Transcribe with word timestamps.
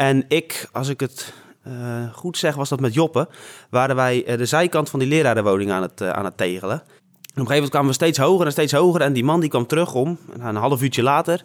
En 0.00 0.24
ik, 0.28 0.68
als 0.72 0.88
ik 0.88 1.00
het 1.00 1.32
eh, 1.62 2.12
goed 2.12 2.38
zeg, 2.38 2.54
was 2.54 2.68
dat 2.68 2.80
met 2.80 2.94
Joppe. 2.94 3.28
Waren 3.70 3.96
wij 3.96 4.24
eh, 4.24 4.38
de 4.38 4.46
zijkant 4.46 4.90
van 4.90 4.98
die 4.98 5.08
lerarenwoning 5.08 5.70
aan 5.70 5.82
het, 5.82 6.00
eh, 6.00 6.10
aan 6.10 6.24
het 6.24 6.36
tegelen. 6.36 6.76
En 6.80 6.80
op 6.80 6.86
een 7.22 7.32
gegeven 7.32 7.54
moment 7.54 7.70
kwamen 7.70 7.88
we 7.88 7.94
steeds 7.94 8.18
hoger 8.18 8.46
en 8.46 8.52
steeds 8.52 8.72
hoger. 8.72 9.00
En 9.00 9.12
die 9.12 9.24
man 9.24 9.40
die 9.40 9.48
kwam 9.48 9.66
terug 9.66 9.94
om, 9.94 10.18
een 10.38 10.56
half 10.56 10.82
uurtje 10.82 11.02
later. 11.02 11.44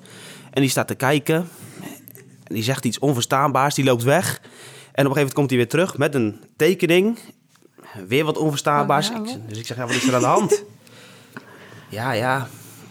En 0.52 0.62
die 0.62 0.70
staat 0.70 0.88
te 0.88 0.96
kijken. 0.96 1.50
En 2.44 2.54
die 2.54 2.64
zegt 2.64 2.86
iets 2.86 3.00
onverstaanbaars, 3.00 3.76
die 3.76 3.86
loopt 3.86 4.04
weg. 4.04 4.28
En 4.28 4.38
op 4.38 4.46
een 4.92 4.96
gegeven 4.96 5.14
moment 5.16 5.34
komt 5.34 5.50
hij 5.50 5.60
weer 5.60 5.70
terug 5.70 5.98
met 5.98 6.16
een 6.16 6.42
tekening. 6.56 7.20
Weer 8.08 8.26
wat 8.26 8.38
onverstaanbaars. 8.38 9.10
Oh, 9.10 9.28
ja, 9.28 9.38
dus 9.48 9.58
ik 9.58 9.66
zeg, 9.66 9.78
ja, 9.78 9.86
wat 9.86 9.96
is 9.96 10.08
er 10.08 10.16
aan 10.16 10.22
de 10.22 10.26
hand? 10.26 10.64
ja, 11.90 12.12
ja. 12.12 12.48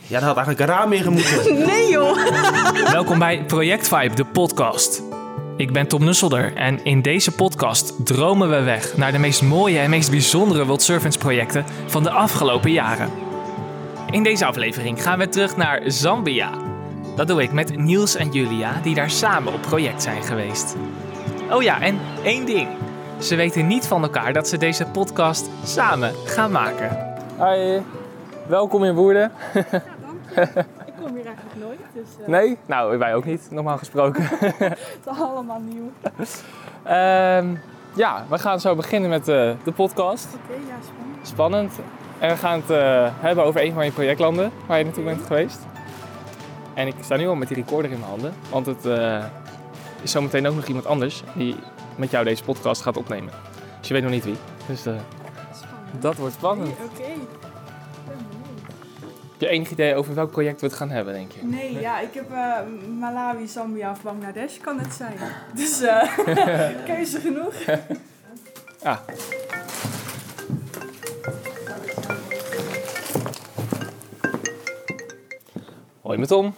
Ja, 0.07 0.19
daar 0.21 0.29
had 0.29 0.37
eigenlijk 0.37 0.61
een 0.61 0.77
raam 0.77 0.93
in 0.93 1.03
gemoeten. 1.03 1.55
Nee 1.67 1.91
joh. 1.91 2.93
Welkom 2.93 3.19
bij 3.19 3.45
Project 3.45 3.89
Vibe, 3.89 4.15
de 4.15 4.25
podcast. 4.25 5.14
Ik 5.57 5.73
ben 5.73 5.87
Tom 5.87 6.05
Nusselder 6.05 6.57
en 6.57 6.85
in 6.85 7.03
deze 7.03 7.33
podcast 7.33 8.07
dromen 8.07 8.51
we 8.51 8.63
weg 8.63 8.97
naar 8.97 9.13
de 9.13 9.19
meest 9.19 9.43
mooie 9.43 9.79
en 9.79 9.91
meest 9.91 10.11
bijzondere 10.11 10.65
World 10.65 10.83
Servants 10.83 11.17
projecten 11.17 11.65
van 11.87 12.03
de 12.03 12.11
afgelopen 12.11 12.71
jaren. 12.71 13.11
In 14.11 14.23
deze 14.23 14.45
aflevering 14.45 15.03
gaan 15.03 15.19
we 15.19 15.29
terug 15.29 15.57
naar 15.57 15.83
Zambia. 15.87 16.51
Dat 17.17 17.29
doe 17.29 17.43
ik 17.43 17.53
met 17.53 17.77
Niels 17.77 18.15
en 18.15 18.31
Julia, 18.31 18.81
die 18.83 18.95
daar 18.95 19.11
samen 19.11 19.53
op 19.53 19.61
project 19.61 20.03
zijn 20.03 20.23
geweest. 20.23 20.77
Oh 21.51 21.63
ja, 21.63 21.81
en 21.81 21.99
één 22.25 22.47
ding. 22.47 22.69
Ze 23.19 23.35
weten 23.35 23.67
niet 23.67 23.87
van 23.87 24.03
elkaar 24.03 24.33
dat 24.33 24.49
ze 24.49 24.59
deze 24.59 24.87
podcast 24.87 25.49
samen 25.65 26.15
gaan 26.25 26.51
maken. 26.51 27.15
Hoi, 27.37 27.83
welkom 28.47 28.85
in 28.85 28.95
Woerden. 28.95 29.33
Ik 30.87 30.93
kom 31.03 31.15
hier 31.15 31.27
eigenlijk 31.27 31.54
nooit, 31.79 32.07
dus 32.07 32.09
uh, 32.21 32.27
Nee? 32.27 32.59
Nou, 32.67 32.99
wij 32.99 33.15
ook 33.15 33.25
niet, 33.25 33.49
normaal 33.51 33.79
gesproken. 33.79 34.23
het 34.29 34.79
is 35.05 35.19
allemaal 35.21 35.61
nieuw. 35.61 35.91
Oké, 36.03 36.25
Ehm, 36.83 37.55
ja, 37.95 38.25
we 38.29 38.39
gaan 38.39 38.61
zo 38.61 38.75
beginnen 38.75 39.11
met 39.11 39.29
eh, 39.29 39.53
de 39.65 39.73
podcast. 39.75 40.29
ja, 40.49 40.57
spannend. 40.83 41.27
Spannend. 41.27 41.73
En 42.19 42.29
we 42.29 42.37
gaan 42.37 42.61
het 42.61 42.71
eh, 42.71 43.09
hebben 43.21 43.45
over 43.45 43.63
een 43.63 43.73
van 43.73 43.85
je 43.85 43.91
projectlanden 43.91 44.51
waar 44.67 44.79
je 44.79 44.85
naartoe 44.85 45.05
bent 45.05 45.23
geweest. 45.27 45.59
En 46.75 46.87
ik 46.87 46.95
sta 47.01 47.17
nu 47.17 47.29
al 47.29 47.35
met 47.35 47.49
die 47.49 47.57
recorder 47.57 47.91
in 47.91 47.99
mijn 47.99 48.11
handen, 48.11 48.35
want 48.51 48.67
het 48.67 48.87
eh, 48.87 49.25
is 50.03 50.11
zometeen 50.11 50.47
ook 50.49 50.55
nog 50.55 50.67
iemand 50.67 50.87
anders 50.87 51.23
die 51.35 51.57
met 51.97 52.11
jou 52.11 52.25
deze 52.25 52.45
podcast 52.45 52.83
gaat 52.83 52.97
opnemen. 52.97 53.33
Dus 53.79 53.89
je 53.89 53.95
weet 53.95 54.03
nog 54.03 54.13
niet 54.13 54.25
wie. 54.25 54.37
Dus 54.67 54.87
eh, 54.87 54.95
dat 56.01 56.17
wordt 56.17 56.35
spannend. 56.35 56.69
Oké. 56.69 57.11
Je 59.39 59.49
enig 59.49 59.71
idee 59.71 59.95
over 59.95 60.15
welk 60.15 60.31
project 60.31 60.61
we 60.61 60.67
het 60.67 60.77
gaan 60.77 60.91
hebben, 60.91 61.15
denk 61.15 61.33
je? 61.33 61.45
Nee, 61.45 61.81
ja, 61.81 62.01
ik 62.01 62.15
heb 62.15 62.31
eh, 62.33 62.57
Malawi, 62.99 63.47
Zambia 63.47 63.91
of 63.91 64.03
Bangladesh, 64.03 64.59
kan 64.61 64.79
het 64.79 64.95
zijn. 64.95 65.17
Dus 65.57 65.81
eh 65.81 66.19
keuze 66.95 67.21
genoeg. 67.21 67.55
Ah. 68.83 68.99
Hoi 76.01 76.19
met 76.19 76.29
Tom. 76.29 76.55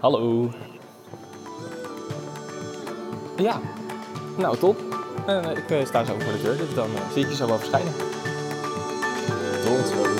Hallo. 0.00 0.50
Ja. 3.36 3.60
Nou, 4.36 4.56
top. 4.56 4.80
Eh, 5.26 5.50
ik 5.78 5.86
sta 5.86 6.04
zo 6.04 6.12
voor 6.18 6.32
de 6.32 6.42
deur, 6.42 6.56
dus 6.56 6.74
dan 6.74 6.88
zie 7.12 7.22
ik 7.22 7.28
je 7.28 7.36
zo 7.36 7.46
wel 7.46 7.58
verschijnen. 7.58 7.92
Tot 9.64 10.11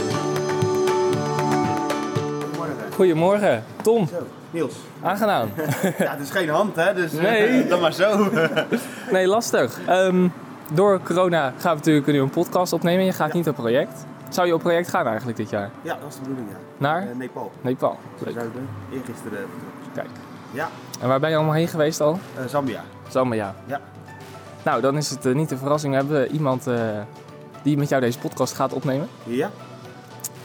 Goedemorgen, 3.07 3.65
Tom. 3.83 4.07
Zo, 4.07 4.15
Niels. 4.51 4.75
Aangenaam. 5.03 5.49
Ja, 5.99 6.11
het 6.11 6.21
is 6.21 6.31
geen 6.31 6.49
hand, 6.49 6.77
hè? 6.77 6.95
Dus 6.95 7.13
Nee. 7.13 7.67
dan 7.67 7.81
maar 7.81 7.93
zo. 7.93 8.29
Nee, 9.13 9.27
lastig. 9.27 9.81
Ehm, 9.87 10.29
door 10.73 11.01
corona 11.03 11.53
gaan 11.59 11.71
we 11.73 11.77
natuurlijk 11.77 12.07
nu 12.07 12.21
een 12.21 12.31
podcast 12.31 12.73
opnemen. 12.73 13.05
Je 13.05 13.13
gaat 13.13 13.33
niet 13.33 13.49
op 13.49 13.55
project. 13.55 14.07
Zou 14.29 14.47
je 14.47 14.55
op 14.55 14.61
project 14.61 14.89
gaan 14.89 15.07
eigenlijk 15.07 15.37
dit 15.37 15.51
jaar? 15.51 15.71
Ja, 15.83 15.97
dat 16.03 16.09
is 16.09 16.15
de 16.15 16.21
bedoeling, 16.21 16.49
ja. 16.51 16.57
Naar 16.77 17.03
Eh, 17.09 17.17
Nepal. 17.17 17.53
Nepal. 17.61 17.99
Leuk. 18.19 18.35
eergisteren 18.93 19.39
vertrokken. 19.39 19.93
Kijk. 19.95 20.09
Ja, 20.51 20.69
En 21.01 21.09
waar 21.09 21.21
ben 21.21 21.31
je 21.31 21.37
allemaal 21.37 21.55
heen 21.55 21.69
geweest 21.69 22.01
al? 22.01 22.19
eh, 22.39 22.45
Zambia. 22.47 22.81
Zambia. 23.09 23.55
Ja. 23.67 23.81
Nou, 24.65 24.81
dan 24.81 24.97
is 24.97 25.11
het 25.11 25.27
eh, 25.27 25.35
niet 25.35 25.51
een 25.51 25.59
verrassing. 25.59 25.93
We 25.93 25.99
hebben 25.99 26.31
iemand 26.33 26.67
eh, 26.67 26.75
die 27.63 27.77
met 27.77 27.89
jou 27.89 28.01
deze 28.01 28.19
podcast 28.19 28.55
gaat 28.55 28.73
opnemen. 28.73 29.09
Ja? 29.25 29.51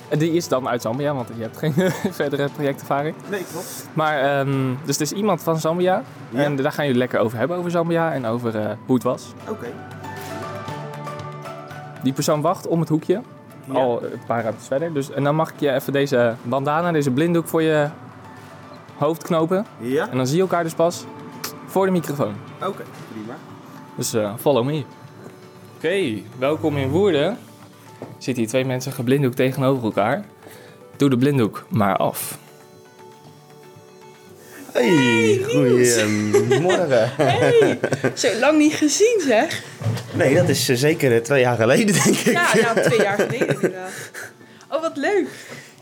En 0.10 0.20
die 0.20 0.32
is 0.32 0.48
dan 0.48 0.68
uit 0.68 0.82
Zambia, 0.82 1.14
want 1.14 1.28
je 1.36 1.42
hebt 1.42 1.58
geen 1.58 1.74
verdere 2.20 2.50
projectervaring. 2.50 3.16
Nee, 3.30 3.44
klopt. 3.52 3.88
Maar, 3.94 4.20
ehm, 4.20 4.74
dus 4.86 4.98
het 4.98 5.12
is 5.12 5.12
iemand 5.12 5.44
van 5.44 5.60
Zambia. 5.60 6.04
Ja. 6.30 6.44
En 6.44 6.56
daar 6.56 6.72
gaan 6.72 6.86
jullie 6.86 7.00
lekker 7.00 7.20
over 7.20 7.38
hebben, 7.38 7.58
over 7.58 7.72
Zambia 7.72 8.14
en 8.14 8.26
over 8.26 8.56
eh, 8.60 8.72
hoe 8.86 8.96
het 8.96 9.04
was. 9.04 9.34
Oké. 9.50 9.68
Die 12.04 12.14
persoon 12.14 12.42
wacht 12.42 12.68
om 12.68 12.80
het 12.80 12.90
hoekje. 12.90 13.22
Ja. 13.66 13.74
al 13.74 14.04
een 14.04 14.20
paar 14.28 14.42
ruimtes 14.42 14.68
verder. 14.68 14.94
Dus, 14.94 15.12
en 15.12 15.24
dan 15.24 15.36
mag 15.36 15.50
ik 15.50 15.60
je 15.60 15.72
even 15.72 15.94
deze 15.94 16.36
bandana, 16.44 16.92
deze 16.92 17.12
blinddoek 17.12 17.48
voor 17.48 17.62
je 17.62 17.90
hoofd 18.98 19.24
knopen. 19.24 19.66
Ja? 19.80 20.10
En 20.10 20.18
dan 20.18 20.28
zie 20.28 20.36
je 20.36 20.42
elkaar 20.42 20.64
dus 20.64 20.74
pas 20.74 21.06
voor 21.66 21.86
de 21.86 21.92
microfoon. 21.92 22.34
Oké, 22.62 22.84
prima. 23.12 23.36
Dus 23.96 24.14
eh, 24.14 24.34
follow 24.40 24.66
me. 24.66 24.84
Oké, 25.76 26.22
welkom 26.40 26.78
in 26.78 26.90
Woerden. 26.90 27.38
Zitten 28.18 28.44
hier 28.44 28.48
twee 28.48 28.66
mensen 28.66 28.92
geblinddoekt 28.92 29.36
tegenover 29.36 29.84
elkaar. 29.84 30.26
Doe 30.98 31.10
de 31.10 31.18
blinddoek 31.18 31.66
maar 31.70 31.98
af. 31.98 32.38
Hey, 34.72 35.42
goedemorgen. 36.32 37.12
Hey, 37.16 37.80
zo 38.16 38.34
lang 38.40 38.58
niet 38.58 38.74
gezien 38.74 39.22
zeg. 39.28 39.64
Nee, 40.14 40.36
dat 40.36 40.50
is 40.50 40.70
eh, 40.70 40.76
zeker 40.76 41.16
eh, 41.16 41.22
twee 41.22 41.42
jaar 41.42 41.56
geleden, 41.58 41.94
denk 42.04 42.16
ik. 42.18 42.26
Ja, 42.34 42.48
ja, 42.54 42.74
twee 42.74 43.02
jaar 43.02 43.20
geleden 43.20 43.48
inderdaad. 43.50 43.90
Oh, 44.70 44.82
wat 44.82 44.98
leuk. 44.98 45.28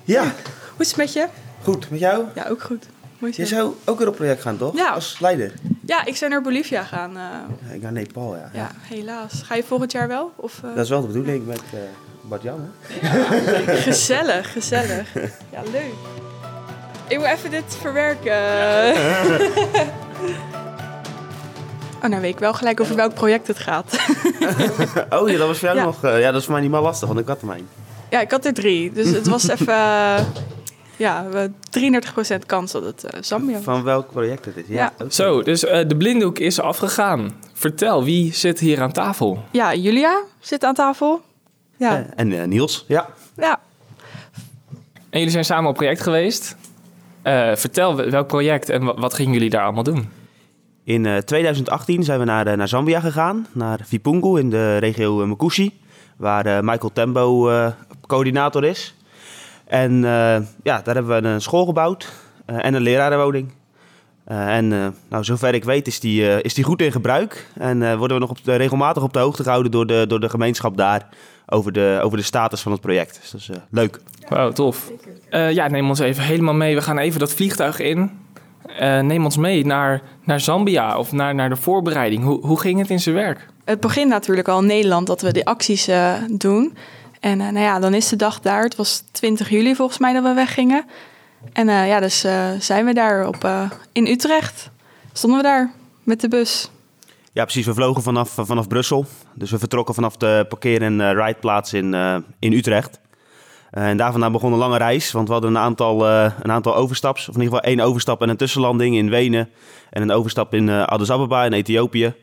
Ja, 0.03 0.23
Hoe 0.23 0.31
is 0.77 0.87
het 0.87 0.97
met 0.97 1.13
je? 1.13 1.27
goed. 1.63 1.89
Met 1.89 1.99
jou? 1.99 2.23
Ja, 2.35 2.47
ook 2.49 2.61
goed. 2.61 2.85
Je 3.19 3.31
zo. 3.33 3.45
zou 3.55 3.73
ook 3.85 3.97
weer 3.99 4.07
op 4.07 4.15
project 4.15 4.41
gaan, 4.41 4.57
toch? 4.57 4.75
Ja. 4.75 4.89
Als 4.91 5.19
leider. 5.19 5.53
Ja, 5.85 6.05
ik 6.05 6.15
zou 6.15 6.31
naar 6.31 6.41
Bolivia 6.41 6.83
gaan. 6.83 7.09
eh, 7.17 7.23
Ja, 7.67 7.73
ik 7.73 7.81
naar 7.81 7.91
Nepal, 7.91 8.35
ja. 8.35 8.49
ja, 8.53 8.71
helaas. 8.81 9.41
Ga 9.43 9.55
je 9.55 9.63
volgend 9.63 9.91
jaar 9.91 10.07
wel? 10.07 10.31
Of, 10.35 10.59
eh, 10.63 10.69
Dat 10.75 10.83
is 10.83 10.89
wel 10.89 11.01
de 11.01 11.07
bedoeling 11.07 11.45
met 11.45 11.61
eh 11.73 11.79
Bart 12.21 12.41
Jan, 12.41 12.69
hè? 12.89 13.75
Gezellig, 13.91 14.51
gezellig. 14.51 15.13
Ja, 15.51 15.61
leuk. 15.71 15.93
Ik 17.07 17.17
moet 17.17 17.27
even 17.27 17.51
dit 17.51 17.77
verwerken. 17.81 18.33
Oh, 22.03 22.11
nou 22.11 22.21
weet 22.21 22.33
ik 22.33 22.39
wel 22.39 22.53
gelijk 22.53 22.79
over 22.79 22.95
welk 22.95 23.13
project 23.13 23.47
het 23.47 23.59
gaat. 23.59 23.93
Oh 25.09 25.29
ja, 25.29 25.37
dat 25.37 25.47
was 25.47 25.57
voor 25.59 25.67
jou 25.67 25.75
Ja. 25.79 25.83
nog... 25.85 26.03
eh, 26.03 26.19
ja, 26.19 26.25
dat 26.31 26.35
is 26.39 26.43
voor 26.43 26.53
mij 26.53 26.61
niet 26.61 26.71
meer 26.71 26.79
lastig, 26.79 27.07
want 27.07 27.19
ik 27.19 27.27
had 27.27 27.41
er 27.41 27.47
mijn. 27.47 27.67
Ja, 28.09 28.21
ik 28.21 28.31
had 28.31 28.45
er 28.45 28.53
drie. 28.53 28.91
Dus 28.93 29.09
het 29.09 29.27
was 29.27 29.47
even... 29.47 29.75
ja, 30.97 31.25
we- 31.29 31.51
33% 31.69 32.45
kans 32.45 32.71
dat 32.71 32.83
het 32.85 33.03
eh, 33.03 33.21
Zambia. 33.21 33.59
Van 33.59 33.83
welk 33.83 34.11
project 34.11 34.45
het 34.45 34.55
is. 34.57 34.63
Ja. 34.67 34.93
Ja. 34.97 35.09
Zo, 35.09 35.41
dus 35.43 35.65
eh, 35.65 35.87
de 35.87 35.97
blinddoek 35.97 36.39
is 36.39 36.59
afgegaan. 36.59 37.35
Vertel, 37.53 38.03
wie 38.03 38.33
zit 38.33 38.59
hier 38.59 38.81
aan 38.81 38.91
tafel? 38.91 39.43
Ja, 39.51 39.73
Julia 39.73 40.21
zit 40.39 40.63
aan 40.63 40.73
tafel. 40.73 41.21
Ja, 41.77 41.97
Eh, 41.97 42.03
en 42.15 42.39
eh, 42.41 42.47
Niels. 42.47 42.85
Ja. 42.87 43.09
ja. 43.35 43.59
En 45.09 45.19
jullie 45.21 45.29
zijn 45.33 45.45
samen 45.45 45.69
op 45.69 45.75
project 45.75 46.01
geweest. 46.01 46.55
Eh, 47.21 47.55
vertel 47.55 47.95
welk 47.95 48.27
project 48.27 48.69
en 48.69 48.83
wa- 48.83 48.93
wat 48.95 49.13
gingen 49.13 49.33
jullie 49.33 49.49
daar 49.49 49.63
allemaal 49.63 49.83
doen? 49.83 50.09
In 50.83 51.05
eh, 51.05 51.17
2018 51.17 52.03
zijn 52.03 52.19
we 52.19 52.25
naar, 52.25 52.57
naar 52.57 52.67
Zambia 52.67 52.99
gegaan, 52.99 53.47
naar 53.51 53.79
Vipungu 53.83 54.39
in 54.39 54.49
de 54.49 54.77
regio 54.77 55.25
Makushi, 55.27 55.79
waar 56.17 56.45
eh, 56.45 56.59
Michael 56.61 56.91
Tembo 56.93 57.49
eh, 57.49 57.67
coördinator 58.07 58.63
is. 58.63 58.95
En 59.65 59.91
eh, 59.95 60.37
ja, 60.63 60.81
daar 60.81 60.95
hebben 60.95 61.21
we 61.21 61.27
een 61.27 61.41
school 61.41 61.65
gebouwd 61.65 62.11
eh, 62.45 62.65
en 62.65 62.73
een 62.73 62.81
lerarenwoning. 62.81 63.51
Eh, 64.25 64.55
en 64.55 64.73
eh, 64.73 64.87
nou, 65.09 65.23
zover 65.23 65.53
ik 65.53 65.63
weet 65.63 65.87
is 65.87 65.99
die, 65.99 66.41
is 66.41 66.53
die 66.53 66.63
goed 66.63 66.81
in 66.81 66.91
gebruik. 66.91 67.47
En 67.53 67.83
eh, 67.83 67.97
worden 67.97 68.17
we 68.17 68.21
nog 68.21 68.31
op 68.31 68.43
de, 68.43 68.55
regelmatig 68.55 69.03
op 69.03 69.13
de 69.13 69.19
hoogte 69.19 69.43
gehouden 69.43 69.71
door 69.71 69.87
de, 69.87 70.05
door 70.07 70.19
de 70.19 70.29
gemeenschap 70.29 70.77
daar 70.77 71.09
over 71.45 71.71
de, 71.71 71.99
over 72.03 72.17
de 72.17 72.23
status 72.23 72.61
van 72.61 72.71
het 72.71 72.81
project. 72.81 73.19
Dus 73.21 73.31
dat 73.31 73.41
is 73.41 73.49
eh, 73.49 73.55
leuk. 73.69 73.99
Wauw, 74.29 74.51
tof. 74.51 74.91
Eh, 75.29 75.51
ja, 75.51 75.67
neem 75.67 75.89
ons 75.89 75.99
even 75.99 76.23
helemaal 76.23 76.53
mee. 76.53 76.75
We 76.75 76.81
gaan 76.81 76.97
even 76.97 77.19
dat 77.19 77.33
vliegtuig 77.33 77.79
in. 77.79 78.11
Eh, 78.79 78.99
neem 78.99 79.23
ons 79.23 79.37
mee 79.37 79.65
naar, 79.65 80.01
naar 80.23 80.39
Zambia 80.39 80.97
of 80.97 81.11
naar, 81.11 81.35
naar 81.35 81.49
de 81.49 81.55
voorbereiding. 81.55 82.23
Hoe, 82.23 82.45
hoe 82.45 82.59
ging 82.59 82.79
het 82.79 82.89
in 82.89 82.99
zijn 82.99 83.15
werk? 83.15 83.47
Het 83.65 83.79
begint 83.79 84.09
natuurlijk 84.09 84.47
al 84.47 84.59
in 84.59 84.65
Nederland 84.65 85.07
dat 85.07 85.21
we 85.21 85.33
die 85.33 85.45
acties 85.45 85.87
eh, 85.87 86.13
doen. 86.31 86.77
En 87.25 87.41
eh, 87.41 87.49
nou 87.49 87.65
ja, 87.65 87.79
dan 87.79 87.93
is 87.93 88.09
de 88.09 88.15
dag 88.15 88.39
daar. 88.39 88.63
Het 88.63 88.75
was 88.75 89.03
20 89.11 89.49
juli 89.49 89.75
volgens 89.75 89.97
mij 89.97 90.13
dat 90.13 90.23
we 90.23 90.33
weggingen. 90.33 90.85
En 91.53 91.69
eh, 91.69 91.87
ja, 91.87 91.99
dus 91.99 92.23
eh, 92.23 92.49
zijn 92.59 92.85
we 92.85 92.93
daar 92.93 93.27
op, 93.27 93.49
in 93.91 94.07
Utrecht. 94.07 94.69
Stonden 95.13 95.39
we 95.39 95.45
daar 95.45 95.71
met 96.03 96.21
de 96.21 96.27
bus. 96.27 96.69
Ja, 97.33 97.43
precies. 97.43 97.65
We 97.65 97.73
vlogen 97.73 98.01
vanaf, 98.03 98.37
vanaf 98.37 98.67
Brussel. 98.67 99.05
Dus 99.33 99.51
we 99.51 99.59
vertrokken 99.59 99.95
vanaf 99.95 100.17
de 100.17 100.45
parkeer- 100.49 100.81
en 100.81 101.13
rideplaats 101.13 101.73
in, 101.73 101.93
in 102.39 102.53
Utrecht. 102.53 102.99
En 103.71 103.97
daar 103.97 104.11
vandaan 104.11 104.31
begon 104.31 104.51
een 104.51 104.57
lange 104.57 104.77
reis, 104.77 105.11
want 105.11 105.27
we 105.27 105.33
hadden 105.33 105.51
een 105.51 105.61
aantal, 105.61 106.07
een 106.09 106.51
aantal 106.51 106.75
overstaps. 106.75 107.29
Of 107.29 107.35
in 107.35 107.41
ieder 107.41 107.55
geval 107.55 107.71
één 107.71 107.79
overstap 107.79 108.21
en 108.21 108.29
een 108.29 108.37
tussenlanding 108.37 108.95
in 108.95 109.09
Wenen. 109.09 109.49
En 109.89 110.01
een 110.01 110.11
overstap 110.11 110.53
in 110.53 110.69
Addis 110.69 111.11
Ababa 111.11 111.45
in 111.45 111.53
Ethiopië. 111.53 112.13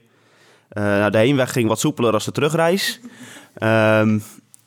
Nou, 0.69 1.11
de 1.11 1.19
heenweg 1.19 1.53
ging 1.53 1.69
wat 1.69 1.81
soepeler 1.81 2.13
als 2.13 2.25
de 2.25 2.33
terugreis. 2.33 3.01
Ehm, 3.55 4.19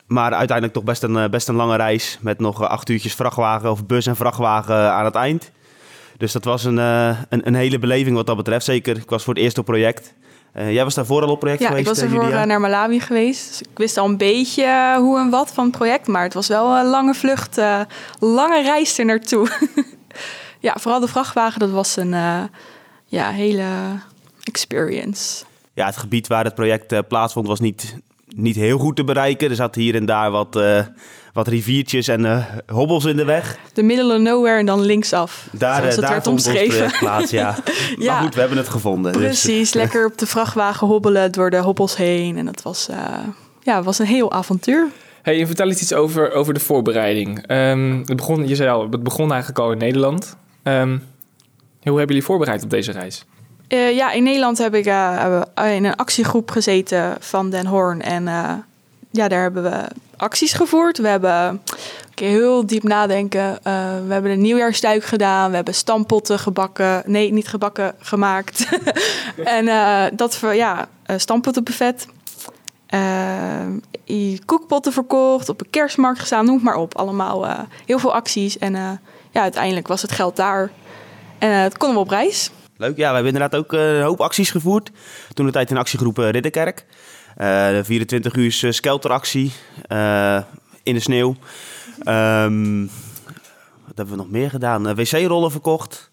maar 0.06 0.32
uiteindelijk 0.32 0.76
toch 0.76 0.84
best 0.84 1.02
een, 1.02 1.16
eh, 1.16 1.28
best 1.28 1.48
een 1.48 1.54
lange 1.54 1.76
reis. 1.76 2.18
Met 2.20 2.38
nog 2.38 2.62
eh, 2.62 2.68
acht 2.68 2.88
uurtjes 2.88 3.14
vrachtwagen 3.14 3.70
of 3.70 3.86
bus 3.86 4.06
en 4.06 4.16
vrachtwagen 4.16 4.74
eh, 4.74 4.90
aan 4.90 5.04
het 5.04 5.14
eind. 5.14 5.50
Dus 6.16 6.32
dat 6.32 6.44
was 6.44 6.64
een, 6.64 6.76
een, 6.76 7.46
een 7.46 7.54
hele 7.54 7.78
beleving 7.78 8.16
wat 8.16 8.26
dat 8.26 8.36
betreft. 8.36 8.64
Zeker, 8.64 8.96
ik 8.96 9.10
was 9.10 9.24
voor 9.24 9.34
het 9.34 9.42
eerste 9.42 9.60
op 9.60 9.66
project. 9.66 10.14
Jij 10.52 10.84
was 10.84 10.94
daarvoor 10.94 11.22
al 11.22 11.28
op 11.28 11.38
project 11.38 11.60
Ja, 11.60 11.68
geweest, 11.68 12.02
ik 12.02 12.08
was 12.10 12.30
eh, 12.30 12.42
naar 12.42 12.60
Malawi 12.60 13.00
geweest. 13.00 13.48
Dus 13.48 13.60
ik 13.60 13.78
wist 13.78 13.96
al 13.96 14.06
een 14.06 14.16
beetje 14.16 14.96
hoe 14.98 15.18
en 15.18 15.30
wat 15.30 15.52
van 15.52 15.64
het 15.64 15.76
project. 15.76 16.06
Maar 16.06 16.22
het 16.22 16.34
was 16.34 16.48
wel 16.48 16.76
een 16.76 16.86
lange 16.86 17.14
vlucht, 17.14 17.60
lange 18.18 18.62
reis 18.62 18.98
er 18.98 19.04
naartoe. 19.04 19.48
ja, 20.66 20.74
vooral 20.80 21.00
de 21.00 21.08
vrachtwagen, 21.08 21.60
dat 21.60 21.70
was 21.70 21.96
een 21.96 22.14
ja, 23.06 23.30
hele 23.30 23.64
experience. 24.42 25.44
Ja, 25.74 25.86
het 25.86 25.96
gebied 25.96 26.26
waar 26.26 26.44
het 26.44 26.54
project 26.54 27.08
plaatsvond 27.08 27.46
was 27.46 27.60
niet, 27.60 27.96
niet 28.26 28.56
heel 28.56 28.78
goed 28.78 28.96
te 28.96 29.04
bereiken. 29.04 29.50
Er 29.50 29.56
zat 29.56 29.74
hier 29.74 29.94
en 29.94 30.06
daar 30.06 30.30
wat, 30.30 30.56
eh, 30.56 30.80
wat 31.32 31.48
riviertjes 31.48 32.08
en 32.08 32.24
eh, 32.24 32.44
hobbels 32.66 33.04
in 33.04 33.16
de 33.16 33.24
weg. 33.24 33.58
De 33.72 33.82
middle 33.82 34.14
of 34.14 34.20
nowhere 34.20 34.58
en 34.58 34.66
dan 34.66 34.80
linksaf. 34.80 35.48
Daar, 35.52 35.82
eh, 35.82 35.88
het 35.88 36.00
daar 36.00 36.10
werd 36.10 36.26
omschreven. 36.26 36.92
plaats, 36.98 37.30
ja. 37.30 37.54
Ja. 37.98 38.12
Maar 38.12 38.22
goed, 38.22 38.34
we 38.34 38.40
hebben 38.40 38.58
het 38.58 38.68
gevonden. 38.68 39.12
dus- 39.12 39.22
Precies, 39.22 39.72
lekker 39.72 40.06
op 40.06 40.18
de 40.18 40.26
vrachtwagen 40.26 40.86
hobbelen 40.86 41.32
door 41.32 41.50
de 41.50 41.56
hobbels 41.58 41.96
heen. 41.96 42.36
En 42.36 42.44
dat 42.44 42.62
was, 42.62 42.88
eh, 42.88 42.98
ja, 43.62 43.82
was 43.82 43.98
een 43.98 44.06
heel 44.06 44.32
avontuur. 44.32 44.88
Hey, 45.22 45.40
en 45.40 45.46
vertel 45.46 45.68
eens 45.68 45.80
iets 45.80 45.92
over, 45.92 46.32
over 46.32 46.54
de 46.54 46.60
voorbereiding. 46.60 47.46
Ehm, 47.46 47.98
het 47.98 48.16
begon, 48.16 48.48
je 48.48 48.54
zei 48.54 48.70
al, 48.70 48.90
het 48.90 49.02
begon 49.02 49.30
eigenlijk 49.30 49.60
al 49.60 49.72
in 49.72 49.78
Nederland. 49.78 50.36
Ehm, 50.62 50.88
hoe 51.82 51.98
hebben 51.98 52.06
jullie 52.06 52.24
voorbereid 52.24 52.62
op 52.62 52.70
deze 52.70 52.92
reis? 52.92 53.24
Eh, 53.68 53.96
ja, 53.96 54.12
in 54.12 54.22
Nederland 54.22 54.58
heb 54.58 54.74
ik 54.74 54.86
eh, 54.86 55.40
we 55.56 55.70
in 55.74 55.84
een 55.84 55.96
actiegroep 55.96 56.50
gezeten 56.50 57.16
van 57.20 57.50
Den 57.50 57.66
Hoorn. 57.66 58.02
En 58.02 58.28
eh, 58.28 58.52
ja, 59.10 59.28
daar 59.28 59.42
hebben 59.42 59.62
we 59.62 59.84
acties 60.16 60.52
gevoerd. 60.52 60.98
We 60.98 61.08
hebben, 61.08 61.62
oké, 62.10 62.24
heel 62.24 62.66
diep 62.66 62.82
nadenken. 62.82 63.58
Eh, 63.62 63.72
we 64.06 64.12
hebben 64.12 64.30
een 64.30 64.40
nieuwjaarsduik 64.40 65.04
gedaan. 65.04 65.50
We 65.50 65.56
hebben 65.56 65.74
stampotten 65.74 66.38
gebakken. 66.38 67.02
Nee, 67.06 67.32
niet 67.32 67.48
gebakken, 67.48 67.94
gemaakt. 67.98 68.68
en 69.44 69.68
eh, 69.68 70.04
dat 70.12 70.36
voor, 70.36 70.54
ja, 70.54 70.88
stampottenbuffet. 71.16 72.06
Koekpotten 74.44 74.92
verkocht, 74.92 75.48
op 75.48 75.60
een 75.60 75.70
kerstmarkt 75.70 76.18
gestaan, 76.18 76.46
noem 76.46 76.62
maar 76.62 76.76
op. 76.76 76.96
Allemaal 76.96 77.66
heel 77.86 77.98
veel 77.98 78.14
acties. 78.14 78.58
En 78.58 78.72
ja, 79.30 79.42
uiteindelijk 79.42 79.88
was 79.88 80.02
het 80.02 80.12
geld 80.12 80.36
daar. 80.36 80.70
En 81.38 81.50
het 81.50 81.78
konden 81.78 81.96
we 81.96 82.02
op 82.02 82.10
reis. 82.10 82.50
Leuk, 82.78 82.96
ja, 82.96 83.08
we 83.08 83.14
hebben 83.14 83.32
inderdaad 83.32 83.60
ook 83.60 83.72
uh, 83.72 83.96
een 83.96 84.02
hoop 84.02 84.20
acties 84.20 84.50
gevoerd. 84.50 84.90
Toen 85.32 85.46
de 85.46 85.52
tijd 85.52 85.70
in 85.70 85.76
actiegroep 85.76 86.18
uh, 86.18 86.30
Ridderkerk. 86.30 86.86
Uh, 87.38 87.68
de 87.68 87.80
24 87.84 88.34
uur 88.34 88.72
skelteractie 88.72 89.52
in 90.82 90.94
de 90.94 91.00
sneeuw. 91.00 91.36
Um, 92.08 92.90
wat 93.86 93.96
hebben 93.96 94.14
we 94.14 94.22
nog 94.22 94.30
meer 94.30 94.50
gedaan? 94.50 94.94
Wc-rollen 94.94 95.50
verkocht. 95.50 96.10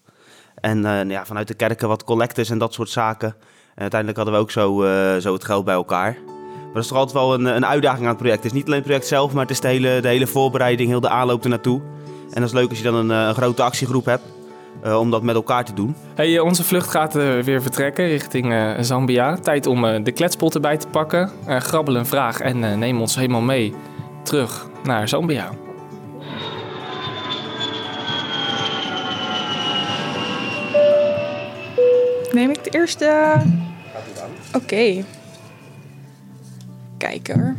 En 0.54 0.84
uh, 0.84 1.10
ja, 1.10 1.26
vanuit 1.26 1.48
de 1.48 1.54
kerken 1.54 1.88
wat 1.88 2.04
collectors 2.04 2.50
en 2.50 2.58
dat 2.58 2.74
soort 2.74 2.90
zaken. 2.90 3.34
En 3.74 3.80
uiteindelijk 3.80 4.16
hadden 4.16 4.34
we 4.34 4.40
ook 4.40 4.50
zo, 4.50 4.80
zo 5.20 5.32
het 5.32 5.44
geld 5.44 5.64
bij 5.64 5.74
elkaar. 5.74 6.16
Maar 6.24 6.72
dat 6.72 6.82
is 6.82 6.88
toch 6.88 6.98
altijd 6.98 7.18
wel 7.18 7.34
een, 7.34 7.44
een 7.44 7.66
uitdaging 7.66 8.02
aan 8.02 8.08
het 8.08 8.18
project. 8.18 8.42
Het 8.42 8.52
is 8.52 8.58
niet 8.58 8.66
alleen 8.66 8.78
het 8.78 8.86
project 8.86 9.06
zelf, 9.06 9.32
maar 9.32 9.42
het 9.42 9.50
is 9.50 9.60
de 9.60 9.68
hele, 9.68 10.00
de 10.00 10.08
hele 10.08 10.26
voorbereiding, 10.26 10.88
heel 10.88 11.00
de 11.00 11.08
aanloop 11.08 11.42
ernaartoe. 11.42 11.80
En 12.30 12.40
dat 12.40 12.48
is 12.48 12.52
leuk 12.52 12.68
als 12.68 12.78
je 12.78 12.84
dan 12.84 12.94
een, 12.94 13.10
een 13.10 13.34
grote 13.34 13.62
actiegroep 13.62 14.04
hebt. 14.04 14.24
Uh, 14.84 14.98
om 14.98 15.10
dat 15.10 15.22
met 15.22 15.34
elkaar 15.34 15.64
te 15.64 15.74
doen. 15.74 15.94
Hey, 16.14 16.38
onze 16.38 16.64
vlucht 16.64 16.90
gaat 16.90 17.16
uh, 17.16 17.38
weer 17.38 17.62
vertrekken 17.62 18.06
richting 18.06 18.52
uh, 18.52 18.70
Zambia. 18.80 19.36
Tijd 19.36 19.66
om 19.66 20.04
de 20.04 20.12
kletspot 20.12 20.54
erbij 20.54 20.76
te 20.76 20.88
pakken. 20.88 21.30
grabbel 21.46 21.96
een 21.96 22.06
vraag 22.06 22.40
en 22.40 22.78
neem 22.78 23.00
ons 23.00 23.16
helemaal 23.16 23.40
mee 23.40 23.74
terug 24.22 24.68
naar 24.82 25.08
Zambia. 25.08 25.50
Neem 32.32 32.50
ik 32.50 32.64
de 32.64 32.70
eerste? 32.70 33.34
Oké. 34.48 34.56
Okay. 34.64 35.04
Kijken 36.98 37.40
hoor. 37.40 37.54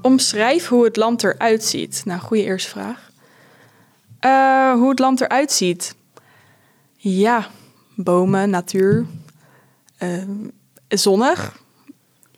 Omschrijf 0.00 0.68
hoe 0.68 0.84
het 0.84 0.96
land 0.96 1.24
eruit 1.24 1.64
ziet. 1.64 2.02
Nou, 2.04 2.20
goede 2.20 2.42
eerste 2.42 2.70
vraag. 2.70 3.11
Uh, 4.24 4.72
hoe 4.72 4.88
het 4.88 4.98
land 4.98 5.20
eruit 5.20 5.52
ziet. 5.52 5.94
Ja, 6.96 7.46
bomen, 7.94 8.50
natuur. 8.50 9.06
Uh, 9.98 10.22
zonnig. 10.88 11.60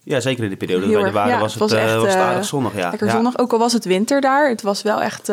Ja, 0.03 0.21
zeker 0.21 0.45
in 0.45 0.51
de 0.51 0.57
periode 0.57 0.87
dat 0.87 0.95
wij 0.95 1.05
er 1.05 1.13
waren 1.13 1.33
ja, 1.33 1.41
was, 1.41 1.53
het, 1.53 1.61
was, 1.61 1.73
echt, 1.73 1.95
uh, 1.95 2.01
was 2.01 2.13
het 2.13 2.23
aardig 2.23 2.45
zonnig. 2.45 2.77
Ja. 2.77 2.91
Lekker 2.91 3.07
ja. 3.07 3.13
zonnig, 3.13 3.39
ook 3.39 3.53
al 3.53 3.59
was 3.59 3.73
het 3.73 3.85
winter 3.85 4.21
daar. 4.21 4.49
Het 4.49 4.63
was 4.63 4.83
wel 4.83 5.03
echt... 5.03 5.33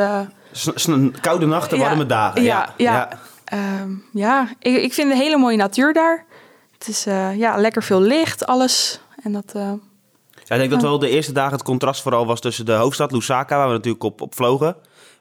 koude 1.22 1.46
nachten, 1.46 1.78
warme 1.78 2.06
dagen. 2.06 2.44
Ja, 2.44 2.74
ja. 2.78 2.94
ja. 2.94 3.10
Ehm, 3.46 3.92
ja. 4.14 4.48
Ik, 4.60 4.76
ik 4.76 4.94
vind 4.94 5.12
een 5.12 5.18
hele 5.18 5.38
mooie 5.38 5.58
natuur 5.58 5.94
daar. 5.94 6.26
Het 6.78 6.88
is 6.88 7.04
ja, 7.38 7.58
lekker 7.58 7.84
veel 7.84 8.02
licht, 8.02 8.46
alles. 8.46 9.02
En 9.24 9.32
dat... 9.32 9.52
Ja, 10.52 10.58
ik 10.58 10.70
denk 10.70 10.82
dat 10.82 10.82
wel 10.82 11.00
de 11.00 11.10
eerste 11.10 11.32
dagen 11.32 11.54
het 11.54 11.64
contrast 11.64 12.02
vooral 12.02 12.26
was 12.26 12.40
tussen 12.40 12.66
de 12.66 12.72
hoofdstad 12.72 13.12
Lusaka, 13.12 13.58
waar 13.58 13.68
we 13.68 13.74
natuurlijk 13.74 14.04
op, 14.04 14.22
op 14.22 14.36
vlogen. 14.36 14.76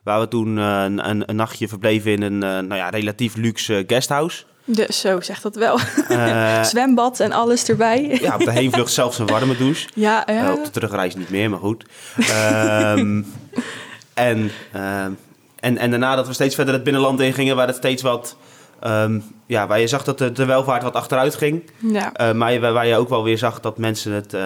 Waar 0.05 0.20
we 0.20 0.29
toen 0.29 0.56
uh, 0.56 0.82
een, 0.82 1.29
een, 1.29 1.37
nachtje 1.37 1.69
verbleven 1.69 2.12
in 2.12 2.23
een 2.23 2.35
uh, 2.35 2.41
nou 2.41 2.75
ja, 2.75 2.88
relatief 2.88 3.37
luxe 3.37 3.85
guesthouse. 3.87 4.44
De, 4.64 4.87
zo 4.93 5.20
zegt 5.20 5.43
dat 5.43 5.55
wel. 5.55 5.79
Uh, 6.11 6.62
Zwembad 6.73 7.20
en 7.20 7.32
alles 7.32 7.69
erbij. 7.69 8.19
ja, 8.20 8.35
op 8.35 8.44
de 8.44 8.50
heenvlucht 8.50 8.93
zelfs 8.93 9.19
een 9.19 9.26
warme 9.26 9.56
douche. 9.56 9.88
Ja, 9.94 10.23
ja. 10.26 10.52
op 10.52 10.64
de 10.64 10.70
terugreis 10.70 11.14
niet 11.14 11.31
meer, 11.31 11.50
maar 11.50 11.58
goed. 11.58 11.85
um, 12.97 13.26
en, 14.14 14.50
en, 15.61 15.79
en 15.79 15.91
daarna 15.91 16.17
dat 16.17 16.26
we 16.26 16.32
steeds 16.32 16.55
verder 16.55 16.75
het 16.75 16.85
binnenland 16.85 17.20
in 17.20 17.32
gingen, 17.32 17.56
waar 17.56 17.67
het 17.67 17.76
steeds 17.76 18.03
wat... 18.03 18.37
Um, 18.87 19.25
ja, 19.46 19.67
waar 19.67 19.81
je 19.81 19.87
zag 19.87 20.05
dat 20.05 20.19
de, 20.19 20.32
de 20.32 20.44
welvaart 20.44 20.82
wat 20.82 20.94
achteruit 20.94 21.35
ging. 21.35 21.70
Ja. 21.79 22.32
maar 22.32 22.61
waar 22.61 22.87
je 22.87 22.96
ook 22.96 23.08
wel 23.08 23.25
weer 23.25 23.38
zag 23.38 23.61
dat 23.61 23.79
mensen 23.79 24.12
het 24.12 24.37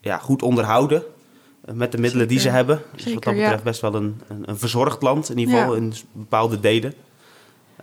ja, 0.00 0.18
goed 0.18 0.42
onderhouden 0.42 1.02
met 1.64 1.92
de 1.92 1.98
middelen 1.98 2.10
Zeker. 2.10 2.26
die 2.28 2.38
ze 2.38 2.48
hebben. 2.48 2.82
Dus 2.94 3.04
wat 3.04 3.22
dat 3.22 3.34
betreft 3.34 3.56
ja. 3.56 3.62
best 3.62 3.80
wel 3.80 3.94
een, 3.94 4.20
een, 4.28 4.42
een, 4.46 4.58
verzorgd 4.58 5.02
land, 5.02 5.30
in 5.30 5.38
ieder 5.38 5.54
geval 5.54 5.74
Ja. 5.74 5.80
in 5.80 5.92
bepaalde 6.12 6.60
delen. 6.60 6.94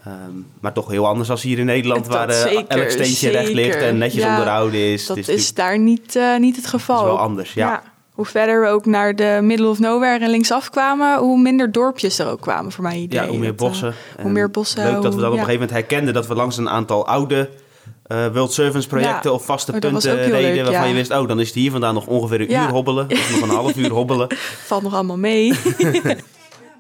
Um, 0.08 0.46
maar 0.60 0.74
toch 0.74 0.90
heel 0.90 1.08
anders 1.08 1.30
als 1.30 1.42
hier 1.42 1.60
in 1.60 1.66
Nederland, 1.66 2.06
Dat 2.06 2.14
waar 2.14 2.32
zeker, 2.34 2.68
elk 2.68 2.90
steentje 2.90 3.30
recht 3.30 3.54
ligt 3.54 3.76
en 3.82 3.98
netjes 3.98 4.24
Ja, 4.24 4.30
onderhouden 4.30 4.80
is. 4.80 5.06
Dat 5.06 5.18
Het 5.18 5.28
is, 5.28 5.54
daar 5.54 5.80
niet, 5.80 6.16
uh, 6.16 6.38
niet 6.38 6.56
het 6.56 6.68
geval. 6.68 6.98
is 7.00 7.04
wel 7.04 7.20
anders, 7.20 7.54
ja. 7.54 7.84
Hoe 8.12 8.26
verder 8.28 8.62
we 8.62 8.68
ook 8.68 8.86
naar 8.86 9.16
de 9.16 9.40
middle 9.42 9.68
of 9.68 9.80
nowhere 9.80 10.24
en 10.24 10.30
linksaf 10.30 10.70
kwamen, 10.70 11.18
hoe 11.20 11.42
minder 11.42 11.72
dorpjes 11.72 12.20
er 12.20 12.28
ook 12.30 12.42
kwamen, 12.42 12.72
voor 12.72 12.84
mijn 12.84 13.00
idee. 13.00 13.20
Ja, 13.22 13.28
hoe 13.28 13.38
meer 13.38 13.56
Dat, 13.56 13.62
uh, 13.62 13.68
bossen. 13.68 13.94
hoe 14.22 14.32
meer 14.32 14.50
bossen. 14.52 14.84
Leuk 14.84 14.94
dat 14.94 15.04
we 15.04 15.10
hoe- 15.10 15.20
dan 15.20 15.26
op 15.32 15.38
een 15.38 15.44
gegeven 15.46 15.60
moment 15.62 15.72
herkenden 15.72 16.14
dat 16.14 16.28
we 16.28 16.36
langs 16.36 16.58
een 16.58 16.70
aantal 16.70 17.08
oude 17.08 17.50
uh, 18.12 18.28
World 18.34 18.54
Servants 18.54 18.88
projecten 18.88 19.30
Ja. 19.30 19.36
of 19.36 19.46
vaste 19.46 19.72
Oh, 19.74 19.80
punten 19.80 20.16
reden 20.16 20.32
leuk, 20.42 20.56
waarvan 20.56 20.74
ja. 20.84 20.88
je 20.90 20.94
wist, 20.94 21.12
oh, 21.12 21.28
dan 21.28 21.40
is 21.40 21.48
het 21.48 21.56
hier 21.56 21.72
vandaan 21.72 21.94
nog 21.94 22.08
ongeveer 22.08 22.42
een 22.42 22.50
Ja. 22.50 22.64
uur 22.66 22.72
hobbelen. 22.72 23.08
Of 23.12 23.32
nog 23.32 23.42
een 23.50 23.56
half 23.56 23.76
uur 23.76 23.90
hobbelen. 23.92 24.28
Valt 24.68 24.84
nog 24.84 24.94
allemaal 24.94 25.18
mee. 25.18 25.54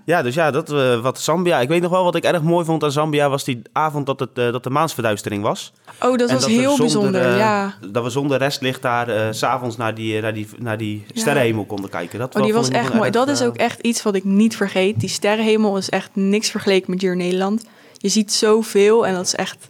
Ja, 0.05 0.21
dus 0.21 0.33
ja, 0.35 0.51
dat, 0.51 0.71
uh, 0.71 0.99
wat 1.01 1.19
Zambia. 1.19 1.59
Ik 1.59 1.67
weet 1.67 1.81
nog 1.81 1.91
wel 1.91 2.03
wat 2.03 2.15
ik 2.15 2.23
erg 2.23 2.41
mooi 2.41 2.65
vond 2.65 2.83
aan 2.83 2.91
Zambia 2.91 3.29
was 3.29 3.43
die 3.43 3.61
avond 3.71 4.05
dat, 4.05 4.19
het, 4.19 4.29
uh, 4.33 4.51
dat 4.51 4.63
de 4.63 4.69
maansverduistering 4.69 5.43
was. 5.43 5.73
Oh, 6.01 6.17
dat 6.17 6.29
En 6.29 6.35
was 6.35 6.45
heel 6.45 6.61
zonder, 6.75 6.77
bijzonder, 6.85 7.21
eh, 7.31 7.37
ja. 7.37 7.73
Dat 7.91 8.03
we 8.03 8.09
zonder 8.09 8.37
restlicht 8.37 8.81
daar 8.81 9.09
uh, 9.09 9.27
s'avonds 9.31 9.77
naar 9.77 9.95
die, 9.95 10.21
naar 10.21 10.33
die, 10.33 10.47
naar 10.57 10.77
die 10.77 11.05
sterrenhemel 11.13 11.65
konden 11.65 11.89
kijken. 11.89 12.19
Dat 12.19 12.35
Oh, 12.35 12.43
die 12.43 12.53
was 12.53 12.69
echt 12.69 12.89
mooi. 12.93 13.01
erg, 13.03 13.11
Dat 13.13 13.27
is 13.27 13.39
eh, 13.41 13.47
ook 13.47 13.55
echt 13.57 13.79
iets 13.79 14.03
wat 14.03 14.15
ik 14.15 14.23
niet 14.23 14.55
vergeet. 14.55 14.99
Die 14.99 15.09
sterrenhemel 15.09 15.77
is 15.77 15.89
echt 15.89 16.09
niks 16.13 16.49
vergeleken 16.49 16.91
met 16.91 17.01
hier 17.01 17.11
in 17.11 17.17
Nederland. 17.17 17.65
Je 17.97 18.09
ziet 18.09 18.33
zoveel 18.33 19.07
en 19.07 19.13
dat 19.13 19.25
is 19.25 19.35
echt 19.35 19.69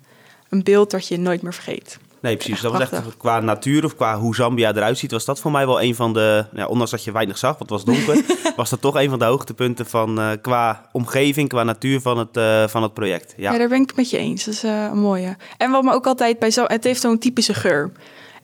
een 0.49 0.63
beeld 0.63 0.91
dat 0.91 1.07
je 1.07 1.17
nooit 1.17 1.41
meer 1.41 1.53
vergeet. 1.53 1.99
Nee, 2.21 2.35
precies. 2.35 2.53
Echt 2.53 2.61
dat 2.61 2.71
was 2.71 2.81
echt 2.81 3.17
qua 3.17 3.39
natuur 3.39 3.85
of 3.85 3.95
qua 3.95 4.17
hoe 4.17 4.35
Zambia 4.35 4.73
eruit 4.73 4.97
ziet, 4.97 5.11
was 5.11 5.25
dat 5.25 5.39
voor 5.39 5.51
mij 5.51 5.65
wel 5.65 5.81
een 5.81 5.95
van 5.95 6.13
de. 6.13 6.45
Ja, 6.53 6.67
ondanks 6.67 6.91
dat 6.91 7.03
je 7.03 7.11
weinig 7.11 7.37
zag, 7.37 7.57
want 7.57 7.69
het 7.69 7.85
was 7.85 7.95
donker, 7.95 8.23
was 8.55 8.69
dat 8.69 8.81
toch 8.81 8.95
een 8.95 9.09
van 9.09 9.19
de 9.19 9.25
hoogtepunten 9.25 9.85
van 9.85 10.19
eh, 10.19 10.31
qua 10.41 10.89
omgeving, 10.91 11.49
qua 11.49 11.63
natuur 11.63 12.01
van 12.01 12.17
het, 12.17 12.37
eh, 12.37 12.67
van 12.67 12.83
het 12.83 12.93
project. 12.93 13.33
Ja. 13.37 13.51
Ja. 13.51 13.57
daar 13.57 13.67
ben 13.67 13.81
ik 13.81 13.87
het 13.87 13.97
met 13.97 14.09
je 14.09 14.17
eens. 14.17 14.45
Dat 14.45 14.53
is 14.53 14.63
eh, 14.63 14.83
een 14.91 14.99
mooie. 14.99 15.37
En 15.57 15.71
wat 15.71 15.83
me 15.83 15.93
ook 15.93 16.07
altijd 16.07 16.39
bij 16.39 16.51
zo... 16.51 16.63
Het 16.67 16.83
heeft 16.83 17.01
zo'n 17.01 17.19
typische 17.19 17.53
geur. 17.53 17.91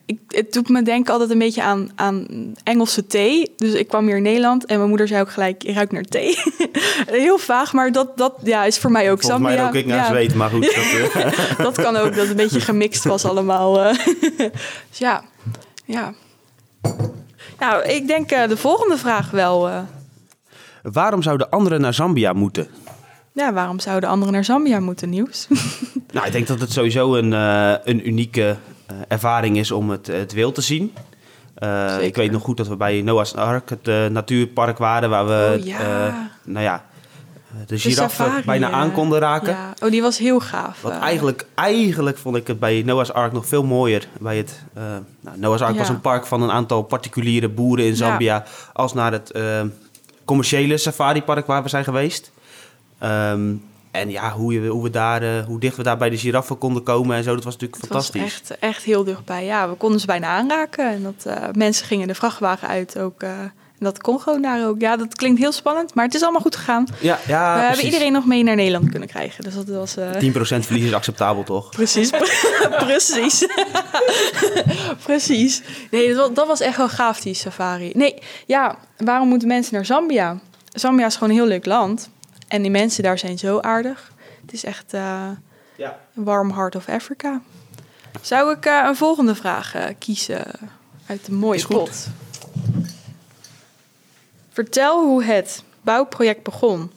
Ik, 0.06 0.18
het 0.28 0.52
doet 0.52 0.68
me 0.68 0.82
denken 0.82 1.12
altijd 1.12 1.30
een 1.30 1.38
beetje 1.38 1.62
aan, 1.62 1.90
aan 1.94 2.26
Engelse 2.64 3.06
thee. 3.06 3.52
Dus 3.56 3.72
ik 3.72 3.88
kwam 3.88 4.06
hier 4.06 4.16
in 4.16 4.22
Nederland 4.22 4.64
en 4.66 4.76
mijn 4.76 4.88
moeder 4.88 5.08
zei 5.08 5.20
ook 5.20 5.30
gelijk... 5.30 5.62
Je 5.62 5.72
ruikt 5.72 5.92
naar 5.92 6.02
thee. 6.04 6.38
Heel 7.06 7.38
vaag, 7.38 7.72
maar 7.72 7.92
dat, 7.92 8.16
dat 8.16 8.34
ja, 8.42 8.64
is 8.64 8.78
voor 8.78 8.90
mij 8.90 9.10
ook 9.10 9.20
Volgens 9.20 9.42
mij 9.42 9.56
Zambia. 9.56 9.68
ook 9.68 9.74
ik 9.74 9.86
naar 9.86 9.96
ja, 9.96 10.06
zweet, 10.06 10.34
maar 10.34 10.50
goed. 10.50 10.62
Dat, 10.64 10.74
eh, 11.22 11.58
dat 11.58 11.74
kan 11.76 11.96
ook, 11.96 12.04
dat 12.08 12.14
het 12.16 12.28
een 12.28 12.36
beetje 12.36 12.60
gemixt 12.60 13.04
was 13.04 13.24
allemaal. 13.24 13.80
eh. 13.84 13.98
dus 14.90 14.98
ja, 14.98 15.24
ja. 15.84 16.14
Nou, 17.58 17.84
ik 17.84 18.06
denk 18.06 18.30
eh, 18.30 18.48
de 18.48 18.56
volgende 18.56 18.96
vraag 18.96 19.30
wel. 19.30 19.68
eh. 19.68 19.78
Waarom 20.82 21.22
zouden 21.22 21.50
anderen 21.50 21.80
naar 21.80 21.94
Zambia 21.94 22.32
moeten? 22.32 22.68
Ja, 23.32 23.52
waarom 23.52 23.80
zouden 23.80 24.08
anderen 24.08 24.34
naar 24.34 24.44
Zambia 24.44 24.80
moeten, 24.80 25.10
Nieuws? 25.10 25.46
Nou, 26.12 26.26
ik 26.26 26.32
denk 26.32 26.46
dat 26.46 26.60
het 26.60 26.72
sowieso 26.72 27.14
een, 27.14 27.32
eh, 27.32 27.74
een 27.84 28.08
unieke 28.08 28.56
ervaring 29.08 29.56
is 29.56 29.70
om 29.70 29.90
het, 29.90 30.06
het 30.06 30.32
wild 30.32 30.54
te 30.54 30.60
zien. 30.60 30.92
Eh, 31.54 31.96
ik 32.00 32.16
weet 32.16 32.30
nog 32.30 32.42
goed 32.42 32.56
dat 32.56 32.68
we 32.68 32.76
bij 32.76 33.02
Noah's 33.02 33.34
Ark, 33.34 33.70
het 33.70 33.88
eh, 33.88 34.06
natuurpark 34.06 34.78
waren, 34.78 35.10
waar 35.10 35.26
we, 35.26 35.56
Oh, 35.60 35.64
ja. 35.66 35.78
eh, 36.08 36.14
nou 36.44 36.64
ja, 36.64 36.84
de 37.66 37.78
safari, 37.78 38.42
bijna 38.44 38.68
eh, 38.68 38.74
aan 38.74 38.92
konden 38.92 39.18
raken. 39.18 39.48
Ja. 39.52 39.74
Oh, 39.82 39.90
die 39.90 40.02
was 40.02 40.18
heel 40.18 40.40
gaaf. 40.40 40.80
Want 40.82 40.94
eh. 40.94 41.00
eigenlijk, 41.02 41.46
eigenlijk 41.54 42.18
vond 42.18 42.36
ik 42.36 42.46
het 42.46 42.58
bij 42.58 42.82
Noah's 42.86 43.10
Ark 43.10 43.32
nog 43.32 43.46
veel 43.46 43.64
mooier. 43.64 44.08
Bij 44.20 44.36
het, 44.36 44.62
eh, 44.74 44.82
nou, 45.20 45.38
Noah's 45.38 45.60
Ark 45.62 45.72
Ja. 45.72 45.78
was 45.78 45.88
een 45.88 46.00
park 46.00 46.26
van 46.26 46.42
een 46.42 46.50
aantal 46.52 46.82
particuliere 46.82 47.48
boeren 47.48 47.84
in 47.86 47.96
Zambia. 47.96 48.44
Als 48.72 48.92
naar 48.94 49.12
het 49.12 49.30
eh, 49.30 49.60
commerciële 50.24 50.76
safaripark 50.76 51.46
waar 51.46 51.62
we 51.62 51.68
zijn 51.68 51.84
geweest. 51.84 52.30
Ehm, 52.98 53.54
en 53.96 54.10
ja, 54.10 54.30
hoe, 54.32 54.52
je, 54.52 54.68
hoe, 54.68 54.82
we 54.82 54.90
daar, 54.90 55.22
eh, 55.22 55.44
hoe 55.46 55.60
dicht 55.60 55.76
we 55.76 55.82
daar 55.82 55.96
bij 55.96 56.10
de 56.10 56.18
giraffen 56.18 56.58
konden 56.58 56.82
komen 56.82 57.16
en 57.16 57.22
zo, 57.22 57.34
dat 57.34 57.44
was 57.44 57.52
natuurlijk 57.52 57.82
Het 57.82 57.92
was 57.92 58.08
fantastisch. 58.08 58.50
echt, 58.50 58.58
echt 58.60 58.82
heel 58.82 59.04
dichtbij. 59.04 59.44
Ja, 59.44 59.68
we 59.68 59.74
konden 59.74 60.00
ze 60.00 60.06
bijna 60.06 60.26
aanraken. 60.26 60.90
En 60.90 61.02
dat 61.02 61.24
eh, 61.34 61.42
mensen 61.52 61.86
gingen 61.86 62.08
de 62.08 62.14
vrachtwagen 62.14 62.68
uit 62.68 62.98
ook. 62.98 63.22
eh, 63.22 63.30
en 63.78 63.84
dat 63.84 64.00
kon 64.00 64.20
gewoon 64.20 64.42
daar 64.42 64.66
ook. 64.66 64.80
Ja, 64.80 64.96
dat 64.96 65.14
klinkt 65.14 65.40
heel 65.40 65.52
spannend, 65.52 65.94
maar 65.94 66.04
het 66.04 66.14
is 66.14 66.22
allemaal 66.22 66.40
goed 66.40 66.56
gegaan. 66.56 66.86
Ja, 67.00 67.18
ja 67.26 67.54
we 67.54 67.60
hebben 67.60 67.84
iedereen 67.84 68.12
nog 68.12 68.26
mee 68.26 68.42
naar 68.42 68.54
Nederland 68.56 68.90
kunnen 68.90 69.08
krijgen. 69.08 69.44
Dus 69.44 69.54
dat 69.54 69.68
was... 69.68 69.96
eh, 69.96 70.10
10% 70.10 70.12
verlies 70.38 70.84
is 70.84 70.92
acceptabel, 70.92 71.42
toch? 71.42 71.70
Precies, 71.80 72.10
precies. 72.86 73.46
precies. 75.06 75.62
Nee, 75.90 76.08
dat 76.08 76.16
was, 76.16 76.34
dat 76.34 76.46
was 76.46 76.60
echt 76.60 76.76
wel 76.76 76.88
gaaf, 76.88 77.20
die 77.20 77.34
safari. 77.34 77.90
Nee, 77.94 78.14
ja, 78.46 78.76
waarom 78.96 79.28
moeten 79.28 79.48
mensen 79.48 79.74
naar 79.74 79.84
Zambia? 79.86 80.38
Zambia 80.72 81.06
is 81.06 81.14
gewoon 81.14 81.28
een 81.30 81.36
heel 81.36 81.46
leuk 81.46 81.66
land. 81.66 82.10
En 82.48 82.62
die 82.62 82.70
mensen 82.70 83.02
daar 83.02 83.18
zijn 83.18 83.38
zo 83.38 83.60
aardig. 83.60 84.12
Het 84.40 84.52
is 84.52 84.64
echt 84.64 84.94
eh, 84.94 85.28
Ja. 85.76 85.98
een 86.14 86.24
warm 86.24 86.50
heart 86.52 86.76
of 86.76 86.88
Africa. 86.88 87.40
Zou 88.20 88.56
ik 88.56 88.66
eh, 88.66 88.82
een 88.86 88.96
volgende 88.96 89.34
vraag 89.34 89.74
eh, 89.74 89.84
kiezen 89.98 90.44
uit 91.06 91.24
de 91.26 91.32
mooie 91.32 91.66
pot? 91.66 92.06
Vertel 94.50 95.04
hoe 95.04 95.24
het 95.24 95.62
bouwproject 95.80 96.42
begon. 96.42 96.92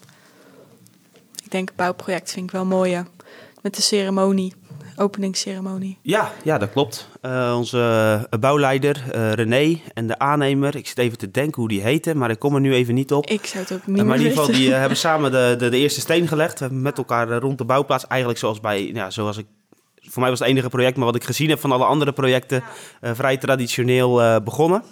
Ik 1.44 1.51
denk, 1.51 1.70
bouwproject 1.75 2.32
vind 2.32 2.46
ik 2.46 2.51
wel 2.51 2.65
mooi. 2.65 3.03
Met 3.62 3.75
de 3.75 3.82
ceremonie, 3.82 4.53
openingsceremonie. 5.00 5.98
Ja, 6.01 6.32
ja, 6.44 6.58
dat 6.58 6.72
klopt. 6.72 7.10
Eh, 7.22 7.53
onze 7.58 7.79
eh, 8.29 8.39
bouwleider 8.39 9.03
eh, 9.12 9.32
René 9.32 9.79
en 9.94 10.08
de 10.08 10.20
aannemer, 10.20 10.75
ik 10.75 10.88
zit 10.88 10.98
even 10.98 11.18
te 11.18 11.32
denken 11.32 11.60
hoe 11.62 11.70
die 11.70 11.82
heette, 11.82 12.15
maar 12.15 12.29
ik 12.29 12.39
kom 12.39 12.56
er 12.56 12.62
nu 12.62 12.74
even 12.74 12.94
niet 12.94 13.13
op. 13.13 13.25
Ik 13.25 13.46
zou 13.46 13.63
het 13.63 13.74
ook 13.74 13.88
niet 13.88 14.06
maar 14.06 14.15
in 14.15 14.22
ieder 14.22 14.38
geval, 14.38 14.53
die 14.53 14.74
hebben 14.74 14.98
samen 15.08 15.32
de, 15.32 15.56
de, 15.58 15.70
de 15.70 15.77
eerste 15.77 16.00
steen 16.00 16.27
gelegd. 16.27 16.53
We 16.53 16.65
hebben 16.65 16.82
met 16.82 16.98
elkaar 16.98 17.29
rond 17.29 17.58
de 17.58 17.65
bouwplaats, 17.65 18.08
eigenlijk 18.08 18.39
zoals 18.39 18.60
bij, 18.60 18.91
ja, 18.94 19.10
zoals 19.10 19.38
ik, 19.38 19.46
voor 19.96 20.22
mij 20.22 20.29
was 20.29 20.39
het 20.39 20.48
enige 20.48 20.70
project, 20.70 20.98
maar 20.98 21.06
wat 21.06 21.15
ik 21.15 21.24
gezien 21.24 21.50
heb 21.50 21.60
van 21.60 21.72
alle 21.72 21.86
andere 21.86 22.12
projecten, 22.12 22.63
vrij 23.01 23.38
traditioneel 23.38 24.41
begonnen. 24.44 24.84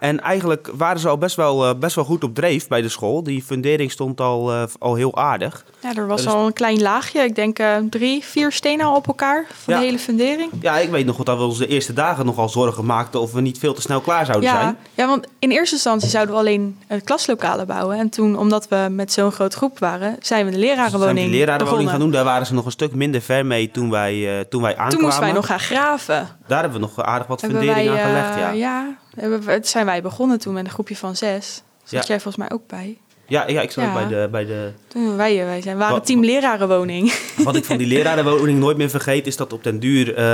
En 0.00 0.20
eigenlijk 0.20 0.70
waren 0.74 1.00
ze 1.00 1.08
al 1.08 1.18
best 1.18 1.36
wel, 1.36 1.66
eh, 1.68 1.74
best 1.78 1.94
wel 1.94 2.04
goed 2.04 2.24
op 2.24 2.34
dreef 2.34 2.68
bij 2.68 2.82
de 2.82 2.88
school. 2.88 3.22
Die 3.22 3.42
fundering 3.42 3.90
stond 3.90 4.20
al, 4.20 4.52
eh, 4.52 4.62
al 4.78 4.94
heel 4.94 5.16
aardig. 5.16 5.64
Ja, 5.80 5.94
er 5.94 6.06
was 6.06 6.22
Dus- 6.22 6.32
al 6.32 6.46
een 6.46 6.52
klein 6.52 6.80
laagje. 6.82 7.20
Ik 7.20 7.34
denk 7.34 7.58
eh, 7.58 7.76
drie, 7.90 8.24
vier 8.24 8.52
stenen 8.52 8.86
al 8.86 8.94
op 8.96 9.06
elkaar 9.06 9.46
van 9.64 9.74
Ja. 9.74 9.80
de 9.80 9.86
hele 9.86 9.98
fundering. 9.98 10.50
Ja, 10.60 10.78
ik 10.78 10.90
weet 10.90 11.06
nog 11.06 11.16
goed 11.16 11.26
dat 11.26 11.38
we 11.38 11.44
ons 11.44 11.58
de 11.58 11.66
eerste 11.66 11.92
dagen 11.92 12.26
nogal 12.26 12.48
zorgen 12.48 12.84
maakten 12.84 13.20
of 13.20 13.32
we 13.32 13.40
niet 13.40 13.58
veel 13.58 13.74
te 13.74 13.80
snel 13.80 14.00
klaar 14.00 14.24
zouden 14.26 14.50
Ja, 14.50 14.60
zijn. 14.60 14.76
ja, 14.94 15.06
want 15.06 15.26
in 15.38 15.50
eerste 15.50 15.74
instantie 15.74 16.08
zouden 16.08 16.34
we 16.34 16.40
alleen 16.40 16.78
klaslokalen 17.04 17.66
bouwen. 17.66 17.98
En 17.98 18.08
toen, 18.08 18.38
omdat 18.38 18.68
we 18.68 18.86
met 18.90 19.12
zo'n 19.12 19.32
grote 19.32 19.56
groep 19.56 19.78
waren, 19.78 20.16
zijn 20.20 20.44
we 20.44 20.50
de 20.50 20.58
lerarenwoning 20.58 21.02
zijn 21.18 21.24
we 21.24 21.30
die 21.30 21.38
lerarenwoning 21.40 21.90
gaan 21.90 21.98
doen. 22.00 22.10
Daar 22.10 22.24
waren 22.24 22.46
ze 22.46 22.54
nog 22.54 22.64
een 22.64 22.70
stuk 22.70 22.94
minder 22.94 23.20
ver 23.20 23.46
mee 23.46 23.70
toen 23.70 23.90
wij, 23.90 24.44
toen 24.48 24.62
wij 24.62 24.70
aankwamen. 24.70 24.94
Toen 24.94 25.02
moesten 25.04 25.22
wij 25.24 25.32
nog 25.32 25.46
gaan 25.46 25.60
graven. 25.60 26.28
Daar 26.46 26.60
hebben 26.62 26.80
we 26.80 26.86
nog 26.86 27.02
aardig 27.04 27.26
wat 27.26 27.40
Hebben 27.40 27.58
fundering 27.60 27.88
wij, 27.90 28.02
aan 28.02 28.08
gelegd, 28.08 28.38
ja. 28.38 28.50
ja, 28.50 28.96
het 29.44 29.68
zijn 29.68 29.86
wij 29.86 30.02
begonnen 30.02 30.38
toen 30.38 30.54
met 30.54 30.64
een 30.64 30.70
groepje 30.70 30.96
van 30.96 31.16
zes. 31.16 31.62
Zat 31.84 32.00
Ja. 32.02 32.08
jij 32.08 32.20
volgens 32.20 32.36
mij 32.48 32.50
ook 32.58 32.66
bij? 32.66 32.98
Ja, 33.26 33.48
ja 33.48 33.60
ik 33.60 33.70
zat 33.70 33.84
Ja. 33.84 33.92
bij 33.92 34.06
de, 34.08 34.28
bij 34.30 34.44
de... 34.44 34.70
Toen 34.88 35.16
wij, 35.16 35.44
wij 35.44 35.62
zijn, 35.62 35.78
waren 35.78 35.94
Wat- 35.94 36.06
team 36.06 36.24
lerarenwoning. 36.24 37.12
Wat 37.44 37.56
ik 37.56 37.64
van 37.64 37.76
die 37.78 37.86
lerarenwoning 37.96 38.58
nooit 38.58 38.76
meer 38.76 38.90
vergeet... 38.90 39.26
is 39.26 39.36
dat 39.36 39.52
op 39.52 39.64
den 39.64 39.78
duur, 39.80 40.14
eh, 40.14 40.24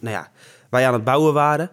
nou 0.00 0.14
ja, 0.14 0.28
wij 0.70 0.86
aan 0.86 0.92
het 0.92 1.04
bouwen 1.04 1.32
waren... 1.32 1.70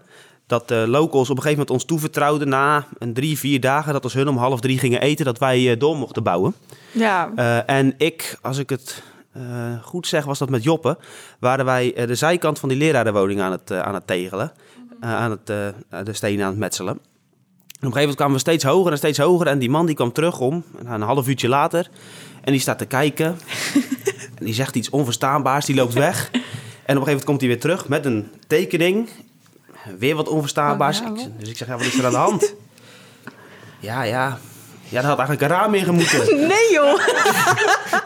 dat 0.47 0.67
de 0.67 0.85
locals 0.87 1.29
op 1.29 1.35
een 1.37 1.41
gegeven 1.43 1.49
moment 1.51 1.69
ons 1.69 1.85
toevertrouwden... 1.85 2.47
na 2.49 2.85
een 2.97 3.13
drie, 3.13 3.37
vier 3.37 3.59
dagen 3.59 3.93
dat 3.93 4.03
als 4.03 4.13
hun 4.13 4.27
om 4.27 4.37
half 4.37 4.59
drie 4.59 4.79
gingen 4.79 5.01
eten... 5.01 5.25
dat 5.25 5.37
wij 5.37 5.71
eh, 5.71 5.79
door 5.79 5.97
mochten 5.97 6.23
bouwen. 6.23 6.55
ja, 6.91 7.31
Eh, 7.35 7.69
en 7.69 7.93
ik, 7.97 8.37
als 8.41 8.57
ik 8.57 8.69
het 8.69 9.03
eh, 9.33 9.41
goed 9.83 10.07
zeg, 10.07 10.25
was 10.25 10.39
dat 10.39 10.49
met 10.49 10.63
Joppe... 10.63 10.97
waren 11.39 11.65
wij 11.65 11.93
eh, 11.95 12.07
de 12.07 12.15
zijkant 12.15 12.59
van 12.59 12.69
die 12.69 12.77
lerarenwoning 12.77 13.41
aan 13.41 13.51
het, 13.51 13.71
eh, 13.71 13.79
aan 13.79 13.93
het 13.93 14.07
tegelen. 14.07 14.51
Eh, 15.01 15.15
aan 15.15 15.31
het, 15.31 15.49
eh, 15.49 16.03
de 16.03 16.13
stenen 16.13 16.45
aan 16.45 16.51
het 16.51 16.59
metselen. 16.59 16.93
En 16.93 17.87
op 17.87 17.93
een 17.93 17.99
gegeven 17.99 17.99
moment 17.99 18.15
kwamen 18.15 18.33
we 18.33 18.39
steeds 18.39 18.63
hoger 18.63 18.91
en 18.91 18.97
steeds 18.97 19.17
hoger. 19.17 19.47
En 19.47 19.59
die 19.59 19.69
man 19.69 19.85
die 19.85 19.95
kwam 19.95 20.11
terug 20.11 20.39
om, 20.39 20.63
nou, 20.81 20.95
een 20.95 21.01
half 21.01 21.27
uurtje 21.27 21.47
later. 21.47 21.89
En 22.43 22.51
die 22.51 22.61
staat 22.61 22.77
te 22.77 22.85
kijken. 22.85 23.37
en 24.37 24.45
die 24.45 24.53
zegt 24.53 24.75
iets 24.75 24.89
onverstaanbaars, 24.89 25.65
die 25.65 25.75
loopt 25.75 25.93
weg. 25.93 26.29
En 26.31 26.39
op 26.39 26.43
een 26.83 26.85
gegeven 26.85 27.05
moment 27.05 27.23
komt 27.23 27.39
hij 27.39 27.49
weer 27.49 27.59
terug 27.59 27.87
met 27.87 28.05
een 28.05 28.27
tekening. 28.47 29.09
Weer 29.97 30.15
wat 30.15 30.27
onverstaanbaars. 30.27 31.01
Oh, 31.01 31.17
ja, 31.17 31.27
dus 31.39 31.49
ik 31.49 31.57
zeg, 31.57 31.67
ja, 31.67 31.77
wat 31.77 31.85
is 31.85 31.97
er 31.97 32.05
aan 32.05 32.11
de 32.11 32.17
hand? 32.17 32.53
ja, 33.79 34.03
ja. 34.03 34.39
Ja, 34.91 35.01
daar 35.01 35.09
had 35.09 35.19
eigenlijk 35.19 35.41
een 35.51 35.57
raam 35.57 35.73
in 35.73 35.83
gemoeten. 35.85 36.25
nee 36.53 36.71
joh. 36.71 36.99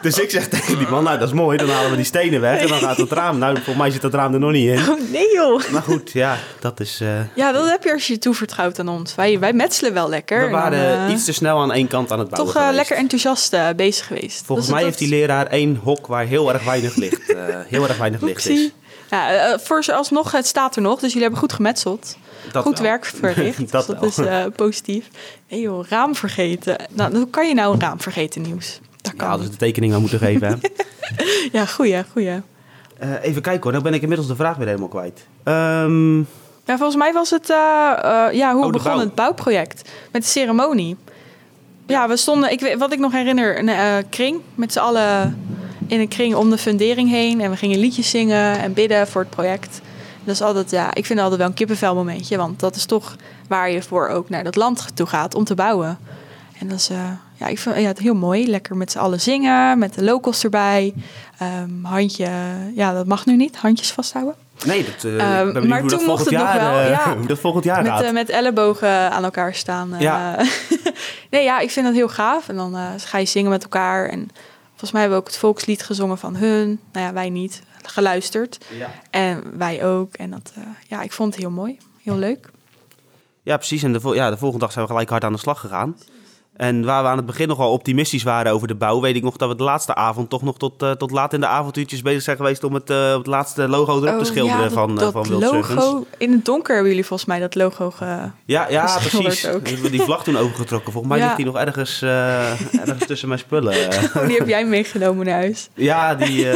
Dus 0.01 0.20
ik 0.20 0.30
zeg 0.30 0.48
tegen 0.48 0.77
die 0.77 0.88
man, 0.88 1.04
nou 1.04 1.18
dat 1.20 1.27
is 1.27 1.34
mooi, 1.34 1.58
dan 1.58 1.70
halen 1.70 1.89
we 1.89 1.96
die 1.96 2.06
stenen 2.06 2.42
weg 2.42 2.60
en 2.62 2.68
dan 2.68 2.80
gaat 2.80 2.98
het 2.98 3.12
raam. 3.12 3.38
Nou, 3.38 3.58
voor 3.63 3.77
mij 3.77 3.92
zit 3.92 4.01
dat 4.01 4.13
raam 4.13 4.34
er 4.34 4.39
nog 4.39 4.51
niet 4.51 4.68
in. 4.70 4.89
Oh, 4.89 5.00
nee 5.12 5.34
joh. 5.34 5.62
Maar 5.72 5.82
goed, 5.82 6.12
ja, 6.12 6.38
dat 6.60 6.80
is... 6.80 7.00
eh, 7.01 7.08
Ja, 7.36 7.51
dat 7.51 7.70
heb 7.70 7.84
je 7.84 7.94
als 7.94 8.08
je 8.08 8.13
je 8.13 8.20
toevertrouwt 8.20 8.80
aan 8.80 8.88
ons. 8.89 9.15
Wij, 9.15 9.39
wij 9.39 9.54
metselen 9.54 9.94
wel 9.94 10.10
lekker. 10.10 10.38
we 10.46 10.51
dan, 10.51 10.60
waren 10.62 11.06
eh, 11.08 11.13
iets 11.13 11.25
te 11.25 11.34
snel 11.34 11.60
aan 11.62 11.72
één 11.74 11.88
kant 11.88 12.12
aan 12.12 12.20
het 12.20 12.30
bouwen 12.30 12.54
toch 12.54 12.63
eh, 12.63 12.70
lekker 12.74 12.98
enthousiast 12.98 13.56
bezig 13.75 14.08
geweest. 14.08 14.46
Volgens 14.46 14.68
Dus 14.68 14.75
mij 14.75 14.86
dat- 14.86 14.96
heeft 15.00 15.12
die 15.12 15.20
leraar 15.20 15.48
één 15.48 15.80
hok 15.84 16.08
waar 16.08 16.25
heel 16.25 16.54
erg 16.54 16.63
weinig 16.63 16.96
licht, 16.96 17.36
heel 17.68 17.88
erg 17.88 17.98
weinig 17.98 18.22
licht 18.22 18.48
is. 18.50 18.70
Ja, 19.10 19.58
voor 19.60 19.84
ze 19.84 19.94
alsnog, 19.94 20.32
het 20.32 20.48
staat 20.48 20.75
er 20.75 20.82
nog, 20.82 20.94
dus 21.00 21.08
jullie 21.08 21.22
hebben 21.22 21.39
goed 21.39 21.54
gemetseld. 21.54 22.18
Dat 22.51 22.63
goed 22.63 22.79
wel. 22.79 22.87
werk 22.87 23.05
verricht. 23.05 23.71
Dat 23.71 23.87
dus 23.87 23.95
dat 23.99 24.03
is 24.03 24.17
eh, 24.17 24.43
positief. 24.55 25.07
Nee 25.49 25.61
joh, 25.61 25.85
raam 25.87 26.15
vergeten. 26.15 26.75
Nou, 26.93 27.15
hoe 27.17 27.29
kan 27.29 27.47
je 27.47 27.53
nou 27.53 27.73
een 27.73 27.79
raam 27.79 28.01
vergeten 28.01 28.41
nieuws? 28.41 28.79
Dat 29.01 29.11
Ja, 29.11 29.17
kan. 29.17 29.27
hadden 29.27 29.45
ze 29.45 29.51
de 29.51 29.57
tekening 29.57 29.93
aan 29.93 30.01
moeten 30.01 30.19
geven. 30.19 30.59
Ja, 31.51 31.65
goeie, 31.65 32.03
goeie. 32.11 32.29
Eh, 32.97 33.09
even 33.21 33.41
kijken 33.41 33.63
hoor, 33.63 33.71
nou 33.71 33.83
ben 33.83 33.93
ik 33.93 34.01
inmiddels 34.01 34.27
de 34.29 34.35
vraag 34.35 34.57
weer 34.57 34.67
helemaal 34.67 34.87
kwijt. 34.87 35.25
Ehm, 35.43 36.17
Ja, 36.65 36.77
volgens 36.77 36.95
mij 36.95 37.13
was 37.13 37.29
het, 37.29 37.49
eh, 37.49 37.55
ja, 38.31 38.53
hoe 38.53 38.65
Oh, 38.65 38.71
begon 38.71 38.91
bouw. 38.91 38.99
het 38.99 39.15
bouwproject? 39.15 39.89
Met 40.11 40.21
de 40.21 40.27
ceremonie. 40.27 40.95
Ja, 41.87 42.07
we 42.07 42.17
stonden, 42.17 42.51
ik, 42.51 42.59
weet- 42.59 42.77
wat 42.77 42.93
ik 42.93 42.99
nog 42.99 43.11
herinner, 43.11 43.57
een 43.59 44.09
kring 44.09 44.41
met 44.55 44.71
z'n 44.73 44.79
allen 44.79 45.39
in 45.87 45.99
een 45.99 46.07
kring 46.07 46.35
om 46.35 46.49
de 46.49 46.57
fundering 46.57 47.09
heen. 47.09 47.41
En 47.41 47.49
we 47.51 47.57
gingen 47.57 47.79
liedjes 47.79 48.09
zingen 48.09 48.59
en 48.59 48.73
bidden 48.73 49.07
voor 49.07 49.21
het 49.21 49.29
project. 49.29 49.81
Dat 50.25 50.34
is 50.36 50.41
altijd, 50.41 50.72
ja, 50.72 50.88
ik 50.88 51.05
vind 51.05 51.10
het 51.10 51.20
altijd 51.20 51.39
wel 51.39 51.48
een 51.48 51.53
kippenvel 51.53 51.96
momentje. 51.96 52.38
Want 52.38 52.60
dat 52.60 52.75
is 52.75 52.86
toch 52.86 53.15
waar 53.48 53.70
je 53.72 53.82
voor 53.82 54.08
ook 54.08 54.29
naar 54.29 54.44
dat 54.44 54.55
land 54.55 54.88
toe 54.94 55.08
gaat 55.08 55.36
om 55.36 55.44
te 55.44 55.55
bouwen. 55.55 55.98
En 56.60 56.67
dat 56.67 56.77
is, 56.77 56.89
eh, 56.89 57.10
ja, 57.36 57.48
ik 57.48 57.60
vind 57.60 57.75
ja, 57.75 57.88
het 57.88 58.00
heel 58.00 58.13
mooi. 58.15 58.48
Lekker 58.50 58.77
met 58.77 58.91
z'n 58.91 58.98
allen 58.98 59.22
zingen, 59.22 59.79
met 59.79 59.94
de 59.94 60.03
locals 60.03 60.44
erbij. 60.44 60.94
Ehm, 61.38 61.84
handje, 61.84 62.29
ja, 62.75 62.94
dat 62.94 63.05
mag 63.05 63.25
nu 63.25 63.36
niet, 63.36 63.55
handjes 63.55 63.91
vasthouden. 63.91 64.36
nee, 64.65 64.86
dat, 64.86 65.03
Ehm, 65.03 65.48
ik 65.48 65.53
ben 65.53 65.67
maar 65.67 65.79
hoe 65.79 65.89
dat 65.89 66.00
toen 66.00 66.08
mocht 66.08 66.24
het 66.25 66.34
nog 66.34 66.41
jaar, 66.41 66.60
wel, 66.60 66.79
eh, 66.79 66.89
ja. 66.89 67.13
hoe 67.17 67.27
dat 67.27 67.39
volgend 67.39 67.63
jaar 67.63 67.84
Met, 67.84 67.91
gaat. 67.91 68.12
met 68.12 68.29
ellebogen 68.29 69.12
aan 69.12 69.24
elkaar 69.24 69.53
staan. 69.55 69.96
Ja. 70.00 70.38
nee, 71.32 71.44
ja, 71.44 71.60
ik 71.60 71.72
vind 71.72 71.86
dat 71.86 71.96
heel 71.96 72.10
gaaf. 72.10 72.50
En 72.50 72.55
dan 72.55 72.77
ga 72.98 73.17
je 73.17 73.25
zingen 73.25 73.50
met 73.50 73.63
elkaar. 73.63 74.10
En 74.10 74.29
volgens 74.70 74.91
mij 74.91 75.01
hebben 75.01 75.20
we 75.20 75.25
ook 75.25 75.32
het 75.32 75.39
volkslied 75.39 75.84
gezongen 75.84 76.17
van 76.17 76.36
hun. 76.36 76.79
Nou 76.91 77.05
ja, 77.05 77.13
wij 77.13 77.29
niet. 77.29 77.62
Geluisterd. 77.86 78.58
ja. 78.77 78.89
En 79.10 79.44
wij 79.58 79.86
ook. 79.86 80.13
En 80.13 80.30
dat, 80.32 80.51
eh, 80.56 80.62
ja, 80.88 81.01
ik 81.01 81.12
vond 81.12 81.34
het 81.34 81.42
heel 81.42 81.51
mooi. 81.51 81.77
Heel 82.04 82.18
leuk. 82.18 82.50
Ja, 83.44 83.58
precies. 83.58 83.84
En 83.84 83.94
de, 83.94 84.00
vol- 84.00 84.13
ja, 84.15 84.30
de 84.30 84.38
volgende 84.38 84.63
dag 84.65 84.72
zijn 84.74 84.86
we 84.86 84.92
gelijk 84.92 85.10
hard 85.10 85.24
aan 85.24 85.34
de 85.34 85.39
slag 85.39 85.60
gegaan. 85.60 85.96
En 86.56 86.86
waar 86.86 87.04
we 87.04 87.10
aan 87.10 87.18
het 87.18 87.25
begin 87.25 87.48
nogal 87.48 87.72
optimistisch 87.72 88.24
waren 88.24 88.51
over 88.51 88.68
de 88.68 88.75
bouw, 88.75 89.01
weet 89.01 89.15
ik 89.15 89.24
nog 89.24 89.38
dat 89.38 89.50
we 89.50 89.56
de 89.56 89.63
laatste 89.63 89.96
avond 89.96 90.30
toch 90.30 90.42
nog 90.42 90.58
tot, 90.58 90.82
eh, 90.82 90.92
tot 90.92 91.12
laat 91.12 91.34
in 91.34 91.39
de 91.39 91.48
avontuurtjes 91.48 92.01
bezig 92.01 92.22
zijn 92.22 92.38
geweest 92.38 92.63
om 92.63 92.74
het, 92.74 92.89
eh, 92.89 93.18
het 93.18 93.25
laatste 93.27 93.68
logo 93.68 93.92
erop 93.98 94.08
te 94.13 94.20
Oh, 94.20 94.24
schilderen 94.25 94.58
ja, 94.58 94.63
dat, 94.63 94.74
van, 94.74 94.96
dat 94.96 95.12
van 95.12 95.27
Wild 95.27 95.42
Servants. 95.44 95.74
logo. 95.86 96.06
In 96.18 96.32
het 96.32 96.46
donker 96.46 96.74
hebben 96.74 96.92
jullie 96.92 97.06
volgens 97.06 97.30
mij 97.30 97.39
dat 97.39 97.56
logo 97.56 97.92
ge... 97.92 98.06
Ja, 98.46 98.70
ja 98.70 98.98
precies. 98.98 99.48
ook. 99.48 99.63
We 99.63 99.70
hebben 99.70 99.92
die 99.92 100.01
vlag 100.01 100.24
toen 100.24 100.38
overgetrokken. 100.38 100.92
Volgens 100.92 101.13
mij 101.13 101.22
Ja. 101.22 101.25
ligt 101.25 101.38
die 101.38 101.46
nog 101.46 101.58
ergens, 101.58 102.01
ergens 102.01 103.06
tussen 103.08 103.27
mijn 103.27 103.39
spullen. 103.39 103.74
Die 104.27 104.38
heb 104.38 104.48
jij 104.48 104.65
meegenomen 104.65 105.25
naar 105.25 105.36
huis. 105.36 105.70
ja, 105.74 106.15
die, 106.15 106.48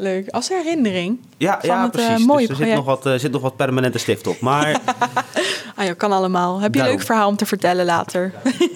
Leuk. 0.00 0.28
Als 0.28 0.48
herinnering. 0.48 1.18
ja, 1.36 1.58
Van 1.60 1.68
ja 1.68 1.84
het, 1.84 1.96
eh, 1.96 2.06
precies. 2.06 2.26
mooie 2.26 2.46
dus 2.46 2.58
er 2.58 2.66
zit 2.66 2.74
nog, 2.74 2.84
wat, 2.84 3.06
eh, 3.06 3.14
zit 3.14 3.32
nog 3.32 3.42
wat 3.42 3.56
permanente 3.56 3.98
stift 3.98 4.26
op. 4.26 4.40
Maar 4.40 4.80
Ah 5.76 5.96
kan 5.96 6.12
allemaal. 6.12 6.60
Heb 6.60 6.74
je 6.74 6.80
een 6.80 6.86
leuk 6.86 7.02
verhaal 7.02 7.28
om 7.28 7.36
te 7.36 7.46
vertellen 7.46 7.84
later? 7.84 8.32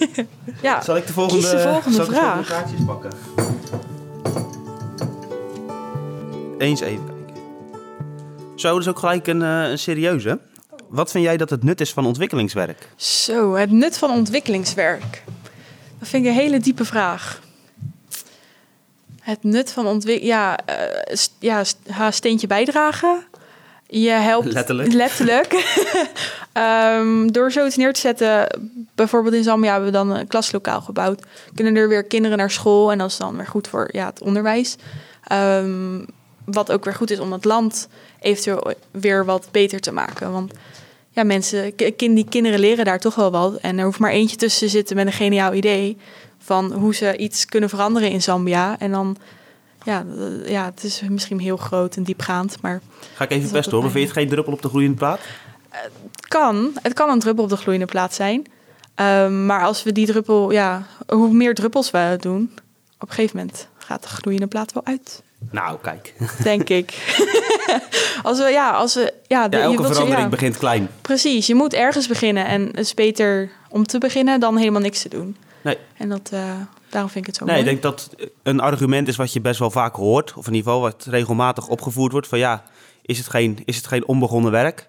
ja. 0.61 0.81
Zal 0.81 0.97
ik 0.97 1.07
de 1.07 1.13
volgende, 1.13 1.41
Kies 1.41 1.51
de 1.51 1.59
volgende 1.59 1.95
zal 1.95 2.05
ik 2.05 2.09
de 2.11 2.15
volgende 2.15 2.43
vraag. 2.45 2.85
pakken? 2.85 3.11
Eens 6.57 6.79
even 6.81 7.05
kijken. 7.05 7.43
Zo, 8.55 8.69
dat 8.71 8.81
is 8.81 8.87
ook 8.87 8.99
gelijk 8.99 9.27
een, 9.27 9.41
eh, 9.41 9.69
een 9.69 9.79
serieuze. 9.79 10.39
Wat 10.89 11.11
vind 11.11 11.23
jij 11.23 11.37
dat 11.37 11.49
het 11.49 11.63
nut 11.63 11.81
is 11.81 11.93
van 11.93 12.05
ontwikkelingswerk? 12.05 12.89
Zo, 12.95 13.53
het 13.53 13.71
nut 13.71 13.97
van 13.97 14.09
ontwikkelingswerk. 14.11 15.23
Dat 15.99 16.07
vind 16.07 16.25
ik 16.25 16.29
een 16.31 16.37
hele 16.37 16.59
diepe 16.59 16.85
vraag. 16.85 17.41
Het 19.25 19.43
nut 19.43 19.71
van 19.71 19.87
ontwikkeling... 19.87 20.33
Ja, 20.33 20.57
eh, 20.65 21.15
st- 21.15 21.35
ja 21.39 21.63
st- 21.63 21.89
ha, 21.89 22.11
steentje 22.11 22.47
bijdragen. 22.47 23.23
Je 23.87 24.09
helpt... 24.09 24.51
Letterlijk. 24.53 24.93
Letterlijk. 24.93 25.53
Ehm, 26.53 27.27
door 27.27 27.51
zoiets 27.51 27.75
neer 27.75 27.93
te 27.93 27.99
zetten... 27.99 28.47
Bijvoorbeeld 28.95 29.33
in 29.33 29.43
Zambia 29.43 29.71
hebben 29.71 29.91
we 29.91 29.97
dan 29.97 30.09
een 30.09 30.27
klaslokaal 30.27 30.81
gebouwd. 30.81 31.23
Kunnen 31.55 31.75
er 31.75 31.89
weer 31.89 32.03
kinderen 32.03 32.37
naar 32.37 32.51
school. 32.51 32.91
En 32.91 32.97
dat 32.97 33.09
is 33.09 33.17
dan 33.17 33.35
weer 33.35 33.47
goed 33.47 33.67
voor 33.67 33.89
ja, 33.91 34.05
het 34.05 34.21
onderwijs. 34.21 34.75
Ehm, 35.23 36.03
wat 36.45 36.71
ook 36.71 36.83
weer 36.83 36.93
goed 36.93 37.11
is 37.11 37.19
om 37.19 37.31
het 37.31 37.45
land 37.45 37.87
eventueel 38.19 38.73
weer 38.91 39.25
wat 39.25 39.47
beter 39.51 39.79
te 39.79 39.91
maken. 39.91 40.31
Want 40.31 40.53
ja, 41.09 41.23
mensen, 41.23 41.75
ki- 41.75 41.95
kin- 41.95 42.15
die 42.15 42.29
kinderen 42.29 42.59
leren 42.59 42.85
daar 42.85 42.99
toch 42.99 43.15
wel 43.15 43.31
wat. 43.31 43.55
En 43.55 43.77
er 43.77 43.85
hoeft 43.85 43.99
maar 43.99 44.11
eentje 44.11 44.35
tussen 44.35 44.67
te 44.67 44.73
zitten 44.73 44.95
met 44.95 45.05
een 45.05 45.13
geniaal 45.13 45.53
idee 45.53 45.97
van 46.45 46.73
hoe 46.73 46.95
ze 46.95 47.17
iets 47.17 47.45
kunnen 47.45 47.69
veranderen 47.69 48.09
in 48.09 48.21
Zambia. 48.21 48.75
En 48.79 48.91
dan, 48.91 49.17
ja, 49.83 50.05
eh, 50.17 50.49
ja 50.51 50.65
het 50.65 50.83
is 50.83 51.01
misschien 51.09 51.39
heel 51.39 51.57
groot 51.57 51.95
en 51.95 52.03
diepgaand, 52.03 52.61
maar 52.61 52.81
Ga 53.15 53.23
ik 53.23 53.31
even 53.31 53.51
best 53.51 53.71
hoor, 53.71 53.81
maar 53.81 53.91
vind 53.91 54.03
je 54.03 54.09
het 54.09 54.19
geen 54.19 54.29
druppel 54.29 54.53
op 54.53 54.61
de 54.61 54.69
gloeiende 54.69 54.97
plaat? 54.97 55.19
het 55.69 56.27
kan. 56.27 56.71
Het 56.81 56.93
kan 56.93 57.09
een 57.09 57.19
druppel 57.19 57.43
op 57.43 57.49
de 57.49 57.57
gloeiende 57.57 57.85
plaat 57.87 58.13
zijn. 58.13 58.45
Ehm, 58.95 59.45
maar 59.45 59.63
als 59.63 59.83
we 59.83 59.91
die 59.91 60.05
druppel, 60.05 60.51
ja, 60.51 60.85
hoe 61.07 61.33
meer 61.33 61.55
druppels 61.55 61.91
we 61.91 62.17
doen, 62.19 62.51
op 62.99 63.07
een 63.09 63.13
gegeven 63.15 63.37
moment 63.37 63.67
gaat 63.77 64.01
de 64.03 64.07
gloeiende 64.09 64.47
plaat 64.47 64.73
wel 64.73 64.85
uit. 64.85 65.23
Nou, 65.51 65.77
kijk. 65.81 66.13
Denk 66.43 66.69
ik. 66.69 67.15
als 68.23 68.37
we, 68.37 68.49
ja, 68.49 68.69
als 68.71 68.93
we, 68.93 69.13
ja, 69.27 69.47
de- 69.47 69.57
Ja, 69.57 69.61
je 69.63 69.69
elke 69.69 69.81
wilt 69.81 69.93
verandering 69.93 70.23
ja. 70.23 70.29
begint 70.29 70.57
klein. 70.57 70.89
Precies, 71.01 71.47
je 71.47 71.55
moet 71.55 71.73
ergens 71.73 72.07
beginnen. 72.07 72.45
En 72.45 72.65
het 72.65 72.77
is 72.77 72.93
beter 72.93 73.49
om 73.69 73.85
te 73.85 73.97
beginnen 73.97 74.39
dan 74.39 74.57
helemaal 74.57 74.81
niks 74.81 75.01
te 75.01 75.09
doen. 75.09 75.37
Nee. 75.65 75.77
En 75.97 76.09
dat, 76.09 76.29
eh, 76.33 76.39
daarom 76.89 77.09
vind 77.11 77.27
ik 77.27 77.33
het 77.33 77.35
zo 77.35 77.45
Nee, 77.45 77.59
ik 77.59 77.65
denk 77.65 77.81
dat 77.81 78.09
een 78.43 78.59
argument 78.59 79.07
is 79.07 79.15
wat 79.15 79.33
je 79.33 79.41
best 79.41 79.59
wel 79.59 79.71
vaak 79.71 79.95
hoort. 79.95 80.33
Of 80.35 80.47
in 80.47 80.53
ieder 80.53 80.71
geval 80.71 80.81
wat 80.81 81.05
regelmatig 81.09 81.67
opgevoerd 81.67 82.11
wordt. 82.11 82.27
Van 82.27 82.39
ja, 82.39 82.63
is 83.01 83.17
het 83.17 83.27
geen, 83.29 83.59
is 83.65 83.75
het 83.75 83.87
geen 83.87 84.07
onbegonnen 84.07 84.51
werk? 84.51 84.87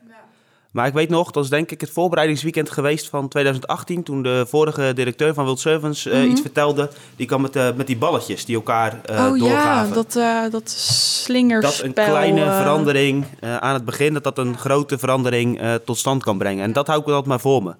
Maar 0.70 0.86
ik 0.86 0.92
weet 0.92 1.08
nog, 1.08 1.30
dat 1.30 1.44
is 1.44 1.50
denk 1.50 1.70
ik 1.70 1.80
het 1.80 1.90
voorbereidingsweekend 1.90 2.70
geweest 2.70 3.08
van 3.08 3.28
2018. 3.28 4.02
Toen 4.02 4.22
de 4.22 4.44
vorige 4.48 4.92
directeur 4.94 5.34
van 5.34 5.44
Wild 5.44 5.60
Servants 5.60 6.06
eh, 6.06 6.18
Mhm. 6.20 6.30
iets 6.30 6.40
vertelde. 6.40 6.90
Die 7.16 7.26
kwam 7.26 7.40
met, 7.40 7.56
eh, 7.56 7.68
met 7.76 7.86
die 7.86 7.96
balletjes 7.96 8.44
die 8.44 8.56
elkaar 8.56 9.00
eh 9.04 9.26
oh 9.30 9.36
ja, 9.36 9.86
dat, 9.86 10.16
eh 10.16 10.40
dat 10.50 10.70
slingerspel. 10.70 11.70
dat 11.70 11.82
een 11.82 11.92
kleine 12.10 12.40
verandering 12.44 13.24
aan 13.40 13.74
het 13.74 13.84
begin, 13.84 14.12
dat 14.14 14.24
dat 14.24 14.38
een 14.38 14.58
grote 14.58 14.98
verandering 14.98 15.60
tot 15.84 15.98
stand 15.98 16.22
kan 16.22 16.38
brengen. 16.38 16.64
En 16.64 16.72
dat 16.72 16.86
hou 16.86 17.00
ik 17.00 17.06
altijd 17.06 17.26
maar 17.26 17.40
voor 17.40 17.62
me. 17.62 17.74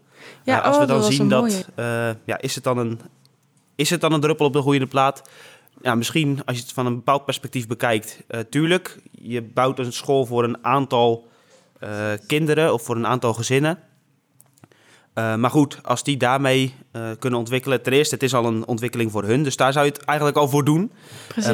Ja, 0.45 0.59
Eh, 0.59 0.64
als 0.64 0.75
oh, 0.75 0.80
we 0.80 0.87
dat 0.87 1.02
dan 1.02 1.12
zien 1.12 1.28
dat, 1.28 1.68
eh, 1.75 2.11
ja, 2.25 2.40
is 2.40 2.54
het 2.54 2.64
dan 2.64 2.78
een, 2.78 3.00
is 3.75 3.90
het 3.90 4.00
dan 4.00 4.12
een 4.12 4.21
druppel 4.21 4.47
op 4.47 4.52
de 4.52 4.61
goede 4.61 4.87
plaat? 4.87 5.23
Ja, 5.83 5.95
misschien 5.95 6.40
als 6.45 6.56
je 6.56 6.62
het 6.62 6.73
van 6.73 6.87
een 6.87 6.95
bepaald 6.95 7.25
perspectief 7.25 7.66
bekijkt, 7.66 8.23
eh, 8.28 8.40
tuurlijk. 8.40 8.99
Je 9.11 9.42
bouwt 9.42 9.78
een 9.78 9.92
school 9.92 10.26
voor 10.26 10.45
een 10.45 10.64
aantal 10.64 11.28
kinderen 12.26 12.73
of 12.73 12.83
voor 12.83 12.97
een 12.97 13.06
aantal 13.06 13.35
gezinnen. 13.35 13.78
Maar 15.14 15.50
goed, 15.50 15.78
als 15.83 16.02
die 16.02 16.16
daarmee 16.16 16.75
kunnen 17.18 17.38
ontwikkelen. 17.38 17.83
Ten 17.83 17.92
eerste, 17.92 18.14
het 18.14 18.25
is 18.25 18.35
al 18.35 18.45
een 18.45 18.66
ontwikkeling 18.66 19.11
voor 19.11 19.25
hun. 19.25 19.42
Dus 19.42 19.56
daar 19.56 19.73
zou 19.73 19.85
je 19.85 19.92
het 19.92 20.04
eigenlijk 20.04 20.38
al 20.38 20.49
voor 20.49 20.64
doen. 20.64 20.92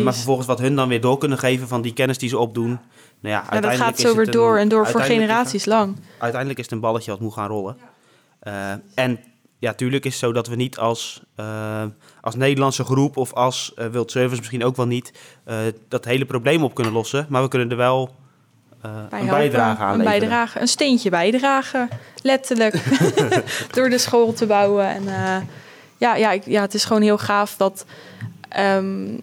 Maar 0.03 0.15
vervolgens 0.15 0.47
wat 0.47 0.59
hun 0.59 0.77
dan 0.77 0.89
weer 0.89 1.01
door 1.01 1.19
kunnen 1.19 1.39
geven 1.39 1.69
van 1.69 1.83
die 1.83 1.93
kennis 1.93 2.19
die 2.19 2.29
ze 2.29 2.39
opdoen. 2.39 2.69
Nou 2.69 2.79
ja, 3.23 3.31
ja, 3.31 3.41
dat 3.41 3.53
uiteindelijk 3.53 3.99
gaat 3.99 3.99
zo 4.01 4.17
weer 4.17 4.31
door 4.31 4.59
en 4.59 4.69
door 4.69 4.87
voor 4.87 5.01
uiteindelijk 5.01 5.31
generaties 5.31 5.65
lang. 5.65 5.97
uiteindelijk 6.19 6.59
is 6.59 6.65
het 6.65 6.75
een 6.75 6.81
balletje 6.81 7.11
wat 7.11 7.21
moet 7.21 7.33
gaan 7.33 7.49
rollen. 7.49 7.77
Eh, 8.43 8.73
en 8.95 9.19
ja, 9.59 9.73
tuurlijk 9.73 10.05
is 10.05 10.11
het 10.11 10.21
zo 10.21 10.33
dat 10.33 10.47
we 10.47 10.55
niet 10.57 10.79
als, 10.79 11.23
eh, 11.37 11.85
als 12.21 12.35
Nederlandse 12.35 12.85
groep 12.85 13.17
of 13.17 13.33
als 13.33 13.73
eh 13.77 13.87
Wild 13.87 14.11
Service 14.11 14.37
misschien 14.39 14.65
ook 14.65 14.77
wel 14.77 14.87
niet 14.87 15.13
dat 15.89 16.05
hele 16.05 16.25
probleem 16.25 16.63
op 16.65 16.75
kunnen 16.75 16.93
lossen. 16.93 17.27
Maar 17.29 17.43
we 17.43 17.49
kunnen 17.49 17.71
er 17.71 17.77
wel 17.77 18.15
Bij 18.81 18.91
een 18.91 19.09
helpen, 19.11 19.29
bijdrage 19.29 19.83
aan 19.83 19.93
Een 19.93 19.97
leveren. 19.99 20.21
bijdrage, 20.21 20.61
een 20.61 20.69
steentje 20.69 21.11
bijdragen, 21.11 21.89
letterlijk. 22.23 22.75
door 23.75 23.89
de 23.91 23.99
school 23.99 24.33
te 24.33 24.47
bouwen. 24.47 24.87
En 24.89 25.05
ja, 25.99 26.15
ja, 26.17 26.31
ik- 26.33 26.47
ja, 26.47 26.61
het 26.61 26.75
is 26.75 26.85
gewoon 26.85 27.03
heel 27.03 27.19
gaaf 27.19 27.57
dat... 27.57 27.85
ehm, 28.49 29.19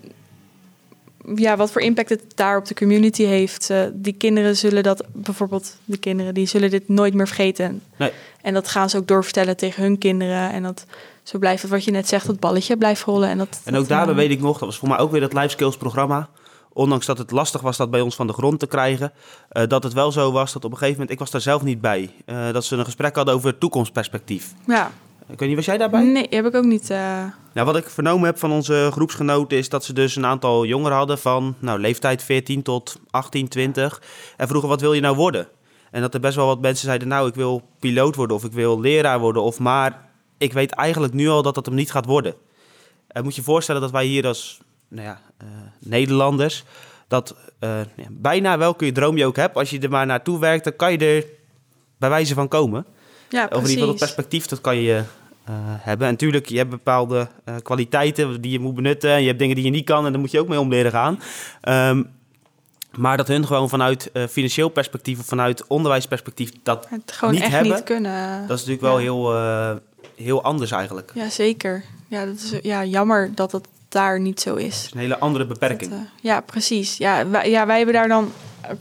ja, 1.36 1.58
wat 1.58 1.72
voor 1.72 1.82
impact 1.82 2.10
het 2.10 2.24
daar 2.36 2.58
op 2.58 2.66
de 2.66 2.74
community 2.74 3.24
heeft. 3.24 3.70
Eh, 3.70 3.82
die 3.94 4.14
kinderen 4.14 4.58
zullen 4.58 4.84
dat, 4.84 5.04
bijvoorbeeld 5.12 5.76
de 5.86 5.98
kinderen, 5.98 6.34
die 6.34 6.48
zullen 6.48 6.70
dit 6.70 6.88
nooit 6.88 7.14
meer 7.14 7.28
vergeten. 7.28 7.82
Nee. 7.96 8.12
En 8.42 8.54
dat 8.54 8.68
gaan 8.68 8.90
ze 8.90 8.98
ook 8.98 9.08
doorvertellen 9.08 9.58
tegen 9.58 9.84
hun 9.84 9.98
kinderen. 9.98 10.52
En 10.52 10.64
dat 10.64 10.86
zo 11.24 11.38
blijft 11.38 11.62
het, 11.62 11.72
wat 11.72 11.84
je 11.84 11.92
net 11.92 12.08
zegt, 12.08 12.28
dat 12.28 12.40
balletje 12.40 12.78
blijft 12.78 13.04
rollen. 13.04 13.30
En, 13.30 13.38
dat, 13.38 13.62
En 13.64 13.74
dat, 13.74 13.82
ook 13.82 13.88
daarbij 13.88 14.14
eh, 14.14 14.20
weet 14.20 14.32
ik 14.32 14.42
nog, 14.42 14.58
dat 14.58 14.68
was 14.68 14.78
voor 14.78 14.88
mij 14.88 14.98
ook 14.98 15.12
weer 15.12 15.22
dat 15.22 15.34
Life 15.34 15.50
Skills 15.50 15.78
programma. 15.78 16.30
Ondanks 16.74 17.06
dat 17.06 17.18
het 17.18 17.32
lastig 17.32 17.62
was 17.62 17.78
dat 17.78 17.92
bij 17.92 18.02
ons 18.02 18.16
van 18.16 18.28
de 18.28 18.34
grond 18.34 18.60
te 18.60 18.68
krijgen. 18.68 19.12
eh, 19.50 19.68
dat 19.68 19.84
het 19.84 19.94
wel 19.94 20.12
zo 20.12 20.32
was 20.32 20.54
dat 20.54 20.66
op 20.66 20.72
een 20.72 20.78
gegeven 20.78 21.00
moment, 21.00 21.12
ik 21.12 21.20
was 21.20 21.32
daar 21.32 21.42
zelf 21.42 21.64
niet 21.64 21.82
bij. 21.82 22.10
dat 22.26 22.66
ze 22.66 22.76
een 22.76 22.86
gesprek 22.86 23.16
hadden 23.16 23.34
over 23.34 23.50
het 23.50 23.60
toekomstperspectief. 23.60 24.54
Ja, 24.68 24.92
Ik 25.32 25.40
weet 25.40 25.48
niet, 25.48 25.58
was 25.58 25.66
jij 25.66 25.78
daarbij? 25.78 26.04
nee, 26.04 26.28
heb 26.30 26.46
ik 26.46 26.56
ook 26.56 26.64
niet. 26.66 26.90
eh, 26.90 27.24
Nou, 27.54 27.66
wat 27.68 27.76
ik 27.78 27.90
vernomen 27.90 28.26
heb 28.26 28.38
van 28.40 28.52
onze 28.52 28.90
groepsgenoten 28.92 29.58
is 29.58 29.70
dat 29.70 29.84
ze 29.84 29.94
dus 29.94 30.16
een 30.16 30.26
aantal 30.26 30.66
jongeren 30.66 30.98
hadden 30.98 31.18
van 31.20 31.56
nou, 31.60 31.80
leeftijd 31.80 32.24
14 32.24 32.62
tot 32.64 33.00
18, 33.10 33.48
20. 33.48 34.02
En 34.38 34.48
vroegen, 34.48 34.70
wat 34.70 34.82
wil 34.82 34.94
je 34.94 35.02
nou 35.02 35.16
worden? 35.16 35.48
En 35.92 36.02
dat 36.02 36.14
er 36.14 36.20
best 36.20 36.36
wel 36.36 36.46
wat 36.46 36.62
mensen 36.62 36.86
zeiden, 36.86 37.08
nou, 37.08 37.28
ik 37.28 37.36
wil 37.36 37.62
piloot 37.80 38.16
worden 38.16 38.36
of 38.36 38.44
ik 38.44 38.52
wil 38.52 38.80
leraar 38.80 39.20
worden. 39.20 39.42
Of 39.42 39.60
maar, 39.60 40.10
ik 40.38 40.54
weet 40.54 40.72
eigenlijk 40.72 41.14
nu 41.14 41.28
al 41.30 41.42
dat 41.42 41.56
dat 41.56 41.66
hem 41.66 41.76
niet 41.76 41.92
gaat 41.92 42.06
worden. 42.06 42.34
En 43.08 43.24
moet 43.24 43.36
je 43.36 43.42
je 43.42 43.48
voorstellen 43.48 43.82
dat 43.82 43.92
wij 43.92 44.06
hier 44.06 44.28
als 44.28 44.60
nou 44.88 45.08
ja, 45.08 45.22
eh, 45.38 45.48
Nederlanders, 45.80 46.64
dat 47.08 47.36
eh, 47.60 47.80
ja, 47.96 48.06
bijna 48.10 48.58
welke 48.58 48.92
droom 48.92 49.18
je 49.18 49.26
ook 49.26 49.36
hebt, 49.36 49.56
als 49.56 49.70
je 49.70 49.80
er 49.80 49.90
maar 49.90 50.06
naartoe 50.06 50.40
werkt, 50.40 50.64
dan 50.64 50.76
kan 50.76 50.92
je 50.92 50.98
er 50.98 51.26
bij 51.98 52.10
wijze 52.10 52.34
van 52.34 52.48
komen. 52.48 52.86
ja, 53.30 53.44
Of 53.44 53.50
in 53.50 53.56
ieder 53.56 53.70
geval 53.70 53.86
dat 53.88 53.96
precies. 53.96 54.00
perspectief, 54.16 54.46
dat 54.46 54.62
kan 54.62 54.76
je 54.78 55.04
hebben. 55.80 56.08
En 56.08 56.14
natuurlijk, 56.14 56.46
je 56.50 56.58
hebt 56.58 56.70
bepaalde 56.70 57.28
eh, 57.46 57.56
kwaliteiten 57.64 58.42
die 58.42 58.52
je 58.52 58.60
moet 58.60 58.76
benutten. 58.76 59.12
En 59.12 59.22
je 59.22 59.28
hebt 59.28 59.40
dingen 59.40 59.56
die 59.56 59.64
je 59.66 59.70
niet 59.72 59.86
kan 59.86 60.06
en 60.06 60.12
daar 60.12 60.22
moet 60.22 60.32
je 60.32 60.40
ook 60.40 60.48
mee 60.48 60.60
om 60.60 60.70
leren 60.70 60.92
gaan. 60.92 61.20
Ehm, 61.62 62.04
maar 62.98 63.18
dat 63.18 63.28
hun 63.28 63.46
gewoon 63.48 63.70
vanuit 63.70 64.12
eh, 64.12 64.28
financieel 64.28 64.70
perspectief 64.70 65.20
of 65.20 65.26
vanuit 65.26 65.68
onderwijsperspectief 65.68 66.52
dat, 66.64 66.88
Het 66.90 67.12
gewoon 67.12 67.34
niet 67.34 67.44
echt 67.44 67.52
hebben, 67.52 67.74
niet 67.74 67.84
kunnen. 67.84 68.48
dat 68.48 68.58
is 68.60 68.66
natuurlijk 68.66 68.82
wel 68.82 68.98
Ja. 68.98 69.04
heel, 69.04 69.34
eh, 69.36 69.76
heel 70.16 70.44
anders 70.44 70.72
eigenlijk. 70.72 71.12
Ja, 71.16 71.30
zeker. 71.30 71.84
Ja, 72.08 72.26
dat 72.26 72.36
is 72.36 72.54
ja, 72.62 72.86
jammer 72.86 73.32
dat 73.36 73.52
het 73.52 73.68
daar 73.90 74.20
niet 74.20 74.40
zo 74.42 74.56
is. 74.56 74.84
is 74.86 74.92
een 74.94 75.00
hele 75.00 75.20
andere 75.20 75.46
beperking. 75.46 75.92
Dat, 75.92 76.00
eh, 76.00 76.06
ja, 76.22 76.42
precies. 76.42 76.98
Ja 76.98 77.30
wij, 77.30 77.50
ja, 77.50 77.66
wij 77.66 77.78
hebben 77.78 77.96
daar 77.96 78.08
dan, 78.08 78.32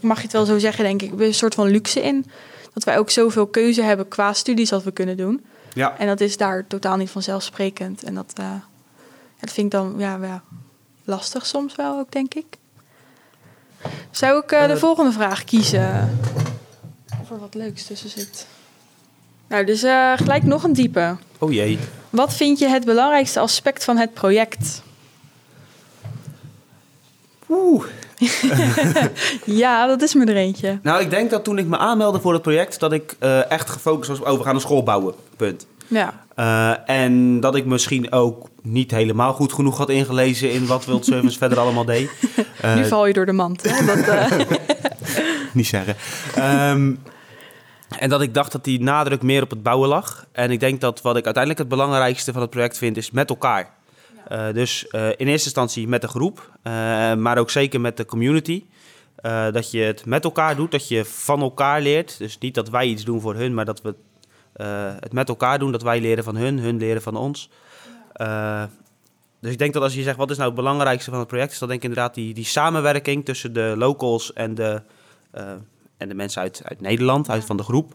mag 0.00 0.16
je 0.16 0.22
het 0.22 0.32
wel 0.32 0.44
zo 0.44 0.58
zeggen, 0.58 0.84
denk 0.84 1.02
ik, 1.02 1.20
een 1.20 1.34
soort 1.34 1.54
van 1.54 1.68
luxe 1.68 2.02
in. 2.02 2.26
Dat 2.74 2.84
wij 2.84 2.98
ook 2.98 3.10
zoveel 3.10 3.46
keuze 3.46 3.82
hebben 3.82 4.08
qua 4.08 4.32
studies 4.32 4.70
wat 4.70 4.82
we 4.82 4.90
kunnen 4.90 5.16
doen. 5.16 5.44
Ja. 5.78 5.98
En 5.98 6.06
dat 6.06 6.20
is 6.20 6.36
daar 6.36 6.66
totaal 6.66 6.96
niet 6.96 7.10
vanzelfsprekend. 7.10 8.02
En 8.04 8.14
dat, 8.14 8.32
ja, 8.34 8.62
dat 9.40 9.52
vind 9.52 9.66
ik 9.66 9.72
dan 9.72 9.94
ja, 9.98 10.18
ja, 10.22 10.42
lastig 11.04 11.46
soms 11.46 11.74
wel 11.76 11.98
ook, 11.98 12.12
denk 12.12 12.34
ik. 12.34 12.46
Zou 14.10 14.38
ik 14.42 14.52
eh, 14.52 14.66
de 14.66 14.72
Eh, 14.72 14.78
volgende 14.78 15.12
vraag 15.12 15.44
kiezen? 15.44 16.18
Of 17.20 17.30
er 17.30 17.38
wat 17.38 17.54
leuks 17.54 17.84
tussen 17.86 18.10
zit. 18.10 18.46
Nou, 19.46 19.64
dus 19.64 19.80
gelijk 20.20 20.42
nog 20.42 20.62
een 20.62 20.72
diepe. 20.72 21.16
Oh 21.38 21.52
jee. 21.52 21.78
Wat 22.10 22.34
vind 22.34 22.58
je 22.58 22.68
het 22.68 22.84
belangrijkste 22.84 23.40
aspect 23.40 23.84
van 23.84 23.96
het 23.96 24.14
project? 24.14 24.82
Oeh. 27.48 27.84
Ja, 29.44 29.86
dat 29.86 30.02
is 30.02 30.14
me 30.14 30.24
er 30.24 30.36
eentje. 30.36 30.78
Nou, 30.82 31.00
ik 31.00 31.10
denk 31.10 31.30
dat 31.30 31.44
toen 31.44 31.58
ik 31.58 31.66
me 31.66 31.78
aanmeldde 31.78 32.20
voor 32.20 32.32
het 32.32 32.42
project, 32.42 32.80
dat 32.80 32.92
ik 32.92 33.16
eh, 33.18 33.50
echt 33.50 33.70
gefocust 33.70 34.08
was 34.08 34.20
op 34.20 34.26
overgaan 34.26 34.52
naar 34.52 34.62
school 34.62 34.82
bouwen. 34.82 35.14
Punt. 35.36 35.66
Ja, 35.86 36.26
Eh, 36.34 36.72
en 36.86 37.40
dat 37.40 37.54
ik 37.54 37.64
misschien 37.64 38.12
ook 38.12 38.48
niet 38.62 38.90
helemaal 38.90 39.32
goed 39.32 39.52
genoeg 39.52 39.78
had 39.78 39.88
ingelezen 39.88 40.52
in 40.52 40.66
wat 40.66 40.84
Wild 40.84 41.04
Service 41.04 41.38
verder 41.42 41.58
allemaal 41.58 41.84
deed. 41.84 42.10
Eh, 42.60 42.74
nu 42.74 42.84
val 42.84 43.06
je 43.06 43.12
door 43.12 43.26
de 43.26 43.32
mand. 43.32 43.62
Hè? 43.62 43.84
Dat, 43.86 43.98
eh, 43.98 44.30
niet 45.52 45.66
zeggen. 45.66 45.96
Ehm, 46.34 46.92
en 47.98 48.08
dat 48.08 48.20
ik 48.20 48.34
dacht 48.34 48.52
dat 48.52 48.64
die 48.64 48.80
nadruk 48.80 49.22
meer 49.22 49.42
op 49.42 49.50
het 49.50 49.62
bouwen 49.62 49.88
lag. 49.88 50.26
En 50.32 50.50
ik 50.50 50.60
denk 50.60 50.80
dat 50.80 51.02
wat 51.02 51.16
ik 51.16 51.24
uiteindelijk 51.24 51.62
het 51.62 51.72
belangrijkste 51.72 52.32
van 52.32 52.40
het 52.40 52.50
project 52.50 52.78
vind, 52.78 52.96
is 52.96 53.10
met 53.10 53.28
elkaar. 53.30 53.70
Eh, 54.28 54.52
dus 54.52 54.88
eh, 54.88 55.08
in 55.08 55.26
eerste 55.26 55.30
instantie 55.30 55.88
met 55.88 56.00
de 56.00 56.08
groep, 56.08 56.50
eh, 56.62 56.72
maar 57.14 57.38
ook 57.38 57.50
zeker 57.50 57.80
met 57.80 57.96
de 57.96 58.04
community. 58.04 58.64
Dat 59.52 59.70
je 59.70 59.80
het 59.80 60.06
met 60.06 60.24
elkaar 60.24 60.56
doet, 60.56 60.70
dat 60.70 60.88
je 60.88 61.04
van 61.04 61.40
elkaar 61.40 61.80
leert. 61.80 62.18
Dus 62.18 62.38
niet 62.38 62.54
dat 62.54 62.68
wij 62.68 62.86
iets 62.86 63.04
doen 63.04 63.20
voor 63.20 63.34
hun, 63.34 63.54
maar 63.54 63.64
dat 63.64 63.82
we 63.82 63.94
het 65.00 65.12
met 65.12 65.28
elkaar 65.28 65.58
doen. 65.58 65.72
Dat 65.72 65.82
wij 65.82 66.00
leren 66.00 66.24
van 66.24 66.36
hun, 66.36 66.58
hun 66.58 66.76
leren 66.76 67.02
van 67.02 67.16
ons. 67.16 67.50
Dus 69.40 69.52
ik 69.52 69.58
denk 69.58 69.72
dat 69.72 69.82
als 69.82 69.94
je 69.94 70.02
zegt, 70.02 70.16
wat 70.16 70.30
is 70.30 70.36
nou 70.36 70.48
het 70.48 70.58
belangrijkste 70.58 71.10
van 71.10 71.18
het 71.18 71.28
project? 71.28 71.52
Is 71.52 71.58
dat 71.58 71.68
denk 71.68 71.82
ik 71.82 71.88
inderdaad 71.88 72.14
die, 72.14 72.34
die 72.34 72.44
samenwerking 72.44 73.24
tussen 73.24 73.52
de 73.52 73.74
locals 73.76 74.32
en 74.32 74.54
de, 74.54 74.82
en 75.96 76.08
de 76.08 76.14
mensen 76.14 76.42
uit, 76.42 76.62
uit 76.64 76.80
Nederland, 76.80 77.30
uit 77.30 77.44
van 77.44 77.56
de 77.56 77.62
groep. 77.62 77.94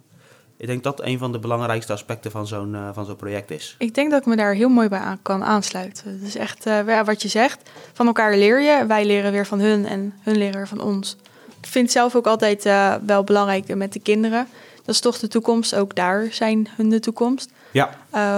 Ik 0.64 0.70
denk 0.70 0.84
dat 0.84 1.02
een 1.02 1.18
van 1.18 1.32
de 1.32 1.40
belangrijkste 1.40 1.94
aspecten 1.94 2.32
van 2.32 2.48
zo'n 2.48 2.76
eh, 2.76 2.90
van 2.94 3.06
zo'n 3.06 3.16
project 3.16 3.52
is. 3.52 3.76
Ik 3.78 3.96
denk 3.96 4.12
dat 4.12 4.20
ik 4.20 4.26
me 4.26 4.36
daar 4.36 4.54
heel 4.54 4.70
mooi 4.70 4.88
bij 4.88 5.00
aan 5.00 5.20
kan 5.22 5.44
aansluiten. 5.44 6.12
Het 6.12 6.28
is 6.28 6.36
echt 6.36 6.66
eh, 6.66 7.02
wat 7.02 7.22
je 7.22 7.28
zegt. 7.28 7.70
Van 7.94 8.08
elkaar 8.08 8.36
leer 8.38 8.62
je. 8.62 8.86
Wij 8.86 9.06
leren 9.06 9.32
weer 9.32 9.46
van 9.46 9.60
hun 9.60 9.86
en 9.86 10.14
hun 10.22 10.38
leren 10.38 10.56
weer 10.56 10.68
van 10.68 10.82
ons. 10.82 11.18
Ik 11.62 11.68
vind 11.68 11.84
het 11.84 11.94
zelf 11.94 12.16
ook 12.16 12.28
altijd 12.28 12.66
eh, 12.66 12.96
wel 13.06 13.24
belangrijk 13.24 13.76
met 13.76 13.94
de 13.94 14.00
kinderen. 14.00 14.48
Dat 14.86 14.96
is 14.96 15.02
toch 15.02 15.20
de 15.20 15.28
toekomst. 15.28 15.76
Ook 15.76 15.96
daar 15.96 16.28
zijn 16.32 16.68
hun 16.76 16.90
de 16.90 17.00
toekomst. 17.00 17.52
Ja, 17.72 17.90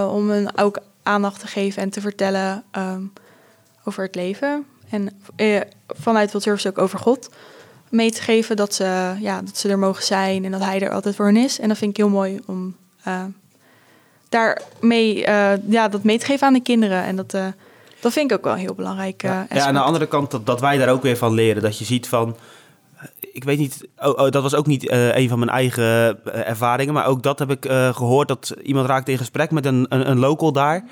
om 0.07 0.29
hun 0.29 0.57
ook 0.57 0.79
aandacht 1.03 1.39
te 1.39 1.47
geven 1.47 1.81
en 1.81 1.89
te 1.89 2.01
vertellen 2.01 2.63
ehm, 2.71 3.03
over 3.83 4.03
het 4.03 4.15
leven. 4.15 4.65
En 4.89 5.21
vanuit 5.87 6.31
World 6.31 6.43
Service 6.43 6.69
ook 6.69 6.77
over 6.77 6.99
God. 6.99 7.29
Mee 7.95 8.11
te 8.11 8.21
geven 8.21 8.55
dat 8.55 8.73
ze, 8.73 9.15
ja, 9.19 9.41
dat 9.41 9.57
ze 9.57 9.69
er 9.69 9.79
mogen 9.79 10.03
zijn 10.03 10.45
en 10.45 10.51
dat 10.51 10.63
hij 10.63 10.81
er 10.81 10.91
altijd 10.91 11.15
voor 11.15 11.25
hen 11.25 11.37
is. 11.37 11.59
En 11.59 11.67
dat 11.67 11.77
vind 11.77 11.91
ik 11.91 11.97
heel 11.97 12.09
mooi 12.09 12.39
om 12.45 12.75
eh 13.03 13.23
daar 14.29 14.61
mee, 14.79 15.25
eh, 15.25 15.51
ja, 15.69 15.87
dat 15.87 16.03
mee 16.03 16.19
te 16.19 16.25
geven 16.25 16.47
aan 16.47 16.53
de 16.53 16.61
kinderen. 16.61 17.03
En 17.03 17.15
dat, 17.15 17.33
eh, 17.33 17.45
dat 17.99 18.13
vind 18.13 18.31
ik 18.31 18.37
ook 18.37 18.43
wel 18.43 18.53
heel 18.53 18.73
belangrijk. 18.73 19.21
ja. 19.21 19.47
aan 19.49 19.73
de 19.73 19.79
andere 19.79 20.07
kant 20.07 20.31
dat, 20.31 20.45
dat 20.45 20.59
wij 20.59 20.77
daar 20.77 20.89
ook 20.89 21.01
weer 21.01 21.17
van 21.17 21.33
leren. 21.33 21.61
Dat 21.61 21.77
je 21.77 21.85
ziet 21.85 22.07
van, 22.07 22.35
ik 23.31 23.43
weet 23.43 23.57
niet, 23.57 23.87
oh, 23.97 24.19
oh, 24.19 24.29
dat 24.29 24.41
was 24.41 24.55
ook 24.55 24.67
niet 24.67 24.91
een 24.91 25.29
van 25.29 25.39
mijn 25.39 25.51
eigen 25.51 26.23
ervaringen. 26.45 26.93
Maar 26.93 27.05
ook 27.05 27.23
dat 27.23 27.39
heb 27.39 27.51
ik 27.51 27.65
eh, 27.65 27.95
gehoord. 27.95 28.27
Dat 28.27 28.55
iemand 28.63 28.87
raakte 28.87 29.11
in 29.11 29.17
gesprek 29.17 29.51
met 29.51 29.65
een, 29.65 29.85
een, 29.89 30.09
een 30.09 30.19
local 30.19 30.51
daar. 30.51 30.83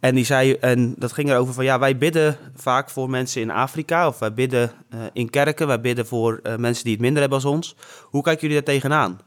En 0.00 0.14
die 0.14 0.24
zei, 0.24 0.52
en 0.52 0.94
dat 0.98 1.12
ging 1.12 1.30
erover 1.30 1.54
van 1.54 1.64
ja, 1.64 1.78
wij 1.78 1.96
bidden 1.98 2.36
vaak 2.56 2.90
voor 2.90 3.10
mensen 3.10 3.40
in 3.42 3.50
Afrika. 3.50 4.06
Of 4.06 4.18
wij 4.18 4.32
bidden 4.34 4.70
eh, 4.90 4.98
in 5.12 5.30
kerken. 5.30 5.66
Wij 5.66 5.80
bidden 5.80 6.06
voor 6.06 6.40
eh, 6.42 6.56
mensen 6.56 6.84
die 6.84 6.92
het 6.92 7.02
minder 7.02 7.20
hebben 7.20 7.38
als 7.42 7.52
ons. 7.52 7.76
Hoe 8.02 8.22
kijken 8.22 8.48
jullie 8.48 8.64
daar 8.64 8.74
tegenaan? 8.74 9.20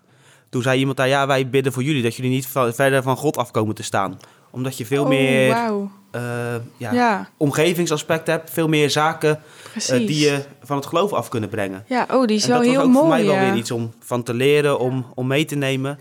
Toen 0.49 0.61
zei 0.61 0.79
iemand 0.79 0.97
daar, 0.97 1.07
ja, 1.07 1.27
wij 1.27 1.49
bidden 1.49 1.73
voor 1.73 1.83
jullie. 1.83 2.03
Dat 2.03 2.15
jullie 2.15 2.31
niet 2.31 2.47
verder 2.75 3.03
van 3.03 3.17
God 3.17 3.37
afkomen 3.37 3.75
te 3.75 3.83
staan. 3.83 4.19
Omdat 4.51 4.77
je 4.77 4.85
veel 4.85 5.03
Oh, 5.03 5.09
meer 5.09 5.49
wauw. 5.53 5.91
eh, 6.11 6.21
ja, 6.77 6.91
Ja, 6.91 7.29
omgevingsaspect 7.37 8.27
hebt. 8.27 8.49
Veel 8.49 8.67
meer 8.67 8.89
zaken 8.89 9.39
die 9.87 10.19
je 10.19 10.43
van 10.63 10.77
het 10.77 10.85
geloof 10.85 11.13
af 11.13 11.29
kunnen 11.29 11.49
brengen. 11.49 11.83
Ja, 11.87 12.07
oh, 12.11 12.25
die 12.27 12.35
is 12.37 12.43
en 12.43 12.49
wel 12.49 12.57
dat 12.57 12.67
was 12.67 12.75
heel 12.75 12.85
ook 12.85 12.91
mooi. 12.93 13.05
voor 13.07 13.15
mij 13.15 13.25
wel 13.25 13.45
weer 13.49 13.55
iets 13.59 13.71
om 13.71 13.93
van 13.99 14.23
te 14.23 14.33
leren, 14.33 14.79
om, 14.79 15.05
om 15.15 15.27
mee 15.27 15.45
te 15.45 15.55
nemen. 15.55 15.99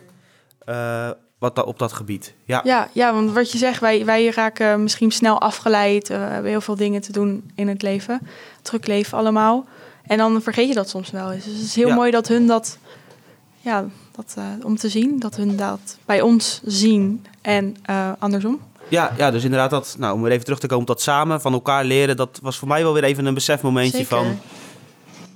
Eh, 1.43 1.49
wat 1.49 1.57
da- 1.57 1.63
op 1.71 1.79
dat 1.79 1.93
gebied. 1.93 2.35
Ja, 2.45 2.61
Ja, 2.65 2.89
ja, 2.93 3.13
want 3.15 3.33
wat 3.33 3.53
je 3.53 3.59
zegt, 3.59 3.81
wij, 3.81 4.05
wij 4.05 4.27
raken 4.27 4.83
misschien 4.83 5.11
snel 5.11 5.41
afgeleid. 5.41 6.11
Eh, 6.11 6.17
we 6.19 6.23
hebben 6.25 6.51
heel 6.51 6.61
veel 6.61 6.77
dingen 6.77 7.01
te 7.01 7.13
doen 7.13 7.51
in 7.55 7.69
het 7.69 7.83
leven. 7.83 8.21
Druk 8.63 8.87
leven 8.87 9.19
allemaal. 9.19 9.65
En 10.07 10.19
dan 10.19 10.43
vergeet 10.43 10.69
je 10.69 10.75
dat 10.75 10.89
soms 10.89 11.11
wel 11.11 11.33
eens. 11.33 11.45
Dus 11.45 11.53
het 11.55 11.63
is 11.65 11.75
heel 11.75 11.89
Ja. 11.89 11.95
mooi 11.95 12.11
dat 12.11 12.29
hun 12.29 12.47
dat... 12.47 12.79
Ja, 13.61 13.85
dat, 14.17 14.35
eh, 14.39 14.45
om 14.63 14.77
te 14.77 14.89
zien. 14.89 15.19
Dat 15.19 15.37
hun 15.37 15.57
dat 15.57 15.99
bij 16.05 16.21
ons 16.21 16.61
zien. 16.65 17.25
En 17.41 17.77
eh, 17.83 18.11
andersom. 18.19 18.61
ja, 18.89 19.13
ja, 19.17 19.31
dus 19.31 19.45
inderdaad, 19.45 19.71
dat, 19.71 19.97
nou, 19.99 20.15
om 20.15 20.23
weer 20.23 20.33
even 20.33 20.45
terug 20.45 20.59
te 20.61 20.67
komen 20.67 20.83
op 20.83 20.89
dat 20.89 21.01
samen 21.03 21.41
van 21.41 21.53
elkaar 21.53 21.85
leren. 21.85 22.17
Dat 22.17 22.39
was 22.43 22.59
voor 22.59 22.69
mij 22.69 22.83
wel 22.83 22.93
weer 22.93 23.05
even 23.05 23.27
een 23.27 23.35
besefmomentje 23.35 23.97
Zeker. 23.97 24.17
van... 24.17 24.39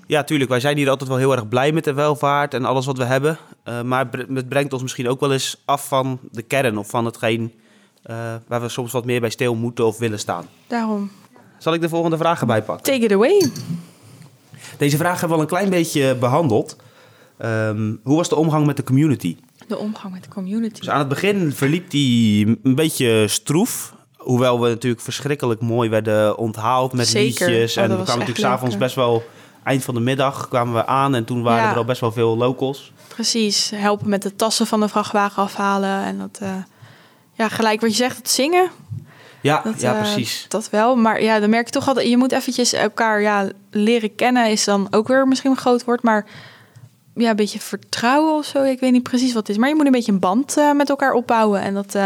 Ja, 0.07 0.25
tuurlijk, 0.25 0.51
wij 0.51 0.61
zijn 0.61 0.77
hier 0.77 0.91
altijd 0.91 1.09
wel 1.09 1.19
heel 1.19 1.33
erg 1.33 1.49
blij 1.49 1.73
met 1.73 1.85
de 1.85 1.93
welvaart 1.93 2.55
en 2.55 2.65
alles 2.65 2.87
wat 2.87 2.99
we 2.99 3.05
hebben. 3.05 3.39
Eh, 3.63 3.83
maar 3.83 4.09
het 4.35 4.49
brengt 4.49 4.73
ons 4.73 4.83
misschien 4.83 5.09
ook 5.09 5.21
wel 5.21 5.33
eens 5.33 5.63
af 5.65 5.89
van 5.89 6.19
de 6.31 6.43
kern 6.43 6.79
of 6.79 6.89
van 6.89 7.05
hetgeen 7.05 7.53
eh, 8.03 8.17
waar 8.47 8.61
we 8.61 8.69
soms 8.69 8.93
wat 8.93 9.05
meer 9.05 9.21
bij 9.21 9.31
stil 9.31 9.55
moeten 9.55 9.87
of 9.87 9.99
willen 9.99 10.19
staan. 10.19 10.49
Daarom. 10.67 11.11
Zal 11.59 11.75
ik 11.75 11.81
de 11.81 11.89
volgende 11.89 12.17
vraag 12.17 12.41
erbij 12.41 12.63
pakken? 12.63 12.93
Take 12.93 13.05
it 13.05 13.13
away. 13.13 13.51
Deze 14.79 14.97
vraag 14.97 15.21
hebben 15.21 15.29
we 15.29 15.35
al 15.35 15.41
een 15.41 15.57
klein 15.57 15.71
beetje 15.71 16.15
behandeld. 16.15 16.77
Ehm, 17.39 17.95
hoe 18.03 18.17
was 18.17 18.29
de 18.29 18.37
omgang 18.37 18.67
met 18.67 18.77
de 18.77 18.85
community? 18.85 19.37
De 19.69 19.79
omgang 19.79 20.13
met 20.13 20.23
de 20.23 20.29
community. 20.29 20.79
Dus 20.81 20.91
aan 20.91 20.99
het 20.99 21.09
begin 21.09 21.53
verliep 21.53 21.91
die 21.91 22.59
een 22.63 22.75
beetje 22.75 23.29
stroef. 23.29 23.95
Hoewel 24.17 24.61
we 24.61 24.69
natuurlijk 24.69 25.03
verschrikkelijk 25.03 25.61
mooi 25.61 25.89
werden 25.89 26.39
onthaald 26.39 26.93
met 26.93 27.07
Zeker. 27.07 27.49
liedjes. 27.49 27.77
Oh, 27.77 27.83
en 27.83 27.89
we 27.89 27.95
kwamen 27.95 28.19
natuurlijk 28.19 28.39
s'avonds 28.39 28.77
best 28.77 28.95
wel... 28.95 29.25
Eind 29.67 29.85
van 29.85 29.95
de 29.95 30.01
middag 30.01 30.49
kwamen 30.49 30.75
we 30.75 30.87
aan 30.87 31.15
en 31.15 31.25
toen 31.25 31.43
waren 31.43 31.63
Ja. 31.65 31.71
er 31.71 31.77
al 31.77 31.85
best 31.85 32.01
wel 32.01 32.13
veel 32.13 32.37
locals. 32.37 32.93
Precies. 33.09 33.71
Helpen 33.75 34.09
met 34.09 34.23
de 34.23 34.37
tassen 34.37 34.67
van 34.67 34.81
de 34.81 34.89
vrachtwagen 34.89 35.43
afhalen. 35.43 36.03
En 36.03 36.19
dat... 36.19 36.39
eh, 36.43 36.55
ja, 37.33 37.49
gelijk 37.49 37.81
wat 37.81 37.91
je 37.91 37.97
zegt, 37.97 38.17
het 38.17 38.31
zingen. 38.31 38.71
Ja, 39.41 39.61
Dat, 39.65 39.81
ja 39.81 39.93
eh, 39.95 40.01
precies. 40.01 40.45
Dat 40.49 40.71
wel, 40.71 40.97
maar 40.97 41.23
ja, 41.23 41.41
dan 41.41 41.51
merk 41.51 41.67
je 41.67 41.73
toch 41.73 41.89
altijd... 41.89 42.09
je 42.09 42.17
moet 42.17 42.33
eventjes 42.33 42.73
elkaar 42.73 43.21
ja, 43.21 43.49
leren 43.71 44.15
kennen... 44.15 44.51
is 44.51 44.65
dan 44.65 44.87
ook 44.91 45.09
weer 45.09 45.29
misschien 45.29 45.51
een 45.51 45.57
groot 45.57 45.85
woord, 45.85 46.03
maar... 46.03 46.27
ja, 47.15 47.31
een 47.31 47.37
beetje 47.37 47.61
vertrouwen 47.61 48.35
of 48.35 48.45
zo. 48.45 48.63
Ik 48.63 48.81
weet 48.81 48.93
niet 48.93 49.03
precies 49.03 49.33
wat 49.33 49.47
het 49.47 49.49
is. 49.51 49.57
Maar 49.57 49.69
je 49.69 49.75
moet 49.75 49.87
een 49.87 49.93
beetje 49.93 50.13
een 50.13 50.19
band 50.19 50.57
eh, 50.57 50.73
met 50.73 50.89
elkaar 50.89 51.13
opbouwen. 51.13 51.61
En 51.61 51.75
dat 51.75 51.97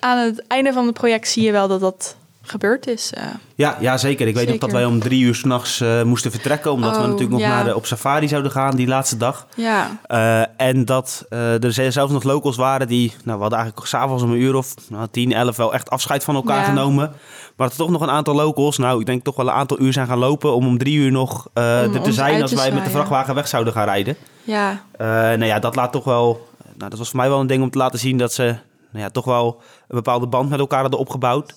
aan 0.00 0.18
het 0.18 0.46
einde 0.46 0.72
van 0.72 0.84
het 0.86 0.94
project 0.94 1.28
zie 1.28 1.42
je 1.42 1.52
wel 1.52 1.68
dat 1.68 1.80
dat 1.80 2.16
gebeurd 2.48 2.86
is. 2.86 3.12
eh. 3.12 3.22
Ja, 3.54 3.76
ja, 3.80 3.96
zeker. 3.96 4.26
Ik 4.26 4.34
weet 4.34 4.48
nog 4.48 4.58
dat 4.58 4.70
wij 4.72 4.84
om 4.84 5.00
drie 5.00 5.22
uur 5.22 5.34
s'nachts 5.34 5.78
nachts 5.80 6.04
moesten 6.04 6.30
vertrekken. 6.30 6.72
Omdat 6.72 6.90
we 6.90 6.96
Oh, 6.96 7.02
natuurlijk 7.02 7.30
nog 7.30 7.40
ja. 7.40 7.48
naar 7.48 7.64
de, 7.64 7.74
op 7.76 7.86
safari 7.86 8.28
zouden 8.28 8.50
gaan 8.52 8.76
die 8.76 8.86
laatste 8.86 9.16
dag. 9.16 9.46
ja, 9.56 9.98
Eh, 10.06 10.42
en 10.68 10.84
dat 10.84 11.26
er 11.30 11.72
zelfs 11.92 12.12
nog 12.12 12.22
locals 12.22 12.56
waren 12.56 12.86
die, 12.88 13.08
nou, 13.24 13.36
we 13.36 13.40
hadden 13.40 13.58
eigenlijk 13.58 13.88
s'avonds 13.88 14.22
om 14.22 14.30
een 14.30 14.40
uur 14.40 14.54
of 14.54 14.74
nou, 14.88 15.08
10, 15.10 15.32
11 15.32 15.56
wel 15.56 15.74
echt 15.74 15.90
afscheid 15.90 16.24
van 16.24 16.34
elkaar 16.34 16.58
Ja. 16.58 16.64
genomen. 16.64 17.12
Maar 17.56 17.68
dat 17.68 17.70
er 17.70 17.76
toch 17.84 17.90
nog 17.90 18.00
een 18.00 18.10
aantal 18.10 18.34
locals, 18.34 18.78
nou, 18.78 19.00
ik 19.00 19.06
denk 19.06 19.24
toch 19.24 19.36
wel 19.36 19.46
een 19.48 19.52
aantal 19.54 19.80
uur 19.80 19.92
zijn 19.92 20.06
gaan 20.06 20.18
lopen 20.18 20.54
om 20.54 20.66
om 20.66 20.78
drie 20.78 20.96
uur 20.96 21.12
nog 21.12 21.48
er 21.54 22.00
te 22.02 22.12
zijn 22.12 22.42
als 22.42 22.50
te 22.50 22.56
wij 22.56 22.72
met 22.72 22.84
de 22.84 22.90
vrachtwagen 22.90 23.34
weg 23.34 23.48
zouden 23.48 23.72
gaan 23.72 23.84
rijden. 23.84 24.16
ja, 24.42 24.82
nou 24.98 25.44
ja, 25.44 25.58
dat 25.58 25.76
laat 25.76 25.92
toch 25.92 26.04
wel, 26.04 26.48
nou, 26.76 26.90
dat 26.90 26.98
was 26.98 27.08
voor 27.08 27.18
mij 27.18 27.28
wel 27.28 27.40
een 27.40 27.46
ding 27.46 27.62
om 27.62 27.70
te 27.70 27.78
laten 27.78 27.98
zien 27.98 28.18
dat 28.18 28.32
ze 28.32 28.42
nou 28.90 29.04
ja, 29.04 29.10
toch 29.10 29.24
wel 29.24 29.60
een 29.88 29.96
bepaalde 29.96 30.26
band 30.26 30.48
met 30.50 30.58
elkaar 30.58 30.80
hadden 30.80 30.98
opgebouwd. 31.00 31.54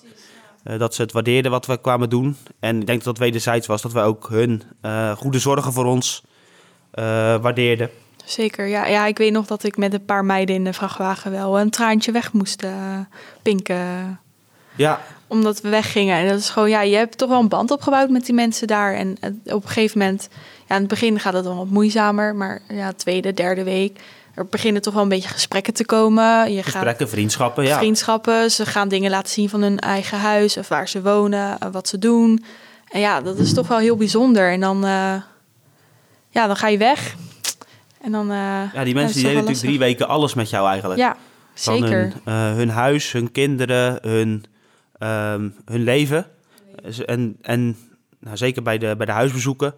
Eh, 0.64 0.78
dat 0.78 0.94
ze 0.94 1.02
het 1.02 1.12
waardeerden 1.12 1.50
wat 1.50 1.66
we 1.66 1.80
kwamen 1.80 2.10
doen. 2.10 2.36
En 2.60 2.80
ik 2.80 2.86
denk 2.86 3.04
dat 3.04 3.14
dat 3.14 3.24
wederzijds 3.24 3.66
was, 3.66 3.82
dat 3.82 3.92
we 3.92 4.00
ook 4.00 4.28
hun 4.28 4.62
eh, 4.80 5.16
goede 5.16 5.38
zorgen 5.38 5.72
voor 5.72 5.84
ons 5.84 6.22
eh, 6.90 7.04
waardeerden. 7.36 7.90
zeker. 8.24 8.66
Ja, 8.66 8.86
ja, 8.86 9.06
ik 9.06 9.18
weet 9.18 9.32
nog 9.32 9.46
dat 9.46 9.64
ik 9.64 9.76
met 9.76 9.94
een 9.94 10.04
paar 10.04 10.24
meiden 10.24 10.54
in 10.54 10.64
de 10.64 10.72
vrachtwagen... 10.72 11.30
wel 11.30 11.60
een 11.60 11.70
traantje 11.70 12.12
weg 12.12 12.32
moest 12.32 12.66
pinken. 13.42 14.20
Ja, 14.76 15.00
omdat 15.26 15.60
we 15.60 15.68
weggingen. 15.68 16.16
En 16.16 16.28
dat 16.28 16.38
is 16.38 16.50
gewoon, 16.50 16.70
ja, 16.70 16.82
je 16.82 16.96
hebt 16.96 17.18
toch 17.18 17.28
wel 17.28 17.40
een 17.40 17.48
band 17.48 17.70
opgebouwd 17.70 18.10
met 18.10 18.26
die 18.26 18.34
mensen 18.34 18.66
daar. 18.66 18.94
En 18.94 19.16
op 19.44 19.62
een 19.62 19.68
gegeven 19.68 19.98
moment, 19.98 20.28
ja, 20.68 20.74
in 20.74 20.80
het 20.80 20.90
begin 20.90 21.20
gaat 21.20 21.32
het 21.32 21.44
dan 21.44 21.56
wat 21.56 21.68
moeizamer. 21.68 22.34
Maar 22.34 22.62
ja, 22.68 22.92
tweede, 22.92 23.34
derde 23.34 23.64
week, 23.64 24.00
er 24.34 24.46
beginnen 24.46 24.82
toch 24.82 24.94
wel 24.94 25.02
een 25.02 25.08
beetje 25.08 25.28
gesprekken 25.28 25.74
te 25.74 25.84
komen. 25.84 26.52
Je 26.52 26.62
gaat 26.62 26.72
gesprekken, 26.72 27.08
vriendschappen, 27.08 27.64
ja. 27.64 27.78
vriendschappen. 27.78 28.50
Ze 28.50 28.66
gaan 28.66 28.88
dingen 28.88 29.10
laten 29.10 29.32
zien 29.32 29.48
van 29.48 29.62
hun 29.62 29.78
eigen 29.78 30.18
huis 30.18 30.56
of 30.56 30.68
waar 30.68 30.88
ze 30.88 31.02
wonen, 31.02 31.58
eh, 31.58 31.68
wat 31.72 31.88
ze 31.88 31.98
doen. 31.98 32.44
En 32.88 33.00
ja, 33.00 33.20
dat 33.20 33.38
is 33.38 33.54
toch 33.54 33.68
wel 33.68 33.78
heel 33.78 33.96
bijzonder. 33.96 34.52
En 34.52 34.60
dan, 34.60 34.84
eh, 34.84 35.14
ja, 36.28 36.46
dan 36.46 36.56
ga 36.56 36.68
je 36.68 36.78
weg. 36.78 37.14
En 38.02 38.12
dan, 38.12 38.30
eh, 38.30 38.72
Ja, 38.72 38.84
die 38.84 38.94
mensen 38.94 39.14
die 39.14 39.22
deden 39.22 39.38
natuurlijk 39.38 39.66
drie 39.66 39.78
weken 39.78 40.08
alles 40.08 40.34
met 40.34 40.50
jou 40.50 40.68
eigenlijk. 40.68 41.00
Ja, 41.00 41.16
Van 41.54 41.78
zeker. 41.78 42.12
Hun, 42.24 42.34
hun 42.34 42.68
huis, 42.68 43.12
hun 43.12 43.32
kinderen, 43.32 43.98
hun, 44.02 44.44
ehm, 44.98 45.48
hun 45.64 45.82
leven. 45.82 46.26
En, 47.06 47.36
en 47.42 47.76
nou, 48.18 48.36
zeker 48.36 48.62
bij 48.62 48.78
de, 48.78 48.94
bij 48.96 49.06
de 49.06 49.12
huisbezoeken. 49.12 49.74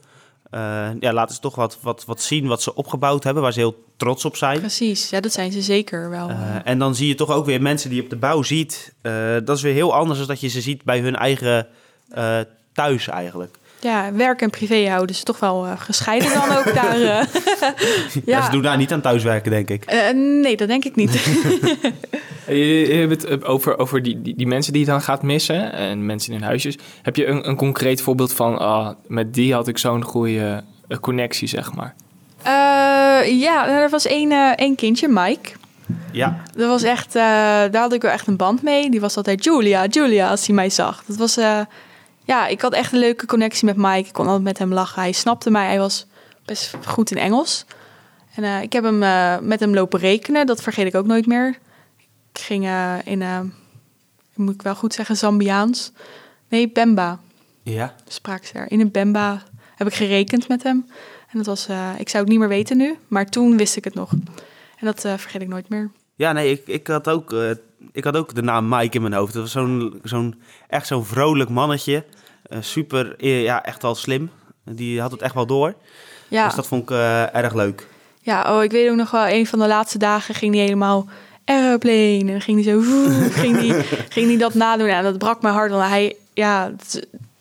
Eh, 0.54 0.88
ja, 1.00 1.12
laten 1.12 1.34
ze 1.34 1.40
toch 1.40 1.54
wat, 1.54 1.78
wat, 1.80 2.04
wat 2.04 2.22
zien 2.22 2.46
wat 2.46 2.62
ze 2.62 2.74
opgebouwd 2.74 3.24
hebben, 3.24 3.42
waar 3.42 3.52
ze 3.52 3.58
heel 3.58 3.84
trots 3.96 4.24
op 4.24 4.36
zijn. 4.36 4.58
Precies, 4.58 5.10
ja, 5.10 5.20
dat 5.20 5.32
zijn 5.32 5.52
ze 5.52 5.62
zeker 5.62 6.10
wel. 6.10 6.28
Eh, 6.28 6.36
en 6.64 6.78
dan 6.78 6.94
zie 6.94 7.08
je 7.08 7.14
toch 7.14 7.30
ook 7.30 7.46
weer 7.46 7.62
mensen 7.62 7.88
die 7.88 7.98
je 7.98 8.04
op 8.04 8.10
de 8.10 8.16
bouw 8.16 8.42
ziet. 8.42 8.94
eh, 9.02 9.12
dat 9.44 9.56
is 9.56 9.62
weer 9.62 9.72
heel 9.72 9.94
anders 9.94 10.18
dan 10.18 10.28
dat 10.28 10.40
je 10.40 10.48
ze 10.48 10.60
ziet 10.60 10.84
bij 10.84 11.00
hun 11.00 11.16
eigen 11.16 11.66
thuis 12.72 13.08
eigenlijk. 13.08 13.58
Ja, 13.84 14.12
werk 14.12 14.42
en 14.42 14.50
privé 14.50 14.88
houden 14.88 15.16
ze 15.16 15.22
toch 15.22 15.38
wel 15.38 15.66
eh, 15.66 15.72
gescheiden 15.80 16.32
dan 16.32 16.56
ook 16.56 16.74
daar. 16.82 17.00
eh. 17.00 17.26
Ja. 18.24 18.38
ja, 18.38 18.44
ze 18.44 18.50
doen 18.50 18.62
daar 18.62 18.76
niet 18.76 18.92
aan 18.92 19.00
thuiswerken, 19.00 19.50
denk 19.50 19.68
ik. 19.70 19.84
Eh, 19.84 20.10
nee, 20.14 20.56
dat 20.56 20.68
denk 20.68 20.84
ik 20.84 20.94
niet. 20.96 21.12
Je, 22.46 22.86
je 22.88 22.94
hebt 22.94 23.28
het 23.28 23.44
over, 23.44 23.78
over 23.78 24.02
die, 24.02 24.22
die, 24.22 24.34
die 24.36 24.46
mensen 24.46 24.72
die 24.72 24.84
je 24.84 24.88
dan 24.90 25.02
gaat 25.02 25.22
missen 25.22 25.72
en 25.72 26.06
mensen 26.06 26.32
in 26.32 26.38
hun 26.38 26.48
huisjes. 26.48 26.78
Heb 27.02 27.16
je 27.16 27.26
een, 27.26 27.48
een 27.48 27.56
concreet 27.56 28.00
voorbeeld 28.02 28.32
van, 28.32 28.58
ah, 28.58 28.90
met 29.06 29.34
die 29.34 29.52
had 29.54 29.68
ik 29.68 29.78
zo'n 29.78 30.02
goede 30.02 30.62
connectie, 31.00 31.48
zeg 31.48 31.74
maar? 31.74 31.94
Eh, 32.42 33.40
ja, 33.40 33.68
er 33.68 33.90
was 33.90 34.06
één, 34.06 34.32
eh, 34.32 34.50
één 34.56 34.74
kindje, 34.76 35.08
Mike. 35.08 35.50
Ja, 36.12 36.42
Dat 36.56 36.68
was 36.68 36.82
echt, 36.82 37.06
eh, 37.14 37.22
daar 37.22 37.76
had 37.76 37.92
ik 37.92 38.02
wel 38.02 38.10
echt 38.10 38.26
een 38.26 38.36
band 38.36 38.62
mee. 38.62 38.90
Die 38.90 39.00
was 39.00 39.16
altijd 39.16 39.44
Julia, 39.44 39.86
Julia, 39.86 40.28
als 40.30 40.46
hij 40.46 40.54
mij 40.54 40.70
zag. 40.70 41.02
Dat 41.06 41.16
was, 41.16 41.36
eh, 41.36 41.60
ja, 42.24 42.46
ik 42.46 42.60
had 42.60 42.72
echt 42.72 42.92
een 42.92 42.98
leuke 42.98 43.26
connectie 43.26 43.66
met 43.66 43.76
Mike. 43.76 44.08
Ik 44.08 44.12
kon 44.12 44.26
altijd 44.26 44.44
met 44.44 44.58
hem 44.58 44.72
lachen. 44.72 45.02
Hij 45.02 45.12
snapte 45.12 45.50
mij. 45.50 45.66
Hij 45.66 45.78
was 45.78 46.06
best 46.44 46.76
goed 46.86 47.10
in 47.10 47.16
Engels. 47.16 47.64
En 48.34 48.44
eh, 48.44 48.62
ik 48.62 48.72
heb 48.72 48.84
hem 48.84 49.02
eh, 49.02 49.38
met 49.38 49.60
hem 49.60 49.74
lopen 49.74 50.00
rekenen. 50.00 50.46
Dat 50.46 50.62
vergeet 50.62 50.86
ik 50.86 50.94
ook 50.94 51.06
nooit 51.06 51.26
meer. 51.26 51.58
ik 52.32 52.40
ging 52.40 52.64
eh, 52.64 52.94
in, 53.04 53.52
moet 54.34 54.54
ik 54.54 54.62
wel 54.62 54.74
goed 54.74 54.94
zeggen, 54.94 55.16
Zambiaans. 55.16 55.92
Nee, 56.48 56.68
Bemba 56.68 57.20
Ja. 57.62 57.94
sprak 58.08 58.44
ze 58.44 58.52
daar. 58.52 58.70
In 58.70 58.80
een 58.80 58.90
Bemba 58.90 59.42
heb 59.74 59.86
ik 59.86 59.94
gerekend 59.94 60.48
met 60.48 60.62
hem. 60.62 60.86
En 61.28 61.38
dat 61.42 61.46
was, 61.46 61.68
ik 61.98 62.08
zou 62.08 62.22
het 62.22 62.28
niet 62.32 62.38
meer 62.38 62.48
weten 62.48 62.76
nu, 62.76 62.96
maar 63.08 63.26
toen 63.26 63.56
wist 63.56 63.76
ik 63.76 63.84
het 63.84 63.94
nog. 63.94 64.10
En 64.78 64.86
dat 64.86 65.00
vergeet 65.00 65.42
ik 65.42 65.48
nooit 65.48 65.68
meer. 65.68 65.90
Ja, 66.14 66.32
nee, 66.32 66.50
ik, 66.50 66.66
ik, 66.66 66.86
had 66.86 67.08
ook, 67.08 67.34
ik 67.92 68.04
had 68.04 68.16
ook 68.16 68.34
de 68.34 68.42
naam 68.42 68.68
Mike 68.68 68.96
in 68.96 69.02
mijn 69.02 69.14
hoofd. 69.14 69.32
Dat 69.32 69.42
was 69.42 69.52
zo'n, 69.52 70.00
zo'n, 70.02 70.42
echt 70.68 70.86
zo'n 70.86 71.04
vrolijk 71.04 71.50
mannetje. 71.50 72.04
Eh, 72.42 72.58
super, 72.60 73.16
eh, 73.18 73.42
ja, 73.42 73.64
echt 73.64 73.82
wel 73.82 73.94
slim. 73.94 74.30
Die 74.64 75.00
had 75.00 75.10
het 75.10 75.22
echt 75.22 75.34
wel 75.34 75.46
door. 75.46 75.74
Ja, 76.28 76.44
Dus 76.46 76.54
dat 76.54 76.66
vond 76.66 76.82
ik 76.82 76.90
eh, 76.90 77.34
erg 77.34 77.54
leuk. 77.54 77.86
ja 78.20 78.56
oh, 78.56 78.62
ik 78.62 78.70
weet 78.70 78.90
ook 78.90 78.96
nog 78.96 79.10
wel, 79.10 79.28
een 79.28 79.46
van 79.46 79.58
de 79.58 79.66
laatste 79.66 79.98
dagen 79.98 80.34
ging 80.34 80.54
hij 80.54 80.62
helemaal 80.62 81.08
airplane. 81.44 82.32
En 82.32 82.40
ging 82.40 82.64
hij 82.64 82.72
zo, 82.72 82.80
ging 83.42 83.56
hij 83.56 83.82
ging 84.08 84.26
hij 84.26 84.36
dat 84.38 84.54
nadoen. 84.54 84.86
Ja, 84.86 85.02
dat 85.02 85.18
brak 85.18 85.42
mijn 85.42 85.54
hart, 85.54 85.70
want 85.70 85.88
hij, 85.88 86.16
ja, 86.34 86.72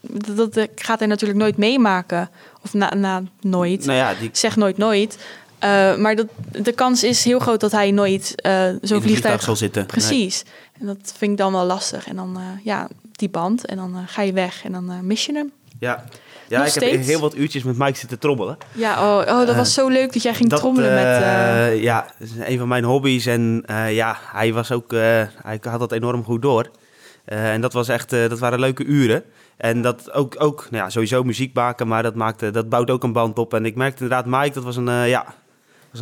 dat, 0.01 0.53
dat, 0.53 0.67
gaat 0.75 0.99
hij 0.99 1.08
natuurlijk 1.08 1.39
nooit 1.39 1.58
meemaken. 1.58 2.29
Of 2.63 2.73
na, 2.73 2.93
na 2.93 3.23
nooit. 3.41 3.86
Nou 3.86 3.97
ja, 3.97 4.13
die 4.19 4.29
zeg 4.32 4.56
nooit 4.56 4.77
nooit. 4.77 5.17
Eh, 5.63 5.95
maar 5.95 6.15
dat, 6.15 6.28
de 6.52 6.71
kans 6.71 7.04
is 7.04 7.23
heel 7.23 7.39
groot 7.39 7.60
dat 7.60 7.71
hij 7.71 7.91
nooit 7.91 8.34
in 8.41 8.80
zo'n 8.82 9.02
vliegtuig 9.02 9.02
vliegtuig... 9.02 9.41
zal 9.41 9.56
zitten. 9.56 9.82
Nee. 9.82 9.89
Precies. 9.89 10.43
En 10.80 10.86
dat 10.86 11.13
vind 11.17 11.32
ik 11.32 11.38
dan 11.38 11.52
wel 11.52 11.65
lastig. 11.65 12.08
En 12.08 12.15
dan, 12.15 12.38
eh, 12.38 12.65
ja, 12.65 12.88
die 13.12 13.30
band. 13.30 13.65
En 13.65 13.78
dan 13.78 14.04
ga 14.08 14.21
je 14.21 14.34
weg 14.34 14.63
en 14.63 14.71
dan 14.71 15.08
mis 15.08 15.26
je 15.26 15.34
hem. 15.34 15.52
Ja, 15.80 16.06
ja 16.47 16.58
Nog 16.58 16.67
ik 16.67 16.73
heb 16.73 16.84
steeds? 16.84 17.08
heel 17.08 17.19
wat 17.19 17.36
uurtjes 17.36 17.63
met 17.63 17.78
Mike 17.78 17.97
zitten 17.97 18.19
trommelen. 18.19 18.58
Ja, 18.71 18.93
oh, 18.93 19.28
oh 19.28 19.47
dat 19.47 19.56
was 19.56 19.73
zo 19.73 19.88
leuk 19.88 20.13
dat 20.13 20.21
jij 20.21 20.34
ging 20.34 20.49
trommelen 20.49 20.93
met... 20.93 21.82
Ja, 21.82 22.08
dat 22.19 22.28
is 22.28 22.47
een 22.47 22.58
van 22.58 22.67
mijn 22.67 22.84
hobby's. 22.84 23.26
En 23.26 23.63
ja, 23.89 24.17
hij 24.32 24.54
was 24.54 24.71
ook, 24.71 24.91
hij 24.91 25.60
had 25.62 25.80
dat 25.80 25.91
enorm 25.91 26.23
goed 26.23 26.41
door. 26.41 26.69
En 27.26 27.62
dat 27.62 27.73
was 27.73 27.88
echt, 27.88 28.10
dat 28.10 28.39
waren 28.39 28.60
leuke 28.60 28.84
uren. 28.84 29.23
En 29.58 29.82
dat 29.82 30.12
ook, 30.12 30.36
ook 30.38 30.67
nou 30.69 30.84
ja, 30.84 30.89
sowieso 30.89 31.23
muziek 31.23 31.54
maken, 31.54 31.88
maar 31.88 32.04
dat, 32.04 32.15
maakte, 32.15 32.52
dat 32.52 32.69
bouwt 32.69 32.89
ook 32.89 33.04
een 33.04 33.13
band 33.13 33.38
op. 33.38 33.54
En 33.54 33.65
ik 33.65 33.76
merkte 33.76 34.04
inderdaad, 34.04 34.26
Mike, 34.26 34.54
dat 34.54 34.63
was 34.63 34.76
een, 34.76 35.08
ja, 35.08 35.26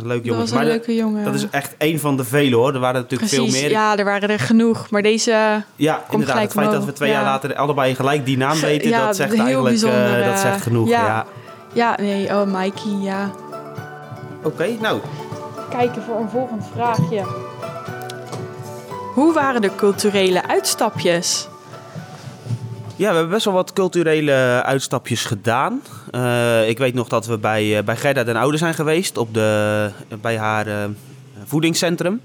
een 0.00 0.06
leuk 0.06 0.24
dat 0.26 0.36
was 0.36 0.50
een 0.50 0.56
Maar 0.56 0.64
leuke 0.64 0.94
jongen. 0.94 1.24
dat 1.24 1.34
is 1.34 1.46
echt 1.50 1.74
één 1.78 2.00
van 2.00 2.16
de 2.16 2.24
vele 2.24 2.56
hoor. 2.56 2.74
Er 2.74 2.80
waren 2.80 3.00
natuurlijk 3.00 3.30
Precies, 3.30 3.52
veel 3.52 3.60
meer. 3.62 3.70
ja, 3.70 3.96
er 3.96 4.04
waren 4.04 4.28
er 4.28 4.38
genoeg. 4.38 4.90
Maar 4.90 5.02
deze... 5.02 5.30
Ja, 5.76 6.02
inderdaad. 6.10 6.28
gelijk 6.34 6.42
Het 6.42 6.52
feit 6.52 6.70
dat 6.70 6.84
we 6.84 6.92
twee 6.92 7.08
Ja. 7.10 7.14
jaar 7.14 7.24
later 7.24 7.54
allebei 7.54 7.94
gelijk 7.94 8.24
die 8.26 8.36
naam 8.36 8.60
weten, 8.60 8.88
ja, 8.88 9.06
dat 9.06 9.16
zegt 9.16 9.32
heel 9.32 9.40
eigenlijk 9.44 9.82
eh, 9.82 10.26
dat 10.26 10.38
zegt 10.38 10.56
eh, 10.56 10.62
genoeg. 10.62 10.88
ja. 10.88 11.04
Ja. 11.06 11.26
Ja, 11.74 11.96
nee, 12.00 12.26
oh 12.28 12.42
Mikey, 12.44 12.92
ja. 13.00 13.30
Oké, 14.42 14.68
nou, 14.80 15.00
Kijken 15.70 16.02
voor 16.02 16.16
een 16.20 16.28
volgend 16.28 16.64
vraagje. 16.72 17.22
Hoe 19.14 19.32
waren 19.32 19.60
de 19.60 19.74
culturele 19.74 20.48
uitstapjes? 20.48 21.48
Ja, 23.02 23.08
we 23.08 23.14
hebben 23.14 23.32
best 23.32 23.44
wel 23.44 23.54
wat 23.54 23.72
culturele 23.72 24.62
uitstapjes 24.64 25.24
gedaan. 25.24 25.82
Eh, 26.10 26.68
ik 26.68 26.78
weet 26.78 26.94
nog 26.94 27.08
dat 27.08 27.26
we 27.26 27.38
bij, 27.38 27.78
eh, 27.78 27.84
bij 27.84 27.96
Gerda 27.96 28.24
den 28.24 28.36
Oude 28.36 28.56
zijn 28.56 28.74
geweest, 28.74 29.16
op 29.16 29.34
de, 29.34 29.90
bij 30.20 30.38
haar 30.38 30.66
eh, 30.66 30.84
voedingscentrum. 31.44 32.20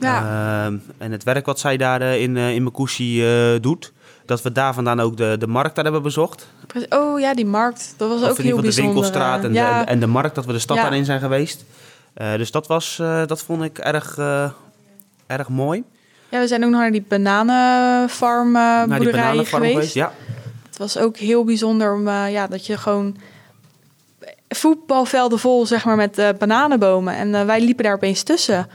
Ja, 0.00 0.70
en 0.98 1.12
het 1.12 1.24
werk 1.24 1.46
wat 1.46 1.58
zij 1.60 1.76
daar 1.76 2.02
in, 2.02 2.36
in 2.36 2.62
Makushi 2.62 3.24
doet. 3.60 3.92
Dat 4.26 4.42
we 4.42 4.52
daar 4.52 4.74
vandaan 4.74 5.00
ook 5.00 5.16
de, 5.16 5.36
de 5.38 5.46
markt 5.46 5.74
daar 5.74 5.84
hebben 5.84 6.02
bezocht. 6.02 6.48
oh 6.88 7.20
ja, 7.20 7.34
die 7.34 7.46
markt. 7.46 7.94
Dat 7.96 8.08
was 8.08 8.18
ook 8.18 8.24
heel 8.24 8.34
geval 8.36 8.56
de 8.56 8.62
bijzonder. 8.62 8.92
winkelstraat 8.92 9.44
en, 9.44 9.52
ja, 9.52 9.84
de, 9.84 9.90
en 9.90 10.00
de 10.00 10.06
markt, 10.06 10.34
dat 10.34 10.44
we 10.44 10.52
de 10.52 10.58
stad 10.58 10.76
Ja. 10.76 10.82
daarin 10.82 11.04
zijn 11.04 11.20
geweest. 11.20 11.64
Dus 12.14 12.50
dat, 12.50 12.66
was, 12.66 12.96
dat 13.26 13.42
vond 13.42 13.62
ik 13.62 13.78
erg, 13.78 14.18
erg 15.26 15.48
mooi. 15.48 15.84
Ja, 16.32 16.40
we 16.40 16.46
zijn 16.46 16.64
ook 16.64 16.70
nog 16.70 16.80
naar 16.80 16.90
die 16.92 17.04
bananenfarm 17.08 18.46
eh 18.46 18.62
Naar 18.62 18.86
die 18.86 18.96
boerderij 18.96 19.22
bananenfarm 19.22 19.64
geweest. 19.64 19.94
Ja, 19.94 20.12
Het 20.68 20.78
was 20.78 20.98
ook 20.98 21.16
heel 21.16 21.44
bijzonder 21.44 21.94
om, 21.94 22.08
eh, 22.08 22.32
ja, 22.32 22.46
dat 22.46 22.66
je 22.66 22.76
gewoon 22.76 23.16
voetbalvelden 24.48 25.38
vol, 25.38 25.66
zeg 25.66 25.84
maar, 25.84 25.96
met 25.96 26.18
eh, 26.18 26.28
bananenbomen. 26.38 27.14
En 27.14 27.46
wij 27.46 27.60
liepen 27.60 27.84
daar 27.84 27.94
opeens 27.94 28.22
tussen. 28.22 28.68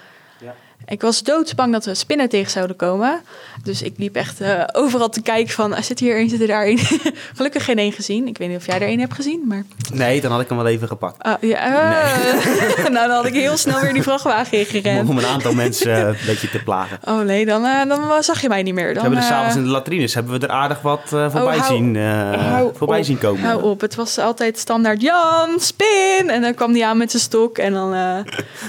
Ik 0.89 1.01
was 1.01 1.23
doodsbang 1.23 1.71
dat 1.71 1.85
we 1.85 1.93
spinnen 1.95 2.29
tegen 2.29 2.51
zouden 2.51 2.75
komen. 2.75 3.21
Dus 3.63 3.81
ik 3.81 3.93
liep 3.97 4.15
echt 4.15 4.41
eh, 4.41 4.63
overal 4.71 5.09
te 5.09 5.21
kijken 5.21 5.53
van, 5.53 5.73
ah, 5.73 5.81
zit 5.81 5.99
hier 5.99 6.19
een, 6.19 6.29
zit 6.29 6.41
er 6.41 6.47
daar 6.47 6.67
een. 6.67 6.79
Gelukkig 7.35 7.65
geen 7.65 7.77
één 7.77 7.91
gezien. 7.91 8.27
Ik 8.27 8.37
weet 8.37 8.47
niet 8.47 8.57
of 8.57 8.65
jij 8.65 8.75
er 8.75 8.87
één 8.87 8.99
hebt 8.99 9.13
gezien, 9.13 9.43
maar... 9.47 9.63
nee, 9.93 10.21
dan 10.21 10.31
had 10.31 10.41
ik 10.41 10.47
hem 10.49 10.57
wel 10.57 10.67
even 10.67 10.87
gepakt. 10.87 11.23
Ah, 11.23 11.33
ja, 11.41 11.69
nou, 12.89 13.07
dan 13.07 13.09
had 13.09 13.25
ik 13.25 13.33
heel 13.33 13.57
snel 13.57 13.79
weer 13.81 13.93
die 13.93 14.03
vrachtwagen 14.03 14.57
ingerend. 14.57 15.09
Om 15.09 15.17
een 15.17 15.25
aantal 15.25 15.53
mensen 15.53 15.95
eh, 15.95 16.07
een 16.07 16.15
beetje 16.25 16.49
te 16.49 16.63
plagen. 16.63 16.99
Oh 17.05 17.19
nee, 17.19 17.45
dan, 17.45 17.65
eh, 17.65 17.87
dan 17.87 18.23
zag 18.23 18.41
je 18.41 18.47
mij 18.47 18.63
niet 18.63 18.73
meer. 18.73 18.93
Dan, 18.93 18.93
we 18.93 18.99
hebben 19.01 19.19
er 19.19 19.25
eh, 19.25 19.29
s'avonds 19.31 19.55
in 19.55 19.63
de 19.63 19.69
latrines 19.69 20.13
hebben 20.13 20.39
we 20.39 20.47
er 20.47 20.53
aardig 20.53 20.81
wat 20.81 21.01
voorbij, 21.09 21.41
Oh, 21.41 21.61
hou- 21.61 21.63
zien, 21.75 21.95
hou 21.95 22.71
voorbij 22.75 22.99
op, 22.99 23.05
zien 23.05 23.17
komen. 23.17 23.43
Hou 23.43 23.63
op, 23.63 23.81
het 23.81 23.95
was 23.95 24.17
altijd 24.17 24.57
standaard 24.57 25.01
Jan, 25.01 25.59
spin! 25.59 26.29
En 26.29 26.41
dan 26.41 26.53
kwam 26.53 26.71
hij 26.73 26.85
aan 26.85 26.97
met 26.97 27.11
zijn 27.11 27.23
stok. 27.23 27.57
En 27.57 27.73
dan, 27.73 27.95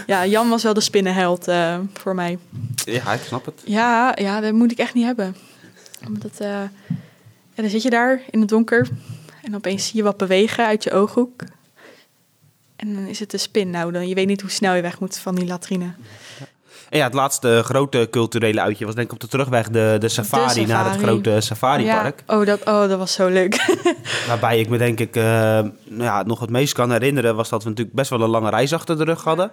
ja, 0.07 0.26
Jan 0.26 0.48
was 0.48 0.62
wel 0.62 0.74
de 0.74 0.81
spinnenheld 0.81 1.48
eh, 1.48 1.74
voor 2.09 2.16
mij. 2.16 2.38
Ja, 2.85 3.12
ik 3.12 3.21
snap 3.21 3.44
het. 3.44 3.62
Ja, 3.64 4.12
ja, 4.21 4.40
dat 4.40 4.53
moet 4.53 4.73
ik 4.73 4.79
echt 4.79 4.94
niet 4.94 5.05
hebben. 5.05 5.37
Omdat, 6.07 6.37
ja, 6.38 6.71
dan 7.55 7.71
zit 7.71 7.83
je 7.83 7.90
daar 7.90 8.21
in 8.31 8.40
het 8.40 8.49
donker. 8.49 8.88
En 9.42 9.55
opeens 9.55 9.87
zie 9.87 9.97
je 9.97 10.03
wat 10.03 10.16
bewegen 10.16 10.66
uit 10.66 10.85
je 10.85 10.92
ooghoek. 10.92 11.42
En 12.77 12.94
dan 12.94 13.07
is 13.07 13.18
het 13.18 13.33
een 13.33 13.38
spin. 13.38 13.71
Nou, 13.71 13.92
dan, 13.92 14.09
je 14.09 14.14
weet 14.14 14.27
niet 14.27 14.40
hoe 14.40 14.51
snel 14.51 14.75
je 14.75 14.83
weg 14.83 15.01
moet 15.01 15.18
van 15.18 15.35
die 15.35 15.47
latrine. 15.47 15.92
En 16.88 16.98
ja, 16.98 17.05
het 17.05 17.14
laatste 17.14 17.62
grote 17.64 18.09
culturele 18.11 18.61
uitje 18.61 18.85
was 18.85 18.94
denk 18.94 19.07
ik 19.07 19.12
op 19.12 19.20
de 19.20 19.29
terugweg 19.29 19.68
de, 19.68 19.96
de 19.98 20.09
safari, 20.09 20.66
naar 20.66 20.90
het 20.90 21.01
grote 21.01 21.40
safaripark. 21.40 22.22
Ja. 22.27 22.38
Oh, 22.38 22.46
dat, 22.46 22.61
oh, 22.61 22.88
dat 22.88 22.98
was 22.98 23.12
zo 23.12 23.29
leuk. 23.29 23.83
Waarbij 24.29 24.61
ik 24.61 24.68
me 24.68 24.79
denk 24.79 25.01
ik 25.01 25.16
eh, 25.16 25.22
nou 25.22 25.72
ja, 25.88 26.22
nog 26.22 26.40
het 26.40 26.51
meest 26.51 26.72
kan 26.72 26.92
herinneren 26.92 27.37
was 27.37 27.48
dat 27.48 27.62
we 27.62 27.68
natuurlijk 27.68 27.96
best 27.96 28.11
wel 28.11 28.20
een 28.20 28.29
lange 28.29 28.51
reis 28.51 28.72
achter 28.72 28.98
de 28.98 29.05
rug 29.05 29.24
hadden. 29.24 29.51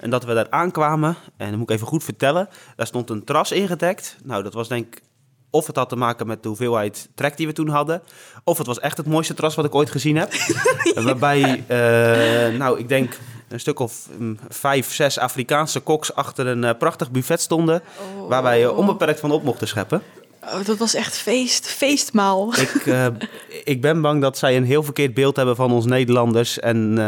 En 0.00 0.10
dat 0.10 0.24
we 0.24 0.34
daar 0.34 0.50
aankwamen, 0.50 1.16
en 1.36 1.48
dat 1.48 1.58
moet 1.58 1.70
ik 1.70 1.76
even 1.76 1.86
goed 1.86 2.04
vertellen, 2.04 2.48
daar 2.76 2.86
stond 2.86 3.10
een 3.10 3.24
terras 3.24 3.52
ingedekt. 3.52 4.16
Nou, 4.24 4.42
dat 4.42 4.54
was 4.54 4.68
denk 4.68 4.86
ik, 4.86 5.02
of 5.50 5.66
het 5.66 5.76
had 5.76 5.88
te 5.88 5.96
maken 5.96 6.26
met 6.26 6.42
de 6.42 6.48
hoeveelheid 6.48 7.08
trek 7.14 7.36
die 7.36 7.46
we 7.46 7.52
toen 7.52 7.68
hadden, 7.68 8.02
of 8.44 8.58
het 8.58 8.66
was 8.66 8.80
echt 8.80 8.96
het 8.96 9.06
mooiste 9.06 9.34
terras 9.34 9.54
wat 9.54 9.64
ik 9.64 9.74
ooit 9.74 9.90
gezien 9.90 10.16
heb. 10.16 10.32
Waarbij, 11.04 11.64
eh, 11.66 12.58
nou, 12.58 12.78
ik 12.78 12.88
denk 12.88 13.18
een 13.48 13.60
stuk 13.60 13.78
of 13.78 14.08
mm, 14.18 14.38
vijf, 14.48 14.92
zes 14.92 15.18
Afrikaanse 15.18 15.80
koks 15.80 16.14
achter 16.14 16.46
een 16.46 16.64
eh, 16.64 16.78
prachtig 16.78 17.10
buffet 17.10 17.40
stonden, 17.40 17.82
waar 18.28 18.42
wij 18.42 18.64
eh, 18.64 18.76
onbeperkt 18.78 19.20
van 19.20 19.30
op 19.30 19.42
mochten 19.42 19.68
scheppen. 19.68 20.02
Oh, 20.44 20.64
dat 20.64 20.78
was 20.78 20.94
echt 20.94 21.16
feest, 21.16 21.66
feestmaal. 21.66 22.54
Ik, 22.54 22.86
eh, 22.86 23.06
ik 23.64 23.80
ben 23.80 24.00
bang 24.00 24.20
dat 24.20 24.38
zij 24.38 24.56
een 24.56 24.64
heel 24.64 24.82
verkeerd 24.82 25.14
beeld 25.14 25.36
hebben 25.36 25.56
van 25.56 25.72
ons 25.72 25.84
Nederlanders. 25.84 26.58
En 26.58 26.98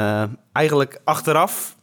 eigenlijk 0.52 1.00
achteraf 1.04 1.76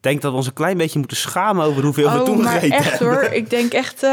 denk 0.00 0.22
dat 0.22 0.30
we 0.30 0.36
ons 0.36 0.46
een 0.46 0.52
klein 0.52 0.76
beetje 0.76 0.98
moeten 0.98 1.16
schamen 1.16 1.64
over 1.66 1.82
hoeveel 1.82 2.10
we 2.12 2.18
oh, 2.18 2.24
toen 2.24 2.46
gegeten 2.46 2.76
echt 2.76 2.98
hebben. 2.98 3.08
hoor. 3.08 3.24
Ik 3.24 3.50
denk 3.50 3.72
echt... 3.72 4.06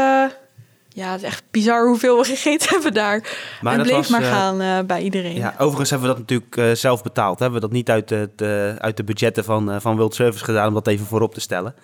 ja, 0.94 1.10
het 1.12 1.20
is 1.22 1.26
echt 1.26 1.42
bizar 1.50 1.86
hoeveel 1.86 2.18
we 2.18 2.24
gegeten 2.24 2.68
hebben 2.68 2.92
daar. 2.94 3.22
Maar 3.60 3.74
en 3.74 3.82
bleef 3.82 3.94
was, 3.96 4.08
maar 4.08 4.22
eh, 4.22 4.30
gaan 4.30 4.60
eh, 4.60 4.78
bij 4.86 5.02
iedereen. 5.02 5.34
Ja, 5.34 5.54
overigens 5.58 5.90
hebben 5.90 6.08
we 6.08 6.14
dat 6.14 6.22
natuurlijk 6.28 6.56
eh, 6.56 6.70
zelf 6.80 7.02
betaald. 7.02 7.38
Hebben 7.38 7.60
we 7.60 7.66
dat 7.66 7.74
niet 7.74 7.90
uit, 7.90 8.10
het, 8.10 8.40
eh, 8.42 8.74
uit 8.76 8.96
de 8.96 9.04
budgetten 9.04 9.44
van, 9.44 9.70
eh, 9.72 9.76
van 9.80 9.96
World 9.96 10.14
Service 10.14 10.44
gedaan, 10.44 10.68
om 10.68 10.74
dat 10.74 10.86
even 10.86 11.06
voorop 11.06 11.34
te 11.34 11.40
stellen. 11.40 11.74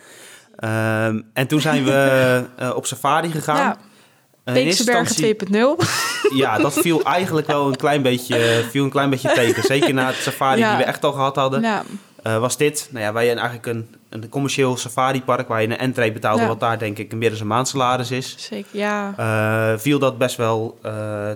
Ehm, 0.57 1.21
en 1.33 1.47
toen 1.47 1.61
zijn 1.61 1.85
we 1.85 2.45
op 2.75 2.87
safari 2.87 3.31
gegaan. 3.31 3.57
Ja, 3.57 3.77
Beekse 4.55 4.85
Bergen 4.85 5.05
instantie- 5.07 5.35
2.0. 5.35 5.77
Ja, 6.43 6.59
dat 6.59 6.73
viel 6.73 7.03
eigenlijk 7.19 7.47
wel 7.47 7.67
een 7.69 7.77
klein 7.77 8.03
beetje, 8.03 8.65
viel 8.71 8.85
een 8.85 8.91
klein 8.91 9.11
beetje 9.11 9.33
tegen. 9.33 9.63
Zeker 9.63 9.95
na 9.95 10.07
het 10.07 10.17
safari 10.17 10.61
Ja. 10.61 10.69
die 10.69 10.79
we 10.79 10.85
echt 10.85 11.05
al 11.05 11.13
gehad 11.13 11.37
hadden. 11.37 11.63
Ja, 11.63 11.83
was 12.23 12.57
dit. 12.57 12.89
Nou 12.91 13.05
ja, 13.05 13.13
wij 13.13 13.27
eigenlijk 13.29 13.67
een, 13.67 13.95
een 14.11 14.29
commercieel 14.29 14.77
safaripark 14.77 15.49
waar 15.49 15.61
je 15.63 15.67
een 15.69 15.79
entree 15.79 16.13
betaalde, 16.13 16.43
Ja. 16.43 16.49
wat 16.49 16.61
daar 16.61 16.79
denk 16.79 16.99
ik 16.99 17.13
meer 17.15 17.31
dan 17.31 17.41
een 17.41 17.47
maandsalaris 17.47 18.11
is. 18.11 18.35
zeker. 18.39 18.69
Ja, 18.79 19.15
Eh, 19.17 19.79
viel 19.79 19.99
dat 19.99 20.19
best 20.19 20.37
wel 20.37 20.79
eh, 20.83 21.31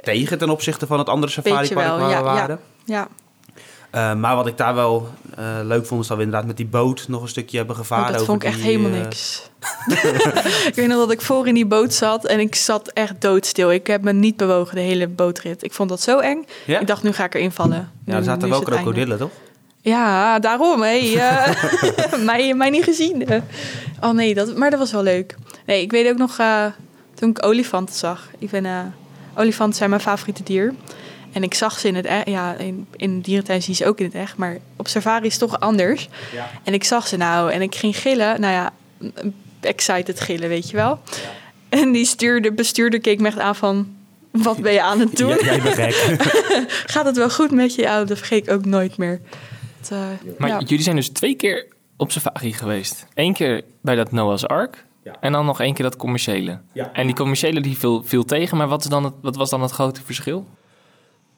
tegen 0.00 0.38
ten 0.38 0.50
opzichte 0.50 0.86
van 0.86 0.98
het 0.98 1.08
andere 1.08 1.32
safaripark 1.32 1.88
waar 1.88 1.98
ja, 2.00 2.06
we 2.06 2.10
ja. 2.12 2.22
waren. 2.22 2.60
ja. 2.84 3.08
Eh, 3.90 4.14
maar 4.14 4.36
wat 4.36 4.46
ik 4.46 4.56
daar 4.56 4.74
wel 4.74 5.08
leuk 5.62 5.86
vond, 5.86 6.02
is 6.02 6.06
dat 6.08 6.16
we 6.16 6.22
inderdaad 6.22 6.46
met 6.46 6.56
die 6.56 6.66
boot 6.66 7.04
nog 7.08 7.22
een 7.22 7.28
stukje 7.28 7.56
hebben 7.56 7.76
gevaren. 7.76 8.04
Oh, 8.04 8.10
dat 8.10 8.20
over 8.20 8.26
vond 8.32 8.42
ik 8.42 8.48
echt 8.48 8.60
helemaal 8.60 8.90
niks. 8.90 9.50
ik 10.68 10.72
weet 10.74 10.86
nog 10.88 10.98
dat 10.98 11.10
ik 11.10 11.20
voor 11.20 11.46
in 11.46 11.54
die 11.54 11.66
boot 11.66 11.94
zat 11.94 12.24
en 12.24 12.40
ik 12.40 12.54
zat 12.54 12.88
echt 12.88 13.20
doodstil. 13.20 13.72
Ik 13.72 13.86
heb 13.86 14.02
me 14.02 14.12
niet 14.12 14.36
bewogen 14.36 14.74
de 14.74 14.80
hele 14.80 15.08
bootrit. 15.08 15.64
Ik 15.64 15.72
vond 15.72 15.88
dat 15.88 16.00
zo 16.00 16.18
eng. 16.18 16.44
Ik 16.66 16.86
dacht, 16.86 17.02
nu 17.02 17.12
ga 17.12 17.24
ik 17.24 17.34
erin 17.34 17.52
vallen. 17.52 17.90
Ja, 18.04 18.16
er 18.16 18.24
zaten 18.24 18.48
wel 18.48 18.62
krokodillen, 18.62 19.18
toch? 19.18 19.30
Ja, 19.84 20.38
daarom. 20.38 20.82
Hé. 20.82 21.14
eh, 21.18 22.18
mij, 22.30 22.54
mij 22.54 22.70
niet 22.70 22.84
gezien. 22.84 23.26
eh. 23.26 23.40
Oh 24.00 24.10
nee, 24.10 24.34
dat, 24.34 24.56
maar 24.56 24.70
dat 24.70 24.78
was 24.78 24.92
wel 24.92 25.02
leuk. 25.02 25.34
Nee, 25.66 25.82
ik 25.82 25.90
weet 25.90 26.08
ook 26.10 26.16
nog 26.18 26.38
eh, 26.38 26.64
toen 27.14 27.30
ik 27.30 27.44
olifanten 27.44 27.94
zag. 27.94 28.28
Ik 28.38 28.50
ben, 28.50 28.94
olifanten 29.36 29.76
zijn 29.76 29.90
mijn 29.90 30.02
favoriete 30.02 30.42
dier. 30.42 30.74
En 31.32 31.42
ik 31.42 31.54
zag 31.54 31.78
ze 31.78 31.88
in 31.88 31.94
het 31.94 32.04
echt. 32.04 32.28
Ja, 32.28 32.54
in, 32.54 32.86
in 32.96 33.20
dierentuin 33.20 33.62
zie 33.62 33.74
je 33.76 33.82
ze 33.82 33.88
ook 33.88 33.98
in 33.98 34.04
het 34.04 34.14
echt. 34.14 34.36
Maar 34.36 34.56
op 34.76 34.88
safari 34.88 35.26
is 35.26 35.32
het 35.32 35.48
toch 35.50 35.60
anders. 35.60 36.08
Ja. 36.32 36.50
En 36.64 36.74
ik 36.74 36.84
zag 36.84 37.06
ze 37.06 37.16
nou 37.16 37.52
en 37.52 37.62
ik 37.62 37.74
ging 37.74 37.96
gillen. 37.96 38.40
Nou 38.40 38.52
ja, 38.52 38.70
excited 39.60 40.20
gillen, 40.20 40.48
weet 40.48 40.70
je 40.70 40.76
wel. 40.76 41.00
En 41.68 41.92
die 41.92 42.04
stuurde, 42.04 42.52
bestuurder 42.52 43.00
keek 43.00 43.20
me 43.20 43.26
echt 43.26 43.38
aan 43.38 43.56
van... 43.56 43.94
Wat 44.30 44.58
ben 44.58 44.72
je 44.72 44.82
aan 44.82 45.00
het 45.00 45.16
doen? 45.18 45.28
Ja, 45.28 45.36
jij 45.44 45.60
bent 45.60 45.74
gek. 45.74 46.22
Gaat 46.92 47.04
het 47.04 47.16
wel 47.16 47.30
goed 47.30 47.50
met 47.50 47.74
je? 47.74 47.82
Ja, 47.82 48.04
dat 48.04 48.18
vergeet 48.18 48.46
ik 48.46 48.52
ook 48.52 48.64
nooit 48.64 48.96
meer. 48.96 49.20
Eh, 49.90 49.98
Maar 50.38 50.48
ja. 50.48 50.58
jullie 50.58 50.82
zijn 50.82 50.96
dus 50.96 51.08
twee 51.08 51.34
keer 51.34 51.66
op 51.96 52.12
safari 52.12 52.52
geweest. 52.52 53.06
Eén 53.14 53.32
keer 53.34 53.62
bij 53.80 53.94
dat 53.94 54.12
Noah's 54.12 54.44
Ark. 54.44 54.84
Ja. 55.04 55.12
En 55.20 55.32
dan 55.32 55.46
nog 55.46 55.60
één 55.60 55.74
keer 55.74 55.84
dat 55.84 55.96
commerciële. 55.96 56.58
Ja. 56.72 56.90
En 56.92 57.06
die 57.06 57.14
commerciële 57.16 57.60
die 57.60 57.78
viel, 57.78 58.02
viel 58.04 58.24
tegen. 58.24 58.56
Maar 58.56 58.68
wat, 58.68 58.82
is 58.82 58.88
dan 58.90 59.04
het, 59.04 59.12
wat 59.22 59.36
was 59.36 59.50
dan 59.50 59.62
het 59.62 59.70
grote 59.70 60.02
verschil? 60.04 60.46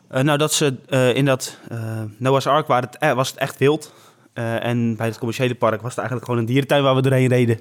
Eh, 0.08 0.22
nou, 0.22 0.38
dat 0.38 0.52
ze 0.52 0.74
eh, 0.88 1.14
in 1.14 1.24
dat 1.24 1.58
eh, 1.68 2.02
Noah's 2.18 2.46
Ark 2.46 2.66
waar 2.66 2.82
het, 2.82 2.98
eh, 2.98 3.12
was 3.12 3.28
het 3.30 3.38
echt 3.38 3.58
wild. 3.58 3.92
Eh, 4.32 4.64
en 4.64 4.96
bij 4.96 5.06
het 5.06 5.18
commerciële 5.18 5.54
park 5.54 5.80
was 5.80 5.90
het 5.90 5.98
eigenlijk 5.98 6.26
gewoon 6.26 6.40
een 6.40 6.46
dierentuin 6.46 6.82
waar 6.82 6.94
we 6.94 7.02
doorheen 7.02 7.28
reden. 7.28 7.58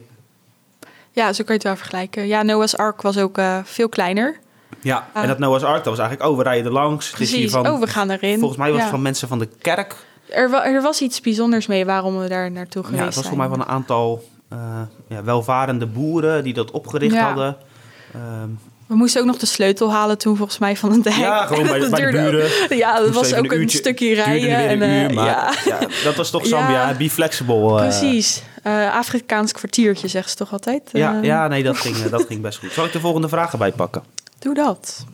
ja, 1.12 1.34
zo 1.34 1.44
kan 1.44 1.46
je 1.48 1.54
het 1.54 1.64
wel 1.64 1.76
vergelijken. 1.76 2.28
Ja, 2.28 2.42
Noah's 2.44 2.76
Ark 2.76 3.02
was 3.02 3.18
ook 3.18 3.38
eh, 3.38 3.60
veel 3.64 3.90
kleiner. 3.90 4.40
Ja. 4.82 5.08
Ah. 5.14 5.22
En 5.22 5.28
dat 5.28 5.40
Noah's 5.40 5.64
Ark, 5.64 5.76
dat 5.84 5.98
was 5.98 6.00
eigenlijk, 6.00 6.30
oh, 6.32 6.38
we 6.38 6.44
rijden 6.44 6.66
er 6.66 6.72
langs. 6.72 7.12
Het 7.12 7.20
is 7.20 7.30
hier 7.32 7.40
Precies. 7.40 7.56
van, 7.56 7.68
oh, 7.74 7.80
we 7.80 7.88
gaan 7.88 8.10
erin. 8.10 8.40
volgens 8.40 8.60
mij 8.60 8.68
was 8.70 8.78
Ja. 8.78 8.84
het 8.84 8.92
van 8.94 9.02
mensen 9.02 9.28
van 9.28 9.40
de 9.40 9.50
kerk. 9.62 9.96
Er, 10.30 10.50
wa- 10.50 10.66
er 10.66 10.82
was 10.82 11.02
iets 11.02 11.22
bijzonders 11.22 11.68
mee 11.68 11.86
waarom 11.86 12.18
we 12.20 12.28
daar 12.28 12.52
naartoe 12.52 12.84
geweest 12.84 13.02
Ja, 13.02 13.06
het 13.08 13.16
was 13.16 13.24
zijn. 13.26 13.36
volgens 13.36 13.58
mij 13.58 13.66
van 13.66 13.68
een 13.76 13.80
aantal 13.82 14.24
eh, 14.50 14.58
ja, 15.08 15.24
welvarende 15.24 15.86
boeren 15.86 16.44
die 16.44 16.54
dat 16.54 16.72
opgericht 16.72 17.14
Ja. 17.16 17.26
hadden. 17.26 17.58
Ehm, 18.14 18.50
We 18.88 18.96
moesten 18.96 19.22
ook 19.22 19.28
nog 19.28 19.38
de 19.38 19.46
sleutel 19.46 19.92
halen 19.92 20.18
toen 20.18 20.38
volgens 20.38 20.58
mij 20.58 20.76
van 20.78 20.92
het 20.92 21.04
hek. 21.04 21.14
ja, 21.14 21.46
gewoon 21.46 21.64
bij, 21.68 21.80
Dat 21.80 21.90
bij 21.90 22.06
de 22.06 22.12
buren. 22.12 22.78
Ja, 22.78 23.00
dat 23.00 23.10
was 23.10 23.34
ook 23.34 23.44
een 23.46 23.52
een 23.52 23.60
uurtje- 23.60 23.78
stukje 23.78 24.14
rijden. 24.14 24.50
En, 24.68 24.82
een 24.82 24.90
eh, 24.90 25.04
uur, 25.04 25.14
maar 25.14 25.26
ja, 25.26 25.54
ja, 25.66 25.80
dat 26.04 26.16
was 26.16 26.30
toch 26.30 26.42
Ja. 26.48 26.48
Zambia, 26.50 26.94
be 26.98 27.10
flexible. 27.10 27.70
eh. 27.70 27.76
precies. 27.76 28.44
Afrikaans 28.92 29.52
kwartiertje 29.52 30.08
zeggen 30.08 30.32
ze 30.32 30.38
toch 30.38 30.52
altijd? 30.52 30.90
Ja, 30.92 31.20
ja, 31.22 31.48
nee, 31.48 31.64
dat 31.64 31.78
ging, 31.78 31.98
dat 31.98 32.26
ging 32.28 32.42
best 32.42 32.60
goed. 32.60 32.72
Zal 32.72 32.86
ik 32.86 32.92
de 32.92 33.00
volgende 33.00 33.30
vraag 33.30 33.52
erbij 33.52 33.72
pakken? 33.72 34.04
Doe 34.40 34.54
dat. 34.54 35.06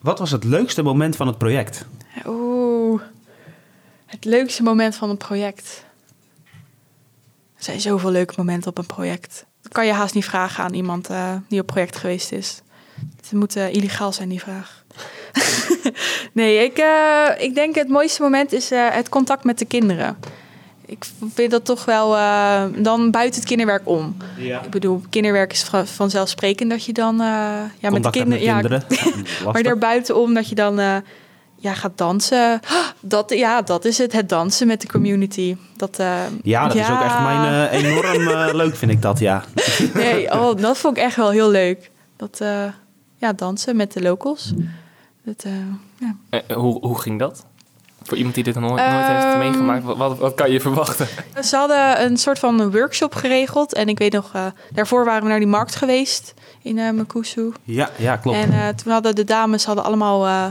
Wat 0.00 0.18
was 0.18 0.30
het 0.30 0.44
leukste 0.44 0.82
moment 0.82 1.16
van 1.16 1.26
het 1.26 1.38
project? 1.38 1.84
Oeh, 2.26 2.49
het 4.10 4.24
leukste 4.24 4.62
moment 4.62 4.94
van 4.96 5.10
een 5.10 5.16
project. 5.16 5.84
Er 7.56 7.64
zijn 7.64 7.80
zoveel 7.80 8.10
leuke 8.10 8.34
momenten 8.36 8.70
op 8.70 8.78
een 8.78 8.86
project. 8.86 9.44
Dat 9.62 9.72
kan 9.72 9.86
je 9.86 9.92
haast 9.92 10.14
niet 10.14 10.24
vragen 10.24 10.64
aan 10.64 10.74
iemand 10.74 11.08
eh, 11.08 11.34
die 11.48 11.60
op 11.60 11.66
project 11.66 11.96
geweest 11.96 12.32
is. 12.32 12.62
Het 13.16 13.32
moet 13.32 13.56
illegaal 13.56 14.12
zijn, 14.12 14.28
die 14.28 14.40
vraag. 14.40 14.84
nee, 16.32 16.64
ik, 16.64 16.78
eh, 16.78 17.28
ik 17.38 17.54
denk 17.54 17.74
het 17.74 17.88
mooiste 17.88 18.22
moment 18.22 18.52
is 18.52 18.70
eh, 18.70 18.88
het 18.90 19.08
contact 19.08 19.44
met 19.44 19.58
de 19.58 19.64
kinderen. 19.64 20.16
Ik 20.86 21.04
vind 21.34 21.50
dat 21.50 21.64
toch 21.64 21.84
wel 21.84 22.16
eh, 22.16 22.64
dan 22.76 23.10
buiten 23.10 23.40
het 23.40 23.48
kinderwerk 23.48 23.88
om. 23.88 24.16
Ja. 24.38 24.62
Ik 24.62 24.70
bedoel, 24.70 25.02
kinderwerk 25.10 25.52
is 25.52 25.62
va- 25.62 25.86
vanzelfsprekend 25.86 26.70
dat 26.70 26.84
je 26.84 26.92
dan 26.92 27.20
eh, 27.20 27.26
ja, 27.78 27.90
met 27.90 27.92
de 27.92 28.00
hebt 28.00 28.10
kinderen. 28.10 28.44
Ja, 28.44 28.52
kinderen. 28.60 28.84
maar 28.88 29.44
Lastig. 29.44 29.62
daarbuitenom 29.62 30.34
dat 30.34 30.48
je 30.48 30.54
dan 30.54 30.78
eh, 30.78 30.96
ja, 31.60 31.74
gaat 31.74 31.98
dansen. 31.98 32.60
Dat, 33.00 33.30
ja, 33.34 33.62
dat 33.62 33.84
is 33.84 33.98
het. 33.98 34.12
Het 34.12 34.28
dansen 34.28 34.66
met 34.66 34.80
de 34.80 34.88
community. 34.88 35.56
Dat, 35.76 35.98
eh, 35.98 36.20
Ja, 36.42 36.66
dat 36.66 36.76
is 36.76 36.90
ook 36.90 37.00
echt 37.00 37.20
mijn 37.20 37.70
eh, 37.70 37.82
enorm 37.84 38.28
eh, 38.28 38.54
leuk, 38.62 38.76
vind 38.76 38.90
ik 38.90 39.02
dat, 39.02 39.18
ja. 39.18 39.44
Nee, 39.94 40.32
oh, 40.32 40.56
dat 40.56 40.78
vond 40.78 40.96
ik 40.96 41.02
echt 41.02 41.16
wel 41.16 41.30
heel 41.30 41.50
leuk. 41.50 41.90
Dat 42.16 42.40
eh, 42.40 42.64
ja, 43.16 43.32
dansen 43.32 43.76
met 43.76 43.92
de 43.92 44.02
locals. 44.02 44.52
Dat, 45.24 45.44
eh, 45.44 45.52
ja. 45.98 46.16
Eh, 46.30 46.56
hoe, 46.56 46.86
hoe 46.86 47.00
ging 47.00 47.18
dat? 47.18 47.44
Voor 48.02 48.16
iemand 48.16 48.34
die 48.34 48.44
dit 48.44 48.54
nog 48.54 48.70
nooit, 48.70 48.90
nooit 48.90 49.06
heeft 49.06 49.24
Ehm, 49.24 49.38
meegemaakt, 49.38 49.84
wat, 49.84 49.96
wat, 49.96 50.18
wat 50.18 50.34
kan 50.34 50.50
je 50.50 50.60
verwachten? 50.60 51.06
Ze 51.42 51.56
hadden 51.56 52.04
een 52.04 52.16
soort 52.16 52.38
van 52.38 52.60
een 52.60 52.70
workshop 52.70 53.14
geregeld. 53.14 53.74
En 53.74 53.88
ik 53.88 53.98
weet 53.98 54.12
nog, 54.12 54.30
eh, 54.32 54.46
daarvoor 54.72 55.04
waren 55.04 55.22
we 55.22 55.28
naar 55.28 55.38
die 55.38 55.48
markt 55.48 55.74
geweest 55.76 56.34
in 56.62 56.78
eh 56.78 56.90
Makusu. 56.90 57.52
Ja, 57.64 57.90
ja 57.96 58.16
klopt. 58.16 58.38
En 58.38 58.52
eh, 58.52 58.68
toen 58.68 58.92
hadden 58.92 59.14
de 59.14 59.24
dames 59.24 59.64
hadden 59.64 59.84
allemaal 59.84 60.26
eh, 60.26 60.46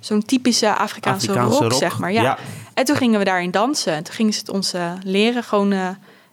zo'n 0.00 0.24
typische 0.24 0.74
Afrikaanse, 0.74 1.26
Afrikaanse 1.28 1.58
rock, 1.58 1.70
rock, 1.70 1.80
zeg 1.80 1.98
maar. 1.98 2.12
Ja. 2.12 2.22
ja. 2.22 2.38
En 2.74 2.84
toen 2.84 2.96
gingen 2.96 3.18
we 3.18 3.24
daarin 3.24 3.50
dansen. 3.50 3.92
En 3.92 4.02
toen 4.02 4.14
gingen 4.14 4.32
ze 4.32 4.38
het 4.38 4.48
ons 4.48 4.72
eh, 4.72 4.92
leren. 5.04 5.42
Gewoon 5.42 5.72
eh, 5.72 5.88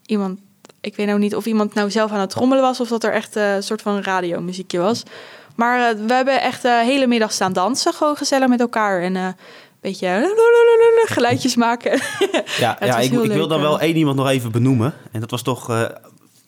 iemand, 0.05 0.39
ik 0.81 0.95
weet 0.95 1.07
nou 1.07 1.19
niet 1.19 1.35
of 1.35 1.45
iemand 1.45 1.73
nou 1.73 1.91
zelf 1.91 2.11
aan 2.11 2.19
het 2.19 2.29
trommelen 2.29 2.63
was... 2.63 2.79
of 2.79 2.87
dat 2.87 3.03
er 3.03 3.13
echt 3.13 3.35
eh, 3.35 3.55
een 3.55 3.63
soort 3.63 3.81
van 3.81 4.01
radiomuziekje 4.01 4.79
was. 4.79 5.03
Maar 5.55 5.95
we 6.05 6.13
hebben 6.13 6.41
echt 6.41 6.61
de 6.61 6.81
hele 6.85 7.07
middag 7.07 7.31
staan 7.31 7.53
dansen. 7.53 7.93
Gewoon 7.93 8.15
gezellig 8.15 8.47
met 8.47 8.59
elkaar. 8.59 9.01
En 9.01 9.15
een 9.15 9.35
beetje 9.81 10.33
geluidjes 11.05 11.55
maken. 11.55 12.01
Ja, 12.59 12.77
ja 12.79 12.97
ik, 12.97 13.11
ik 13.11 13.31
wil 13.31 13.47
dan 13.47 13.61
wel 13.61 13.79
één 13.79 13.95
iemand 13.95 14.17
nog 14.17 14.29
even 14.29 14.51
benoemen. 14.51 14.93
En 15.11 15.19
dat 15.19 15.31
was 15.31 15.41
toch 15.41 15.89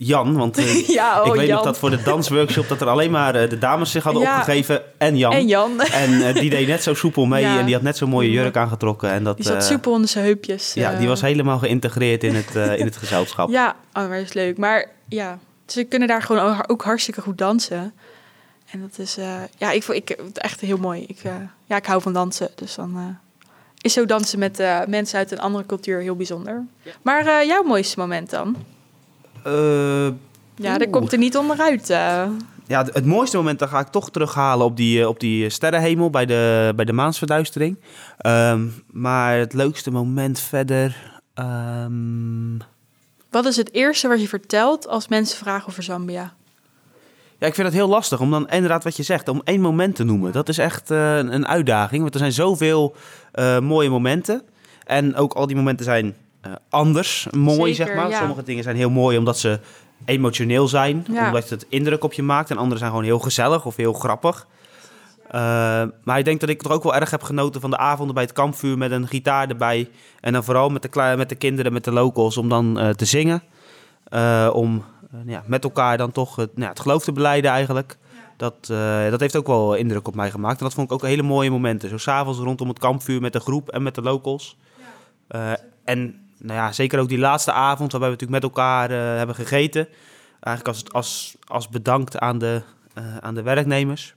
Jan. 0.05 0.35
Want 0.37 0.57
eh, 0.57 0.87
ja, 0.99 1.21
oh, 1.21 1.27
ik 1.27 1.33
weet 1.33 1.47
Jan. 1.47 1.55
nog 1.55 1.65
dat 1.65 1.77
voor 1.77 1.89
de 1.89 2.01
dansworkshop... 2.03 2.67
dat 2.67 2.81
er 2.81 2.87
alleen 2.87 3.11
maar 3.11 3.35
eh, 3.35 3.49
de 3.49 3.57
dames 3.57 3.91
zich 3.91 4.03
hadden 4.03 4.21
Ja. 4.21 4.37
opgegeven 4.37 4.81
en 4.97 5.17
Jan. 5.17 5.31
En 5.33 5.47
Jan. 5.47 5.81
En 6.03 6.27
eh, 6.27 6.33
die 6.35 6.49
deed 6.49 6.67
net 6.67 6.83
zo 6.83 6.93
soepel 6.93 7.25
mee 7.25 7.41
Ja. 7.43 7.59
en 7.59 7.65
die 7.65 7.73
had 7.73 7.83
net 7.83 7.97
zo'n 7.97 8.09
mooie 8.09 8.31
jurk 8.31 8.57
aangetrokken. 8.57 9.09
En 9.11 9.23
dat, 9.23 9.35
Die 9.37 9.45
zat 9.45 9.63
super 9.63 9.91
onder 9.91 10.09
zijn 10.09 10.25
heupjes. 10.25 10.73
Ja, 10.73 10.93
die 10.97 11.07
was 11.07 11.21
helemaal 11.21 11.57
geïntegreerd 11.59 12.23
in 12.23 12.35
het, 12.35 12.55
eh, 12.55 12.79
in 12.79 12.85
het 12.85 12.97
gezelschap. 12.97 13.49
Ja, 13.49 13.75
oh, 13.93 14.07
maar 14.07 14.17
dat 14.17 14.27
is 14.27 14.33
leuk. 14.33 14.57
Maar 14.57 14.89
ja, 15.09 15.39
ze 15.67 15.83
kunnen 15.83 16.07
daar 16.07 16.21
gewoon 16.21 16.41
ook- 16.57 16.71
ook 16.71 16.83
hartstikke 16.83 17.21
goed 17.21 17.37
dansen. 17.37 17.93
En 18.71 18.81
dat 18.81 18.97
is, 18.97 19.17
eh, 19.17 19.25
ja, 19.57 19.71
ik 19.71 19.83
vond 19.83 19.97
ik, 19.97 20.09
echt 20.33 20.59
heel 20.61 20.77
mooi. 20.77 21.03
Ik, 21.07 21.19
eh, 21.23 21.31
ja, 21.65 21.75
ik 21.75 21.85
hou 21.85 22.01
van 22.01 22.13
dansen. 22.13 22.49
Dus 22.55 22.75
dan 22.75 22.93
eh, 22.97 23.03
is 23.81 23.93
zo 23.93 24.05
dansen 24.05 24.39
met 24.39 24.59
eh, 24.59 24.79
mensen 24.87 25.17
uit 25.17 25.31
een 25.31 25.39
andere 25.39 25.65
cultuur 25.65 25.99
heel 25.99 26.15
bijzonder. 26.15 26.63
Maar 27.01 27.25
eh, 27.27 27.47
jouw 27.47 27.63
mooiste 27.63 27.99
moment 27.99 28.29
dan? 28.29 28.55
Eh, 29.43 30.07
Ja, 30.55 30.77
daar 30.77 30.89
komt 30.89 31.11
er 31.11 31.17
niet 31.17 31.37
onderuit. 31.37 31.89
eh. 31.89 32.25
ja, 32.67 32.85
het 32.91 33.05
mooiste 33.05 33.37
moment, 33.37 33.59
dan 33.59 33.67
ga 33.67 33.79
ik 33.79 33.87
toch 33.87 34.09
terughalen 34.11 34.65
op 34.65 34.77
die, 34.77 35.01
eh, 35.01 35.07
op 35.07 35.19
die 35.19 35.49
sterrenhemel 35.49 36.09
bij 36.09 36.25
de, 36.25 36.73
bij 36.75 36.85
de 36.85 36.93
maansverduistering. 36.93 37.79
Ehm, 38.17 38.67
maar 38.91 39.37
het 39.37 39.53
leukste 39.53 39.91
moment 39.91 40.39
verder... 40.39 41.21
ehm, 41.33 42.57
Wat 43.29 43.45
is 43.45 43.55
het 43.55 43.73
eerste 43.73 44.07
wat 44.07 44.21
je 44.21 44.27
vertelt 44.27 44.87
als 44.87 45.07
mensen 45.07 45.37
vragen 45.37 45.67
over 45.69 45.83
Zambia? 45.83 46.33
Ja, 47.39 47.47
ik 47.47 47.55
vind 47.55 47.67
het 47.67 47.75
heel 47.75 47.87
lastig 47.87 48.19
om 48.19 48.31
dan 48.31 48.49
inderdaad 48.49 48.83
wat 48.83 48.97
je 48.97 49.03
zegt, 49.03 49.27
om 49.27 49.41
één 49.43 49.61
moment 49.61 49.95
te 49.95 50.03
noemen. 50.03 50.31
Dat 50.31 50.49
is 50.49 50.57
echt 50.57 50.91
eh, 50.91 51.17
een 51.17 51.47
uitdaging, 51.47 52.01
want 52.01 52.13
er 52.13 52.19
zijn 52.19 52.31
zoveel 52.31 52.95
eh, 53.31 53.59
mooie 53.59 53.89
momenten. 53.89 54.41
En 54.83 55.15
ook 55.15 55.33
al 55.33 55.47
die 55.47 55.55
momenten 55.55 55.85
zijn 55.85 56.15
eh, 56.43 56.51
anders 56.69 57.27
mooi, 57.31 57.73
Zeker, 57.73 57.93
zeg 57.93 57.95
maar. 57.95 58.09
ja. 58.09 58.17
Sommige 58.19 58.43
dingen 58.43 58.63
zijn 58.63 58.75
heel 58.75 58.89
mooi 58.89 59.17
omdat 59.17 59.37
ze 59.37 59.59
emotioneel 60.05 60.67
zijn, 60.67 61.05
Ja. 61.11 61.27
omdat 61.27 61.49
het 61.49 61.65
indruk 61.69 62.03
op 62.03 62.13
je 62.13 62.23
maakt. 62.23 62.49
En 62.49 62.57
andere 62.57 62.77
zijn 62.79 62.89
gewoon 62.89 63.05
heel 63.05 63.19
gezellig 63.19 63.65
of 63.65 63.75
heel 63.75 63.93
grappig. 63.93 64.47
Eh, 65.31 65.41
maar 66.03 66.17
ik 66.19 66.25
denk 66.25 66.39
dat 66.39 66.49
ik 66.49 66.61
toch 66.61 66.71
ook 66.71 66.83
wel 66.83 66.95
erg 66.95 67.11
heb 67.11 67.23
genoten 67.23 67.61
van 67.61 67.69
de 67.69 67.77
avonden 67.77 68.13
bij 68.15 68.23
het 68.23 68.33
kampvuur 68.33 68.77
met 68.77 68.91
een 68.91 69.07
gitaar 69.07 69.49
erbij. 69.49 69.89
En 70.19 70.33
dan 70.33 70.43
vooral 70.43 70.69
met 70.69 70.81
de, 70.81 71.13
met 71.17 71.29
de 71.29 71.35
kinderen, 71.35 71.73
met 71.73 71.83
de 71.83 71.91
locals, 71.91 72.37
om 72.37 72.49
dan 72.49 72.79
eh, 72.79 72.89
te 72.89 73.05
zingen. 73.05 73.43
Om 74.53 74.83
ja, 75.25 75.43
met 75.45 75.63
elkaar 75.63 75.97
dan 75.97 76.11
toch 76.11 76.35
het, 76.35 76.57
nou, 76.57 76.69
het 76.69 76.79
geloof 76.79 77.03
te 77.03 77.11
beleiden 77.11 77.51
eigenlijk. 77.51 77.97
Dat, 78.37 78.65
dat 79.09 79.19
heeft 79.19 79.35
ook 79.35 79.47
wel 79.47 79.73
indruk 79.73 80.07
op 80.07 80.15
mij 80.15 80.31
gemaakt. 80.31 80.57
En 80.59 80.65
dat 80.65 80.73
vond 80.73 80.87
ik 80.87 80.93
ook 80.93 81.01
hele 81.01 81.21
mooie 81.21 81.51
momenten. 81.51 81.89
Zo 81.89 81.97
s'avonds 81.97 82.39
rondom 82.39 82.67
het 82.67 82.79
kampvuur 82.79 83.21
met 83.21 83.33
de 83.33 83.39
groep 83.39 83.69
en 83.69 83.83
met 83.83 83.95
de 83.95 84.01
locals. 84.01 84.57
En 85.83 86.15
nou 86.37 86.59
ja, 86.59 86.71
zeker 86.71 86.99
ook 86.99 87.09
die 87.09 87.19
laatste 87.19 87.51
avond 87.51 87.91
waarbij 87.91 88.09
we 88.09 88.15
natuurlijk 88.15 88.43
met 88.43 88.51
elkaar 88.51 88.91
eh, 88.91 89.17
hebben 89.17 89.35
gegeten. 89.35 89.87
Eigenlijk 90.39 90.67
als, 90.77 90.93
als, 90.93 91.35
als 91.47 91.69
bedankt 91.69 92.19
aan 92.19 92.37
de, 92.37 92.61
eh, 92.93 93.17
aan 93.17 93.33
de 93.33 93.41
werknemers. 93.41 94.15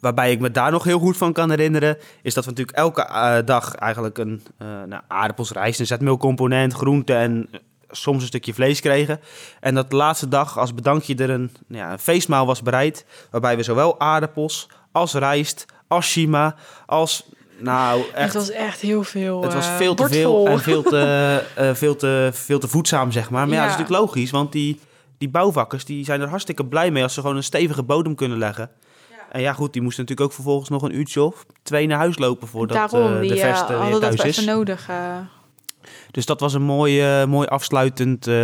Waarbij 0.00 0.32
ik 0.32 0.40
me 0.40 0.50
daar 0.50 0.70
nog 0.70 0.84
heel 0.84 0.98
goed 0.98 1.16
van 1.16 1.32
kan 1.32 1.50
herinneren, 1.50 1.98
is 2.22 2.34
dat 2.34 2.44
we 2.44 2.50
natuurlijk 2.50 2.78
elke 2.78 3.02
eh, 3.02 3.36
dag 3.44 3.74
eigenlijk 3.74 4.18
een 4.18 4.42
eh 4.58 4.66
nou, 4.86 5.02
aardappels, 5.08 5.50
rijst, 5.50 5.80
een 5.80 5.86
zetmeelcomponent, 5.86 6.72
groente 6.72 7.14
en 7.14 7.48
soms 7.90 8.20
een 8.20 8.26
stukje 8.26 8.54
vlees 8.54 8.80
kregen. 8.80 9.20
En 9.60 9.74
dat 9.74 9.90
de 9.90 9.96
laatste 9.96 10.28
dag 10.28 10.58
als 10.58 10.74
bedankje 10.74 11.14
er 11.14 11.30
een, 11.30 11.50
nou 11.66 11.84
ja, 11.84 11.92
een 11.92 11.98
feestmaal 11.98 12.46
was 12.46 12.62
bereid, 12.62 13.06
waarbij 13.30 13.56
we 13.56 13.62
zowel 13.62 14.00
aardappels 14.00 14.68
als 14.92 15.14
rijst, 15.14 15.66
als 15.88 16.06
shima, 16.06 16.54
als 16.86 17.28
nou 17.58 18.02
echt... 18.14 18.32
Het 18.32 18.34
was 18.34 18.50
echt 18.50 18.80
heel 18.80 19.02
veel. 19.04 19.42
Het 19.42 19.54
was 19.54 19.66
eh, 19.66 19.76
veel 19.76 19.94
te 19.94 20.08
veel 20.08 20.46
en 20.48 20.60
veel 20.60 20.82
te, 20.82 20.98
eh, 21.54 21.74
veel, 21.74 21.96
te, 21.96 22.30
veel 22.32 22.58
te 22.58 22.68
voedzaam, 22.68 23.12
zeg 23.12 23.30
maar. 23.30 23.46
Maar 23.46 23.54
ja, 23.56 23.62
Ja. 23.62 23.68
dat 23.68 23.70
is 23.74 23.78
natuurlijk 23.80 24.06
logisch, 24.06 24.30
want 24.30 24.52
die, 24.52 24.80
die 25.18 25.28
bouwvakkers 25.28 25.84
die 25.84 26.04
zijn 26.04 26.20
er 26.20 26.28
hartstikke 26.28 26.64
blij 26.66 26.90
mee 26.90 27.02
als 27.02 27.14
ze 27.14 27.20
gewoon 27.20 27.36
een 27.36 27.42
stevige 27.44 27.82
bodem 27.82 28.14
kunnen 28.14 28.38
leggen. 28.38 28.70
En 29.30 29.40
ja, 29.40 29.52
goed, 29.52 29.72
die 29.72 29.82
moesten 29.82 30.02
natuurlijk 30.02 30.28
ook 30.30 30.34
vervolgens 30.36 30.68
nog 30.68 30.82
een 30.82 30.96
uurtje 30.96 31.22
of 31.22 31.44
twee 31.62 31.86
naar 31.86 31.98
huis 31.98 32.18
lopen 32.18 32.48
voordat 32.48 32.76
Daarom, 32.90 33.14
eh, 33.14 33.20
die 33.20 33.28
de 33.28 33.40
eh, 33.40 33.50
vest 33.50 33.68
eh, 33.70 33.80
weer 33.82 33.90
dat 33.90 34.00
thuis 34.00 34.14
even 34.22 34.28
is. 34.28 34.44
nodig. 34.44 34.88
eh. 34.88 34.96
Dus 36.10 36.26
dat 36.26 36.40
was 36.40 36.54
een 36.54 36.62
mooi, 36.62 37.00
eh, 37.02 37.24
mooi 37.26 37.46
afsluitend, 37.48 38.26
eh, 38.26 38.34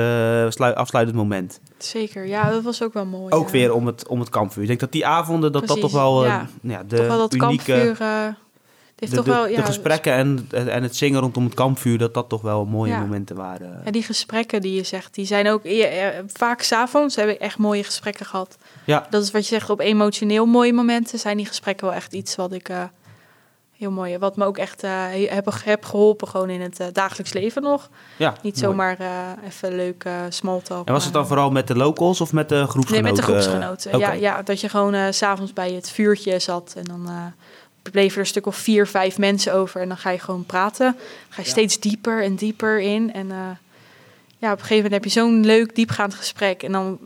slu- 0.49 0.73
afsluitend 0.75 1.17
moment. 1.17 1.61
zeker, 1.79 2.27
ja, 2.27 2.51
dat 2.51 2.63
was 2.63 2.83
ook 2.83 2.93
wel 2.93 3.07
mooi. 3.07 3.33
Ook 3.35 3.47
eh. 3.47 3.53
weer 3.53 3.73
om 3.73 3.87
het, 3.87 4.09
om 4.09 4.21
het 4.21 4.29
kampvuur. 4.29 4.63
Ik 4.63 4.69
denk 4.69 4.81
dat 4.81 4.93
die 4.93 5.07
avonden, 5.07 5.53
dat 5.53 5.67
dat 5.67 5.81
toch 5.81 5.93
wel 5.93 6.23
eh, 6.25 6.29
ja. 6.29 6.47
ja, 6.63 6.83
de 6.83 6.97
Toch 6.97 7.07
wel 7.07 7.19
dat 7.19 7.35
unieke... 7.35 7.65
kampvuur. 7.73 8.37
Heeft 9.01 9.12
de, 9.12 9.16
toch 9.16 9.24
de- 9.26 9.30
wel, 9.30 9.42
de 9.44 9.51
ja, 9.51 9.62
gesprekken 9.64 10.12
en, 10.12 10.46
en 10.51 10.82
het 10.82 10.96
zingen 10.96 11.20
rondom 11.20 11.44
het 11.44 11.55
kampvuur, 11.55 11.98
dat 11.98 12.14
dat 12.14 12.28
toch 12.28 12.40
wel 12.42 12.64
mooie 12.64 12.92
Ja. 12.92 13.01
momenten 13.01 13.36
waren. 13.36 13.80
Ja, 13.84 13.90
die 13.90 14.03
gesprekken 14.03 14.61
die 14.61 14.74
je 14.74 14.82
zegt, 14.84 15.14
die 15.14 15.26
zijn 15.26 15.48
ook 15.48 15.62
vaak 16.26 16.62
s'avonds 16.62 17.16
hebben 17.16 17.34
we 17.34 17.40
echt 17.40 17.59
mooie 17.59 17.84
gesprekken 17.84 18.26
gehad. 18.26 18.59
Ja. 18.84 19.07
Dat 19.11 19.22
is 19.22 19.30
wat 19.30 19.42
je 19.48 19.55
zegt, 19.55 19.70
op 19.70 19.80
emotioneel 19.80 20.46
mooie 20.46 20.72
momenten 20.72 21.18
zijn 21.18 21.36
die 21.36 21.46
gesprekken 21.46 21.86
wel 21.86 21.96
echt 21.96 22.12
iets 22.12 22.36
wat 22.36 22.53
ik 22.53 22.68
eh, 22.68 22.82
heel 23.76 23.90
mooi, 23.90 24.18
wat 24.18 24.36
me 24.36 24.44
ook 24.44 24.59
echt 24.59 24.82
eh, 24.82 24.90
heb, 25.28 25.48
heb 25.64 25.84
geholpen 25.84 26.28
gewoon 26.28 26.51
in 26.51 26.61
het 26.61 26.80
eh, 26.80 26.86
dagelijks 26.92 27.32
leven 27.32 27.62
nog. 27.62 27.88
Ja, 28.16 28.34
Niet 28.42 28.59
zomaar 28.59 28.96
even 29.46 29.76
leuk 29.76 30.05
small 30.28 30.61
talk. 30.61 30.86
En 30.86 30.92
was 30.92 31.05
het 31.05 31.12
dan 31.12 31.26
vooral 31.26 31.51
met 31.51 31.66
de 31.66 31.76
locals 31.76 32.20
of 32.20 32.32
met 32.32 32.48
de 32.48 32.55
Nee, 32.55 32.66
groepsgenoten? 32.66 33.07
met 33.09 33.16
de 33.16 33.22
groepsgenoten. 33.22 33.98
Ja, 33.98 34.12
ja, 34.12 34.42
dat 34.42 34.61
je 34.61 34.68
gewoon 34.68 35.12
s 35.12 35.16
s'avonds 35.16 35.53
bij 35.53 35.72
het 35.72 35.90
vuurtje 35.90 36.38
zat 36.38 36.74
en 36.76 36.84
dan 36.84 37.09
bleven 37.83 38.14
er 38.14 38.20
een 38.20 38.26
stuk 38.26 38.47
of 38.47 38.57
vier, 38.57 38.87
vijf 38.87 39.18
mensen 39.18 39.55
over. 39.55 39.81
En 39.81 39.89
dan 39.89 39.97
ga 39.97 40.11
je 40.11 40.18
gewoon 40.18 40.45
praten. 40.45 40.97
Ga 41.28 41.41
je 41.41 41.47
Ja. 41.47 41.51
steeds 41.51 41.81
dieper 41.81 42.22
en 42.22 42.35
dieper 42.35 42.81
in. 42.81 43.12
En 43.12 43.31
eh, 43.31 43.37
ja, 44.39 44.53
op 44.53 44.59
een 44.59 44.64
gegeven 44.64 44.76
moment 44.76 44.93
heb 44.93 45.05
je 45.05 45.11
zo'n 45.20 45.45
leuk, 45.45 45.74
diepgaand 45.74 46.14
gesprek. 46.14 46.62
En 46.62 46.72
dan, 46.72 46.99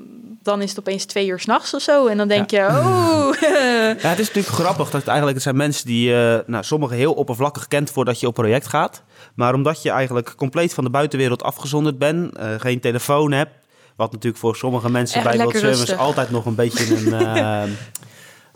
dan 0.42 0.62
is 0.62 0.68
het 0.70 0.78
opeens 0.78 1.04
twee 1.04 1.26
uur 1.26 1.40
s'nachts 1.40 1.74
of 1.74 1.82
zo. 1.82 2.06
En 2.06 2.16
dan 2.16 2.28
denk 2.28 2.50
je, 2.50 2.58
oh... 2.60 3.28
Ja, 4.02 4.08
het 4.08 4.18
is 4.18 4.26
natuurlijk 4.26 4.54
grappig 4.54 4.84
dat 4.84 5.00
het 5.00 5.06
eigenlijk 5.06 5.34
het 5.34 5.42
zijn 5.42 5.56
mensen 5.56 5.86
die, 5.86 6.14
eh 6.14 6.38
nou, 6.46 6.64
sommigen 6.64 6.96
heel 6.96 7.12
oppervlakkig 7.12 7.68
kent 7.68 7.90
voordat 7.90 8.20
je 8.20 8.26
op 8.26 8.34
project 8.34 8.66
gaat. 8.66 9.02
Maar 9.34 9.54
omdat 9.54 9.82
je 9.82 9.90
eigenlijk 9.90 10.34
compleet 10.36 10.74
van 10.74 10.84
de 10.84 10.90
buitenwereld 10.90 11.42
afgezonderd 11.42 11.98
bent, 11.98 12.36
eh, 12.36 12.48
geen 12.58 12.80
telefoon 12.80 13.32
hebt, 13.32 13.52
wat 13.96 14.12
natuurlijk 14.12 14.42
voor 14.42 14.56
sommige 14.56 14.90
mensen 14.90 15.16
Echt 15.20 15.28
bij 15.28 15.36
World 15.38 15.56
Service 15.56 15.96
altijd 15.96 16.30
nog 16.30 16.46
een 16.46 16.54
beetje 16.54 16.96
een, 16.96 17.12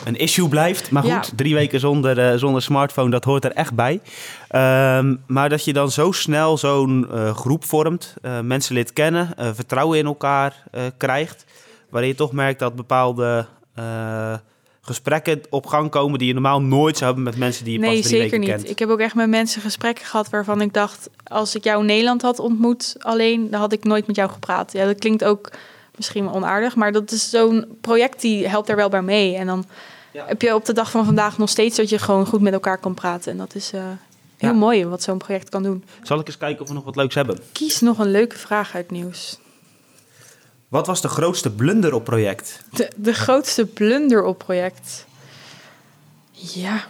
een 0.04 0.16
issue 0.16 0.48
blijft. 0.48 0.90
Maar 0.90 1.02
goed, 1.02 1.10
Ja. 1.12 1.22
drie 1.36 1.54
weken 1.54 1.80
zonder, 1.80 2.18
eh, 2.18 2.38
zonder 2.38 2.62
smartphone, 2.62 3.10
dat 3.10 3.24
hoort 3.24 3.44
er 3.44 3.52
echt 3.52 3.74
bij. 3.74 4.00
Ehm, 4.48 5.14
maar 5.26 5.48
dat 5.48 5.64
je 5.64 5.72
dan 5.72 5.90
zo 5.90 6.12
snel 6.12 6.58
zo'n 6.58 7.08
eh, 7.12 7.34
groep 7.36 7.64
vormt, 7.64 8.14
eh, 8.22 8.40
mensen 8.40 8.74
leert 8.74 8.92
kennen, 8.92 9.34
vertrouwen 9.54 9.98
in 9.98 10.06
elkaar 10.06 10.62
krijgt, 10.96 11.44
waarin 11.90 12.10
je 12.10 12.16
toch 12.16 12.32
merkt 12.32 12.58
dat 12.58 12.74
bepaalde 12.76 13.46
gesprekken 14.80 15.40
op 15.50 15.66
gang 15.66 15.90
komen 15.90 16.18
die 16.18 16.28
je 16.28 16.32
normaal 16.34 16.62
nooit 16.62 16.94
zou 16.96 17.06
hebben 17.06 17.24
met 17.30 17.36
mensen 17.36 17.64
die 17.64 17.72
je 17.72 17.78
Nee, 17.78 17.88
pas 17.90 18.06
drie 18.06 18.10
zeker 18.20 18.24
weken 18.24 18.40
niet. 18.40 18.48
kent. 18.48 18.70
Ik 18.70 18.78
heb 18.78 18.88
ook 18.88 18.98
echt 18.98 19.14
met 19.14 19.28
mensen 19.28 19.60
gesprekken 19.62 20.04
gehad 20.06 20.30
waarvan 20.30 20.60
ik 20.60 20.72
dacht... 20.72 21.10
als 21.24 21.54
ik 21.54 21.64
jou 21.64 21.80
in 21.80 21.86
Nederland 21.86 22.22
had 22.22 22.38
ontmoet 22.38 22.96
alleen... 22.98 23.50
dan 23.50 23.60
had 23.60 23.72
ik 23.72 23.84
nooit 23.84 24.06
met 24.06 24.16
jou 24.16 24.30
gepraat. 24.30 24.72
Ja, 24.72 24.84
dat 24.84 24.98
klinkt 24.98 25.24
ook 25.24 25.50
misschien 25.98 26.24
wel 26.24 26.34
onaardig... 26.34 26.74
maar 26.76 26.92
dat 26.92 27.10
is 27.10 27.30
zo'n 27.30 27.78
project 27.80 28.20
die 28.20 28.48
helpt 28.48 28.66
daar 28.66 28.76
wel 28.76 28.88
bij 28.88 29.02
mee. 29.02 29.36
En 29.36 29.46
dan 29.46 29.64
Ja. 30.12 30.24
heb 30.26 30.42
je 30.42 30.54
op 30.54 30.64
de 30.64 30.72
dag 30.72 30.90
van 30.90 31.04
vandaag 31.04 31.38
nog 31.38 31.48
steeds... 31.48 31.76
dat 31.76 31.88
je 31.88 31.98
gewoon 31.98 32.26
goed 32.26 32.40
met 32.40 32.52
elkaar 32.52 32.78
kan 32.78 32.94
praten. 32.94 33.32
En 33.32 33.38
dat 33.38 33.54
is 33.54 33.72
eh, 33.72 33.80
heel 34.36 34.50
Ja. 34.50 34.56
mooi 34.56 34.86
wat 34.86 35.02
zo'n 35.02 35.18
project 35.18 35.48
kan 35.48 35.62
doen. 35.62 35.84
Zal 36.02 36.20
ik 36.20 36.26
eens 36.26 36.38
kijken 36.38 36.62
of 36.62 36.68
we 36.68 36.74
nog 36.74 36.84
wat 36.84 36.96
leuks 36.96 37.14
hebben? 37.14 37.38
Kies 37.52 37.80
nog 37.80 37.98
een 37.98 38.10
leuke 38.10 38.36
vraag 38.36 38.74
uit 38.74 38.90
nieuws. 38.90 39.38
Wat 40.68 40.86
was 40.86 41.00
de 41.00 41.08
grootste 41.08 41.50
blunder 41.50 41.94
op 41.94 42.04
project? 42.04 42.60
De, 42.70 42.90
de 42.96 43.12
grootste 43.14 43.66
blunder 43.66 44.24
op 44.24 44.38
project. 44.38 45.06
Ja. 46.30 46.84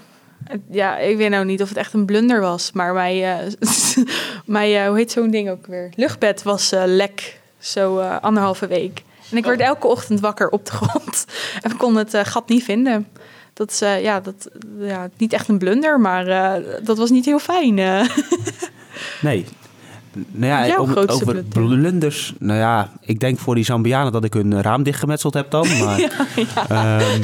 Ja, 0.70 0.98
ik 0.98 1.16
weet 1.16 1.30
nou 1.30 1.44
niet 1.44 1.62
of 1.62 1.68
het 1.68 1.78
echt 1.78 1.92
een 1.92 2.04
blunder 2.06 2.40
was. 2.40 2.72
Maar 2.72 2.92
mijn, 2.94 3.22
eh, 3.22 3.68
mijn 4.44 4.74
eh, 4.74 4.86
hoe 4.88 4.96
heet 4.96 5.12
zo'n 5.12 5.30
ding 5.30 5.50
ook 5.50 5.66
weer? 5.66 5.92
Luchtbed 5.96 6.42
was 6.42 6.70
lek. 6.84 7.40
Zo 7.58 7.98
eh, 7.98 8.16
anderhalve 8.20 8.66
week. 8.66 9.02
En 9.30 9.36
ik 9.36 9.44
werd 9.44 9.60
elke 9.60 9.86
ochtend 9.86 10.20
wakker 10.20 10.48
op 10.48 10.66
de 10.66 10.72
grond. 10.72 11.24
En 11.62 11.76
kon 11.76 11.96
het 11.96 12.14
eh, 12.14 12.24
gat 12.24 12.48
niet 12.48 12.64
vinden. 12.64 13.06
Dat 13.52 13.70
is 13.70 13.80
eh, 13.80 14.02
ja, 14.02 14.20
dat, 14.20 14.48
ja, 14.78 15.08
niet 15.16 15.32
echt 15.32 15.48
een 15.48 15.58
blunder, 15.58 16.00
maar 16.00 16.24
dat 16.82 16.98
was 16.98 17.10
niet 17.10 17.24
heel 17.24 17.38
fijn. 17.38 17.74
Nee. 19.20 19.46
Nou 20.30 20.66
ja, 20.66 20.80
om 20.80 20.94
over 20.94 21.24
blunder? 21.24 21.44
blunders. 21.44 22.34
Nou 22.38 22.58
ja, 22.58 22.92
ik 23.00 23.20
denk 23.20 23.38
voor 23.38 23.54
die 23.54 23.64
Zambianen 23.64 24.12
dat 24.12 24.24
ik 24.24 24.32
hun 24.32 24.62
raam 24.62 24.82
dichtgemetseld 24.82 25.34
heb 25.34 25.50
dan. 25.50 25.66
Maar, 25.78 26.00
Ehm, 26.68 27.22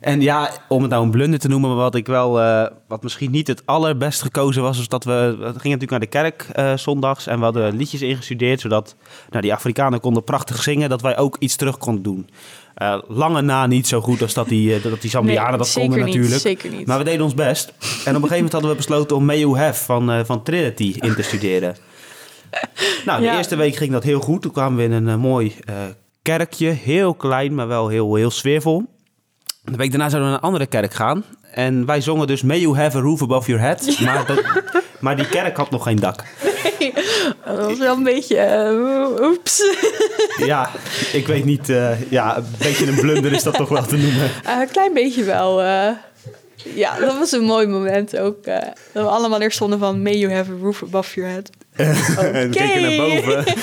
en 0.00 0.20
ja, 0.20 0.50
om 0.68 0.80
het 0.82 0.90
nou 0.90 1.04
een 1.04 1.10
blunder 1.10 1.38
te 1.38 1.48
noemen, 1.48 1.68
maar 1.70 1.78
wat 1.78 1.94
ik 1.94 2.06
wel, 2.06 2.40
eh, 2.40 2.66
wat 2.88 3.02
misschien 3.02 3.30
niet 3.30 3.46
het 3.46 3.62
allerbest 3.66 4.22
gekozen 4.22 4.62
was, 4.62 4.78
is 4.78 4.88
dat 4.88 5.04
we, 5.04 5.12
we 5.38 5.44
gingen 5.44 5.52
natuurlijk 5.78 5.90
naar 5.90 6.00
de 6.00 6.06
kerk 6.06 6.46
eh, 6.52 6.76
zondags 6.76 7.26
en 7.26 7.38
we 7.38 7.44
hadden 7.44 7.76
liedjes 7.76 8.02
ingestudeerd, 8.02 8.60
zodat 8.60 8.96
nou, 9.30 9.42
die 9.42 9.52
Afrikanen 9.54 10.00
konden 10.00 10.24
prachtig 10.24 10.62
zingen, 10.62 10.88
dat 10.88 11.02
wij 11.02 11.18
ook 11.18 11.36
iets 11.38 11.56
terug 11.56 11.78
konden 11.78 12.02
doen. 12.02 12.28
Eh, 12.74 12.98
lange 13.08 13.42
na 13.42 13.66
niet 13.66 13.86
zo 13.88 14.00
goed 14.00 14.22
als 14.22 14.34
dat 14.34 14.48
die, 14.48 14.80
dat 14.80 15.00
die 15.00 15.10
Zambianen 15.10 15.48
Nee, 15.48 15.58
dat 15.58 15.68
zeker 15.68 15.88
konden 15.88 16.06
niet, 16.06 16.14
natuurlijk. 16.14 16.40
Zeker 16.42 16.70
niet. 16.70 16.86
Maar 16.86 16.98
we 16.98 17.04
deden 17.04 17.24
ons 17.24 17.34
best. 17.34 17.68
En 17.68 17.76
op 17.88 18.04
een 18.04 18.12
gegeven 18.14 18.34
moment 18.34 18.52
hadden 18.52 18.70
we 18.70 18.76
besloten 18.76 19.16
om 19.16 19.24
May 19.24 19.38
You 19.38 19.58
Have 19.58 19.84
van, 19.84 20.26
van 20.26 20.42
Trinity 20.42 20.94
in 21.00 21.14
te 21.14 21.22
studeren. 21.22 21.76
Nou, 23.06 23.20
de 23.20 23.26
Ja. 23.26 23.36
eerste 23.36 23.56
week 23.56 23.76
ging 23.76 23.92
dat 23.92 24.02
heel 24.02 24.20
goed. 24.20 24.42
Toen 24.42 24.52
kwamen 24.52 24.76
we 24.78 24.94
in 24.94 25.06
een 25.06 25.20
mooi 25.20 25.54
kerkje. 26.22 26.68
Heel 26.68 27.14
klein, 27.14 27.54
maar 27.54 27.68
wel 27.68 27.88
heel, 27.88 28.14
heel 28.14 28.30
sfeervol. 28.30 28.84
De 29.70 29.76
week 29.76 29.90
daarna 29.90 30.08
zouden 30.08 30.20
we 30.30 30.34
naar 30.34 30.34
een 30.34 30.40
andere 30.48 30.66
kerk 30.66 30.94
gaan. 30.94 31.24
En 31.50 31.86
wij 31.86 32.00
zongen 32.00 32.26
dus 32.26 32.42
May 32.42 32.58
You 32.60 32.76
Have 32.78 32.96
a 32.98 33.00
Roof 33.00 33.22
Above 33.22 33.50
Your 33.50 33.64
Head. 33.66 33.98
Maar, 34.00 34.26
dat- 34.26 34.42
maar 35.00 35.16
die 35.16 35.28
kerk 35.28 35.56
had 35.56 35.70
nog 35.70 35.82
geen 35.82 35.96
dak. 36.00 36.24
dat 37.44 37.58
was 37.58 37.78
wel 37.78 37.96
een 37.96 38.02
beetje... 38.02 38.36
eh, 38.38 39.26
oeps. 39.30 39.62
Ja, 40.36 40.70
ik 41.12 41.26
weet 41.26 41.44
niet. 41.44 41.68
eh, 41.68 42.10
ja, 42.10 42.36
een 42.36 42.44
beetje 42.58 42.86
een 42.86 42.94
blunder 43.00 43.32
is 43.32 43.42
dat 43.42 43.54
toch 43.54 43.68
wel 43.68 43.86
te 43.86 43.96
noemen. 43.96 44.30
Eh, 44.44 44.60
Een 44.60 44.70
klein 44.70 44.92
beetje 44.94 45.24
wel. 45.24 45.62
ja, 46.74 46.98
dat 47.00 47.18
was 47.18 47.32
een 47.32 47.44
mooi 47.44 47.66
moment 47.66 48.18
ook. 48.18 48.44
dat 48.44 48.64
we 48.92 49.00
allemaal 49.00 49.40
eerst 49.40 49.56
stonden 49.56 49.78
van... 49.78 50.02
May 50.02 50.16
you 50.18 50.32
have 50.34 50.52
a 50.52 50.54
roof 50.62 50.82
above 50.82 51.14
your 51.20 51.32
head. 51.32 51.50
En 52.32 52.50
we 52.50 52.56
keken 52.56 52.82
naar 52.82 52.96
boven. 52.96 53.44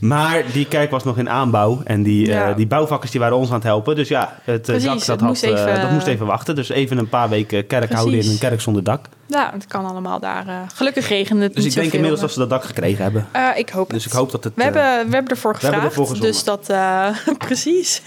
Maar 0.00 0.42
die 0.52 0.66
kerk 0.66 0.90
was 0.90 1.04
nog 1.04 1.18
in 1.18 1.28
aanbouw. 1.28 1.80
En 1.84 2.02
die, 2.02 2.32
eh, 2.34 2.56
die 2.56 2.66
bouwvakkers 2.66 3.10
die 3.10 3.20
waren 3.20 3.36
ons 3.36 3.48
aan 3.48 3.54
het 3.54 3.62
helpen. 3.62 3.96
Dus 3.96 4.08
ja, 4.08 4.38
het 4.44 4.58
eh, 4.68 4.74
Precies, 4.74 4.84
dak 4.84 4.98
dat, 4.98 5.06
het 5.06 5.20
had, 5.20 5.28
moest 5.28 5.42
eh, 5.42 5.50
even- 5.50 5.80
dat 5.80 5.90
moest 5.90 6.06
even 6.06 6.26
wachten. 6.26 6.54
Dus 6.54 6.68
even 6.68 6.98
een 6.98 7.08
paar 7.08 7.28
weken 7.28 7.66
kerk 7.66 7.92
houden 7.92 8.18
in 8.20 8.30
een 8.30 8.38
kerk 8.38 8.60
zonder 8.60 8.82
dak. 8.84 9.06
Ja, 9.26 9.50
het 9.54 9.66
kan 9.66 9.86
allemaal 9.86 10.20
daar. 10.20 10.48
eh, 10.48 10.56
gelukkig 10.74 11.08
regende 11.08 11.42
het 11.42 11.54
Dus 11.54 11.64
niet 11.64 11.72
ik 11.74 11.80
denk 11.80 11.92
inmiddels 11.92 12.20
dat 12.20 12.32
ze 12.32 12.38
dat 12.38 12.50
dak 12.50 12.64
gekregen 12.64 13.02
hebben. 13.02 13.26
Ik 13.56 13.68
hoop 13.68 13.90
Dus 13.90 14.06
ik 14.06 14.12
hoop 14.12 14.30
dat 14.30 14.44
het... 14.44 14.52
We 14.56 14.62
hebben, 14.62 14.82
we 15.08 15.14
hebben 15.14 15.30
ervoor 15.30 15.52
we 15.52 15.58
hebben 15.66 15.80
gevraagd. 15.90 16.10
ervoor 16.10 16.26
dus 16.26 16.44
dat... 16.44 16.66
precies. 17.46 18.02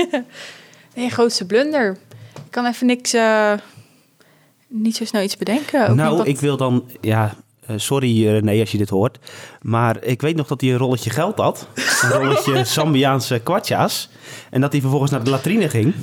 nee, 0.96 1.10
grootste 1.10 1.46
blunder. 1.46 1.98
Ik 2.36 2.52
kan 2.52 2.66
even 2.66 2.88
niks... 2.88 3.16
niet 4.68 4.96
zo 4.96 5.06
snel 5.06 5.22
iets 5.22 5.38
bedenken. 5.38 5.90
Ook 5.90 5.96
nou, 5.96 6.18
wat- 6.18 6.28
ik 6.28 6.40
wil 6.40 6.58
dan... 6.58 6.84
Ja, 7.02 7.34
eh, 7.66 7.76
sorry 7.78 8.28
eh, 8.28 8.32
René 8.32 8.60
als 8.60 8.72
je 8.72 8.78
dit 8.78 8.90
hoort. 8.90 9.20
Maar 9.62 10.04
ik 10.04 10.22
weet 10.22 10.36
nog 10.36 10.48
dat 10.48 10.62
hij 10.62 10.70
een 10.70 10.78
rolletje 10.78 11.10
geld 11.10 11.38
had. 11.38 11.68
Een 12.02 12.10
rolletje 12.10 12.64
Zambiaanse 12.76 13.40
kwartja's. 13.44 14.10
En 14.50 14.62
dat 14.62 14.72
hij 14.72 14.82
vervolgens 14.82 15.12
naar 15.12 15.24
de 15.24 15.30
latrine 15.30 15.70
ging. 15.70 15.94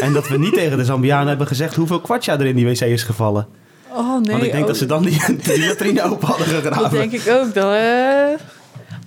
En 0.00 0.12
dat 0.12 0.28
we 0.28 0.38
niet 0.38 0.54
tegen 0.54 0.76
de 0.76 0.84
Zambianen 0.84 1.28
hebben 1.28 1.46
gezegd 1.46 1.74
hoeveel 1.74 2.00
kwartja 2.00 2.38
er 2.38 2.46
in 2.46 2.56
die 2.56 2.66
wc 2.66 2.80
is 2.80 3.02
gevallen. 3.02 3.46
Oh 3.90 4.20
nee. 4.20 4.32
Want 4.32 4.42
ik 4.42 4.50
denk 4.50 4.62
oh, 4.62 4.66
dat 4.66 4.76
ze 4.76 4.86
dan 4.86 5.02
die, 5.02 5.20
die 5.42 5.66
latrine 5.66 6.02
open 6.02 6.28
hadden 6.28 6.46
gegraven. 6.46 6.82
Dat 6.82 6.90
denk 6.90 7.12
ik 7.12 7.28
ook. 7.28 7.54
Dan, 7.54 7.72
eh, 7.72 8.38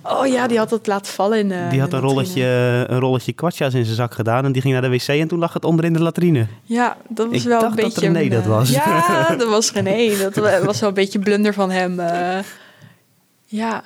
Oh 0.02 0.26
ja, 0.26 0.46
die 0.46 0.58
had 0.58 0.70
het 0.70 0.86
laten 0.86 1.12
vallen 1.12 1.38
in 1.38 1.52
eh, 1.52 1.70
Die 1.70 1.80
had 1.80 1.90
de 1.90 1.96
een 1.96 2.02
rolletje, 2.02 2.44
een 2.88 2.98
rolletje 2.98 3.32
kwartja's 3.32 3.74
in 3.74 3.84
zijn 3.84 3.96
zak 3.96 4.14
gedaan 4.14 4.44
en 4.44 4.52
die 4.52 4.62
ging 4.62 4.72
naar 4.72 4.82
de 4.82 4.88
wc 4.90 5.08
en 5.08 5.28
toen 5.28 5.38
lag 5.38 5.52
het 5.52 5.64
onder 5.64 5.84
in 5.84 5.92
de 5.92 6.02
latrine. 6.02 6.46
Ja, 6.62 6.96
dat 7.08 7.26
was 7.26 7.36
Ik 7.36 7.42
wel 7.48 7.60
dacht 7.60 7.70
een 7.78 7.84
dat 7.84 7.94
beetje... 7.94 8.06
René 8.06 8.20
een, 8.20 8.28
dat 8.30 8.42
eh, 8.42 8.48
was. 8.48 8.70
Ja, 8.70 9.34
dat 9.38 9.48
was 9.48 9.72
René. 9.72 10.16
Dat 10.18 10.34
wa- 10.34 10.64
was 10.64 10.80
wel 10.80 10.88
een 10.88 10.94
beetje 10.94 11.18
blunder 11.18 11.54
van 11.54 11.70
hem. 11.70 12.00
eh. 12.00 12.38
ja. 13.46 13.82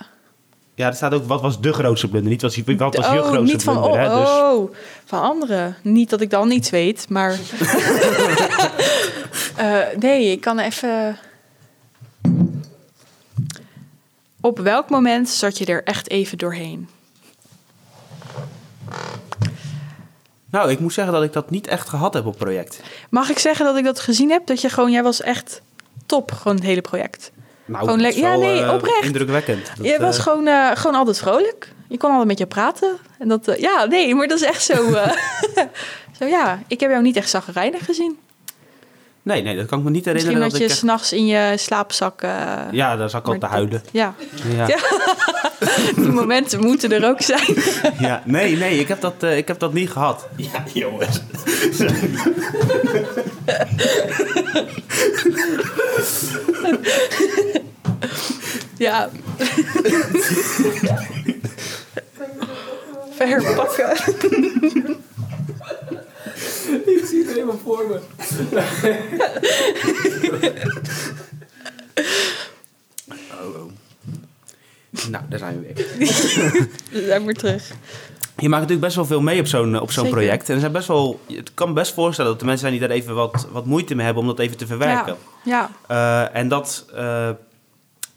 Ja, 0.76 0.86
er 0.86 0.94
staat 0.94 1.14
ook, 1.14 1.26
wat 1.26 1.40
was 1.40 1.60
de 1.60 1.72
grootste 1.72 2.08
blunder? 2.08 2.30
Niet 2.30 2.42
wat, 2.42 2.54
wat 2.76 2.96
was 2.96 3.06
je 3.06 3.20
oh, 3.20 3.26
grootste 3.26 3.52
niet 3.54 3.62
van, 3.62 3.80
blunder, 3.80 4.00
oh, 4.00 4.08
hè? 4.14 4.20
Dus, 4.20 4.28
oh, 4.28 4.74
van 5.04 5.22
anderen. 5.22 5.76
Niet 5.82 6.10
dat 6.10 6.20
ik 6.20 6.30
dan 6.30 6.48
niets 6.48 6.70
weet, 6.70 7.06
maar... 7.08 7.38
Eh, 9.56 9.76
nee, 9.98 10.30
ik 10.30 10.40
kan 10.40 10.58
even... 10.58 11.16
Op 14.44 14.58
welk 14.58 14.88
moment 14.88 15.28
zat 15.28 15.58
je 15.58 15.64
er 15.64 15.84
echt 15.84 16.10
even 16.10 16.38
doorheen? 16.38 16.88
nou, 20.50 20.70
ik 20.70 20.78
moet 20.78 20.92
zeggen 20.92 21.12
dat 21.12 21.22
ik 21.22 21.32
dat 21.32 21.50
niet 21.50 21.66
echt 21.66 21.88
gehad 21.88 22.14
heb 22.14 22.26
op 22.26 22.36
project. 22.36 22.80
Mag 23.10 23.30
ik 23.30 23.38
zeggen 23.38 23.64
dat 23.64 23.76
ik 23.76 23.84
dat 23.84 24.00
gezien 24.00 24.30
heb? 24.30 24.46
Dat 24.46 24.60
je 24.60 24.68
gewoon, 24.68 24.90
jij 24.90 25.02
was 25.02 25.20
echt 25.20 25.62
top, 26.06 26.32
gewoon 26.32 26.56
het 26.56 26.66
hele 26.66 26.80
project. 26.80 27.32
Nou, 27.64 27.84
Gewoon 27.84 28.12
ja, 28.12 28.36
nee, 28.36 28.62
eh, 28.62 28.74
oprecht. 28.74 29.04
Indrukwekkend. 29.04 29.70
Dat, 29.76 29.86
je 29.86 29.96
was 30.00 30.16
eh, 30.16 30.22
gewoon, 30.22 30.46
eh, 30.46 30.70
gewoon 30.74 30.96
altijd 30.96 31.18
vrolijk. 31.18 31.72
Je 31.88 31.96
kon 31.96 32.10
altijd 32.10 32.28
met 32.28 32.38
je 32.38 32.46
praten. 32.46 32.96
En 33.18 33.28
dat, 33.28 33.54
ja, 33.58 33.84
nee, 33.84 34.14
maar 34.14 34.26
dat 34.26 34.40
is 34.40 34.46
echt 34.46 34.62
zo. 34.62 34.74
zo 36.18 36.24
ja, 36.26 36.62
ik 36.66 36.80
heb 36.80 36.90
jou 36.90 37.02
niet 37.02 37.16
echt 37.16 37.30
zagrijnig 37.30 37.84
gezien. 37.84 38.18
Nee, 39.24 39.42
nee, 39.42 39.56
dat 39.56 39.66
kan 39.66 39.78
ik 39.78 39.84
me 39.84 39.90
niet 39.90 40.04
herinneren. 40.04 40.38
Misschien 40.38 40.50
dat 40.50 40.58
je 40.60 40.64
ik 40.64 40.70
echt- 40.70 40.78
s'nachts 40.78 41.12
in 41.12 41.26
je 41.26 41.52
slaapzak... 41.56 42.22
eh, 42.22 42.30
Ja, 42.70 42.96
daar 42.96 43.10
zat 43.10 43.20
ik 43.20 43.26
al 43.32 43.38
te 43.38 43.46
huilen. 43.46 43.70
dat- 43.70 43.88
Ja, 43.92 44.14
Ja. 44.56 44.66
Ja. 44.66 44.76
die 46.02 46.08
momenten 46.08 46.60
moeten 46.60 46.92
er 46.92 47.08
ook 47.08 47.20
zijn. 47.20 47.56
Ja, 47.98 48.22
nee, 48.24 48.56
nee, 48.56 48.78
ik 48.78 48.88
heb 48.88 49.00
dat, 49.00 49.14
eh, 49.22 49.36
ik 49.36 49.48
heb 49.48 49.58
dat 49.58 49.72
niet 49.72 49.90
gehad. 49.90 50.26
Ja, 50.36 50.64
jongens. 50.72 51.20
Ja. 58.78 59.08
Verpakken. 63.16 63.96
Ik 66.96 67.04
zie 67.06 67.24
het 67.24 67.32
helemaal 67.32 67.60
voor 67.64 67.84
me. 67.88 67.98
Oh, 73.40 73.54
oh. 73.56 73.70
Nou, 75.10 75.24
daar 75.28 75.38
zijn 75.38 75.60
we 75.60 75.72
weer. 75.74 75.86
We 76.90 77.06
zijn 77.06 77.24
weer 77.24 77.34
terug. 77.34 77.70
Je 78.36 78.48
maakt 78.48 78.62
natuurlijk 78.62 78.80
best 78.80 78.96
wel 78.96 79.04
veel 79.06 79.20
mee 79.20 79.40
op 79.40 79.46
zo'n 79.46 79.80
op 79.80 79.90
zo'n 79.90 80.08
project. 80.08 80.48
En 80.48 80.54
er 80.54 80.60
zijn 80.60 80.72
best 80.72 80.88
wel, 80.88 81.20
het 81.32 81.54
kan 81.54 81.68
me 81.68 81.74
best 81.74 81.94
voorstellen 81.94 82.30
dat 82.30 82.40
de 82.40 82.46
mensen 82.46 82.68
zijn 82.68 82.78
die 82.80 82.88
daar 82.88 82.96
even 82.96 83.14
wat, 83.14 83.46
wat 83.52 83.66
moeite 83.66 83.94
mee 83.94 84.04
hebben 84.04 84.22
om 84.22 84.28
dat 84.28 84.38
even 84.38 84.56
te 84.56 84.66
verwerken. 84.66 85.16
Ja, 85.44 85.70
Eh, 85.86 86.36
en 86.36 86.48
dat 86.48 86.84
eh, 86.94 87.30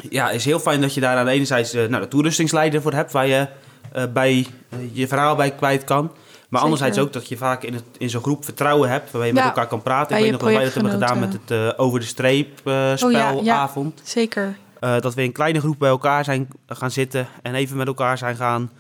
ja, 0.10 0.30
is 0.30 0.46
heel 0.46 0.60
fijn 0.60 0.82
dat 0.82 0.94
je 0.94 1.02
daar 1.02 1.18
aan 1.18 1.26
de 1.26 1.32
ene 1.32 1.46
zijde 1.46 1.82
eh, 1.82 1.90
nou, 1.90 2.04
de 2.04 2.08
toerustingsleider 2.10 2.82
voor 2.82 2.94
hebt, 2.94 3.12
waar 3.12 3.28
je 3.28 3.48
eh, 3.92 4.04
bij, 4.14 4.46
eh, 4.70 4.78
je 4.92 5.08
verhaal 5.08 5.36
bij 5.36 5.52
kwijt 5.52 5.84
kan. 5.84 6.12
Maar 6.48 6.62
anderzijds 6.62 6.98
ook 6.98 7.14
dat 7.14 7.28
je 7.28 7.38
vaak 7.38 7.64
in, 7.64 7.74
het, 7.74 7.84
in 7.98 8.10
zo'n 8.10 8.22
groep 8.22 8.44
vertrouwen 8.44 8.90
hebt, 8.90 9.12
waarbij 9.12 9.28
je 9.28 9.34
met 9.34 9.44
elkaar 9.44 9.68
kan 9.68 9.82
praten. 9.82 10.16
Ik 10.16 10.22
weet 10.22 10.32
nog 10.32 10.42
dat 10.42 10.50
wij 10.50 10.64
dat 10.64 10.74
hebben 10.74 10.92
gedaan 10.92 11.20
met 11.20 11.34
het 11.34 11.52
eh, 11.52 11.70
over 11.78 12.00
de 12.00 12.06
streep 12.06 12.60
eh 12.64 12.74
Oh 12.74 12.96
spelavond. 12.96 14.02
zeker. 14.04 14.58
Eh, 14.80 15.00
dat 15.00 15.14
we 15.14 15.24
in 15.24 15.32
kleine 15.32 15.60
groep 15.60 15.80
bij 15.80 15.90
elkaar 15.90 16.24
zijn 16.24 16.48
gaan 16.68 16.92
zitten 16.92 17.28
en 17.42 17.56
even 17.56 17.78
met 17.78 17.88
elkaar 17.88 18.18
zijn 18.18 18.36
gaan 18.36 18.72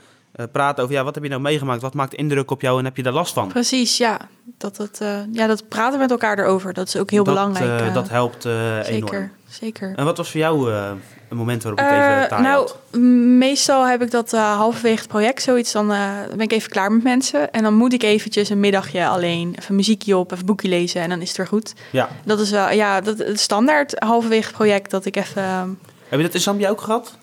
praten 0.52 0.84
over 0.84 0.96
ja, 0.96 1.04
wat 1.04 1.16
heb 1.16 1.24
je 1.24 1.30
nou 1.30 1.42
meegemaakt? 1.42 1.82
Wat 1.82 1.94
maakt 1.94 2.14
indruk 2.14 2.52
op 2.52 2.62
jou 2.62 2.80
en 2.80 2.86
heb 2.86 2.98
je 2.98 3.04
daar 3.04 3.14
last 3.14 3.34
van? 3.34 3.48
Precies, 3.48 3.98
ja. 3.98 4.20
Dat, 4.58 4.78
het, 4.78 4.98
ja, 5.32 5.48
dat 5.48 5.68
praten 5.68 6.00
met 6.00 6.12
elkaar 6.12 6.40
erover, 6.40 6.74
dat 6.74 6.88
is 6.88 6.98
ook 6.98 7.12
heel 7.12 7.24
dat, 7.24 7.34
belangrijk. 7.34 7.94
dat 7.94 8.10
helpt 8.10 8.46
enorm. 8.46 8.84
zeker, 8.84 9.32
zeker. 9.48 9.94
En 9.96 10.06
wat 10.06 10.18
was 10.18 10.32
voor 10.32 10.40
jou 10.40 10.72
een 11.30 11.38
moment 11.38 11.64
waarop 11.64 11.80
het 11.82 11.90
even 11.92 12.22
Eh, 12.22 12.24
taai 12.24 12.42
nou, 12.42 12.58
had? 12.68 13.00
meestal 13.38 13.88
heb 13.88 14.02
ik 14.02 14.12
dat 14.12 14.34
eh, 14.34 14.56
halverwege 14.58 15.00
het 15.00 15.08
project 15.08 15.42
zoiets. 15.42 15.72
Dan 15.72 15.92
eh, 15.92 16.10
ben 16.30 16.40
ik 16.40 16.52
even 16.52 16.70
klaar 16.70 16.92
met 16.92 17.04
mensen. 17.04 17.52
En 17.52 17.64
dan 17.64 17.74
moet 17.74 17.94
ik 17.94 18.04
eventjes 18.04 18.50
een 18.50 18.60
middagje 18.60 19.08
alleen. 19.08 19.56
Even 19.60 19.76
muziekje 19.76 20.18
op, 20.18 20.32
even 20.32 20.46
boekje 20.46 20.68
lezen 20.70 21.02
en 21.02 21.10
dan 21.10 21.22
is 21.22 21.28
het 21.28 21.38
weer 21.38 21.48
goed. 21.48 21.74
Ja. 21.92 22.10
Dat 22.26 22.40
is 22.40 22.50
wel, 22.52 22.70
ja, 22.72 23.02
dat 23.02 23.18
het 23.18 23.40
standaard 23.40 23.96
halverwege 24.00 24.48
het 24.48 24.56
project 24.56 24.92
dat 24.92 25.06
ik 25.06 25.16
even... 25.16 25.42
eh, 25.44 25.62
Heb 26.10 26.20
je 26.20 26.26
dat 26.26 26.34
in 26.34 26.40
Zambia 26.42 26.70
ook 26.70 26.82
gehad? 26.82 27.18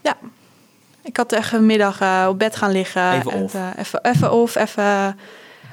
ik 1.03 1.17
had 1.17 1.33
echt 1.33 1.53
een 1.53 1.67
middag 1.67 2.29
op 2.29 2.39
bed 2.39 2.57
gaan 2.57 2.71
liggen. 2.73 3.13
Even 3.13 3.33
en, 3.33 3.43
off. 3.43 3.55
even, 3.77 3.99
even 4.03 4.33
off, 4.33 4.55
even... 4.55 5.19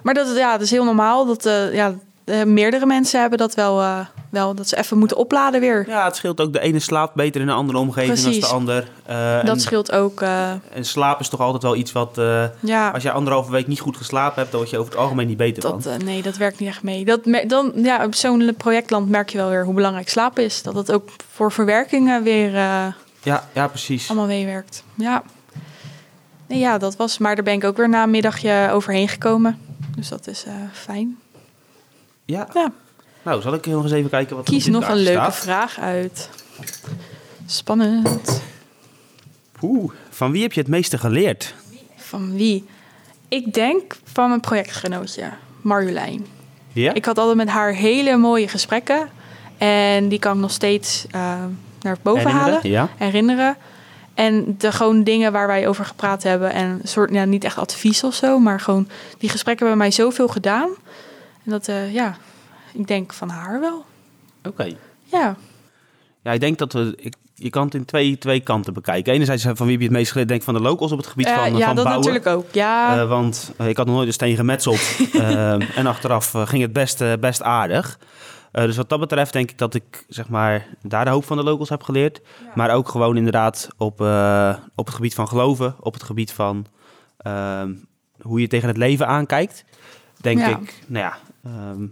Maar 0.03 0.13
dat, 0.13 0.35
ja, 0.35 0.51
dat 0.51 0.61
is 0.61 0.71
heel 0.71 0.83
normaal. 0.83 1.25
Dat, 1.25 1.45
eh, 1.45 1.73
ja, 1.73 1.93
eh, 2.25 2.43
meerdere 2.43 2.85
mensen 2.85 3.19
hebben 3.19 3.37
dat 3.39 3.55
wel, 3.55 3.81
eh, 3.81 3.99
wel. 4.29 4.55
Dat 4.55 4.67
ze 4.67 4.77
even 4.77 4.97
moeten 4.97 5.17
opladen 5.17 5.59
weer. 5.59 5.85
Ja, 5.87 6.05
het 6.05 6.15
scheelt 6.15 6.41
ook. 6.41 6.53
De 6.53 6.59
ene 6.59 6.79
slaapt 6.79 7.13
beter 7.15 7.41
in 7.41 7.47
een 7.47 7.55
andere 7.55 7.77
omgeving 7.79 8.19
dan 8.19 8.39
de 8.39 8.45
ander. 8.45 8.87
Eh, 9.05 9.35
dat 9.35 9.55
en, 9.55 9.59
scheelt 9.59 9.91
ook. 9.91 10.21
eh, 10.21 10.49
en 10.51 10.85
slaap 10.85 11.19
is 11.19 11.29
toch 11.29 11.39
altijd 11.39 11.63
wel 11.63 11.75
iets 11.75 11.91
wat... 11.91 12.19
ja. 12.59 12.89
als 12.89 13.03
je 13.03 13.11
anderhalve 13.11 13.51
week 13.51 13.67
niet 13.67 13.79
goed 13.79 13.97
geslapen 13.97 14.35
hebt, 14.39 14.49
dan 14.51 14.59
word 14.59 14.71
je 14.71 14.77
over 14.77 14.91
het 14.91 15.01
algemeen 15.01 15.27
niet 15.27 15.37
beter 15.37 15.61
Dat, 15.61 15.83
van. 15.83 16.03
nee, 16.05 16.21
dat 16.21 16.37
werkt 16.37 16.59
niet 16.59 16.69
echt 16.69 16.83
mee. 16.83 17.05
Dat, 17.05 17.19
dan, 17.47 17.71
ja, 17.75 18.05
op 18.05 18.15
zo'n 18.15 18.53
projectland 18.57 19.09
merk 19.09 19.29
je 19.29 19.37
wel 19.37 19.49
weer 19.49 19.65
hoe 19.65 19.73
belangrijk 19.73 20.09
slaap 20.09 20.39
is. 20.39 20.61
Dat 20.63 20.75
het 20.75 20.91
ook 20.91 21.09
voor 21.31 21.51
verwerkingen 21.51 22.23
weer 22.23 22.51
Ja, 23.23 23.47
ja, 23.53 23.67
precies. 23.67 24.09
allemaal 24.09 24.27
meewerkt. 24.27 24.83
Ja. 24.95 25.23
Nee, 26.47 26.59
ja, 26.59 26.77
dat 26.77 26.95
was. 26.95 27.17
Maar 27.17 27.35
daar 27.35 27.43
ben 27.43 27.53
ik 27.53 27.63
ook 27.63 27.77
weer 27.77 27.89
na 27.89 28.03
een 28.03 28.09
middagje 28.11 28.69
overheen 28.71 29.07
gekomen. 29.07 29.59
Dus 29.95 30.09
dat 30.09 30.27
is 30.27 30.45
fijn. 30.71 31.17
Ja. 32.31 32.47
Ja. 32.53 32.71
Nou, 33.23 33.41
zal 33.41 33.53
ik 33.53 33.65
nog 33.65 33.83
eens 33.83 33.91
even 33.91 34.09
kijken 34.09 34.35
wat 34.35 34.47
er 34.47 34.53
Kies 34.53 34.67
nog 34.67 34.87
een 34.87 34.95
leuke 34.95 35.11
staat? 35.11 35.35
vraag 35.35 35.79
uit. 35.79 36.29
Spannend. 37.45 38.41
Oeh, 39.61 39.91
van 40.09 40.31
wie 40.31 40.41
heb 40.41 40.53
je 40.53 40.59
het 40.59 40.69
meeste 40.69 40.97
geleerd? 40.97 41.53
Van 41.95 42.33
wie? 42.35 42.65
Ik 43.27 43.53
denk 43.53 43.97
van 44.03 44.27
mijn 44.27 44.39
projectgenootje, 44.39 45.29
Marjolein. 45.61 46.25
Ja? 46.73 46.93
Ik 46.93 47.05
had 47.05 47.17
altijd 47.17 47.37
met 47.37 47.49
haar 47.49 47.73
hele 47.73 48.17
mooie 48.17 48.47
gesprekken. 48.47 49.09
En 49.57 50.09
die 50.09 50.19
kan 50.19 50.35
ik 50.35 50.41
nog 50.41 50.51
steeds 50.51 51.05
eh, 51.11 51.43
naar 51.81 51.97
boven 52.01 52.21
Herinneren? 52.21 52.53
halen. 52.53 52.69
Ja. 52.69 52.89
herinneren. 52.97 53.57
En 54.13 54.55
de 54.57 54.71
gewoon 54.71 55.03
dingen 55.03 55.31
waar 55.31 55.47
wij 55.47 55.67
over 55.67 55.85
gepraat 55.85 56.23
hebben. 56.23 56.51
En 56.51 56.81
soort, 56.83 57.13
ja, 57.13 57.25
niet 57.25 57.43
echt 57.43 57.57
advies 57.57 58.03
of 58.03 58.13
zo. 58.13 58.39
Maar 58.39 58.59
gewoon, 58.59 58.87
die 59.17 59.29
gesprekken 59.29 59.65
hebben 59.65 59.83
mij 59.85 59.95
zoveel 59.95 60.27
gedaan. 60.27 60.69
En 61.45 61.51
dat, 61.51 61.67
eh, 61.67 61.93
ja, 61.93 62.15
ik 62.73 62.87
denk 62.87 63.13
van 63.13 63.29
haar 63.29 63.59
wel. 63.59 63.85
Oké. 64.47 64.73
Ja, 65.03 65.35
Ja, 66.21 66.31
ik 66.31 66.39
denk 66.39 66.57
dat 66.57 66.73
we... 66.73 66.93
Ik, 66.97 67.15
je 67.35 67.49
kan 67.49 67.65
het 67.65 67.73
in 67.73 67.85
twee, 67.85 68.17
twee 68.17 68.39
kanten 68.39 68.73
bekijken. 68.73 69.13
Enerzijds 69.13 69.43
van 69.43 69.55
wie 69.55 69.69
heb 69.71 69.79
je 69.79 69.83
het 69.87 69.91
meest 69.95 70.11
geleerd? 70.11 70.27
Denk 70.27 70.39
ik 70.39 70.45
van 70.45 70.53
de 70.55 70.61
locals 70.61 70.91
op 70.91 70.97
het 70.97 71.07
gebied 71.07 71.25
Eh, 71.25 71.35
van, 71.35 71.57
ja 71.57 71.65
van 71.65 71.75
dat 71.75 71.85
bouwen. 71.85 72.05
natuurlijk 72.13 72.25
ook. 72.37 72.53
Ja, 72.53 72.97
Eh, 73.01 73.07
want 73.07 73.53
eh, 73.57 73.67
ik 73.67 73.77
had 73.77 73.85
nog 73.85 73.95
nooit 73.95 74.07
een 74.07 74.13
steen 74.13 74.35
gemetseld. 74.35 74.79
Eh, 75.13 75.77
en 75.77 75.85
achteraf 75.87 76.33
eh, 76.33 76.47
ging 76.47 76.61
het 76.61 76.73
best, 76.73 77.01
eh, 77.01 77.13
best 77.19 77.41
aardig. 77.41 77.99
Eh, 78.51 78.63
dus 78.63 78.77
wat 78.77 78.89
dat 78.89 78.99
betreft 78.99 79.33
denk 79.33 79.51
ik 79.51 79.57
dat 79.57 79.73
ik 79.73 80.05
zeg 80.07 80.29
maar, 80.29 80.67
daar 80.81 81.05
de 81.05 81.11
hoop 81.11 81.25
van 81.25 81.37
de 81.37 81.43
locals 81.43 81.69
heb 81.69 81.83
geleerd. 81.83 82.21
Maar 82.55 82.69
ook 82.73 82.89
gewoon 82.89 83.17
inderdaad 83.17 83.67
op, 83.77 84.01
eh, 84.01 84.55
op 84.75 84.85
het 84.85 84.95
gebied 84.95 85.13
van 85.15 85.27
geloven. 85.27 85.75
Op 85.79 85.93
het 85.93 86.03
gebied 86.03 86.31
van 86.31 86.65
ehm, 87.17 87.73
hoe 88.21 88.41
je 88.41 88.47
tegen 88.47 88.67
het 88.67 88.77
leven 88.77 89.07
aankijkt. 89.07 89.63
Denk 90.17 90.39
Ja. 90.39 90.47
ik, 90.49 90.83
nou 90.87 91.05
ja... 91.05 91.17
ehm, 91.43 91.85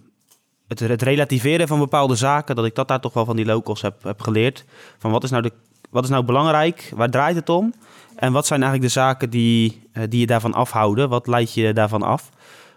het, 0.67 0.79
het 0.79 1.01
relativeren 1.01 1.67
van 1.67 1.79
bepaalde 1.79 2.15
zaken, 2.15 2.55
dat 2.55 2.65
ik 2.65 2.75
dat 2.75 2.87
daar 2.87 2.99
toch 2.99 3.13
wel 3.13 3.25
van 3.25 3.35
die 3.35 3.45
locals 3.45 3.81
heb, 3.81 4.03
heb 4.03 4.21
geleerd. 4.21 4.65
Van 4.97 5.11
wat 5.11 5.23
is, 5.23 5.29
nou 5.29 5.43
de, 5.43 5.51
wat 5.89 6.03
is 6.03 6.09
nou 6.09 6.23
belangrijk? 6.23 6.91
Waar 6.95 7.09
draait 7.09 7.35
het 7.35 7.49
om? 7.49 7.73
En 8.15 8.31
wat 8.31 8.45
zijn 8.47 8.61
eigenlijk 8.63 8.93
de 8.93 8.99
zaken 8.99 9.29
die, 9.29 9.81
eh, 9.91 10.03
die 10.09 10.19
je 10.19 10.25
daarvan 10.25 10.53
afhouden? 10.53 11.09
Wat 11.09 11.27
leid 11.27 11.53
je 11.53 11.73
daarvan 11.73 12.01
af? 12.01 12.29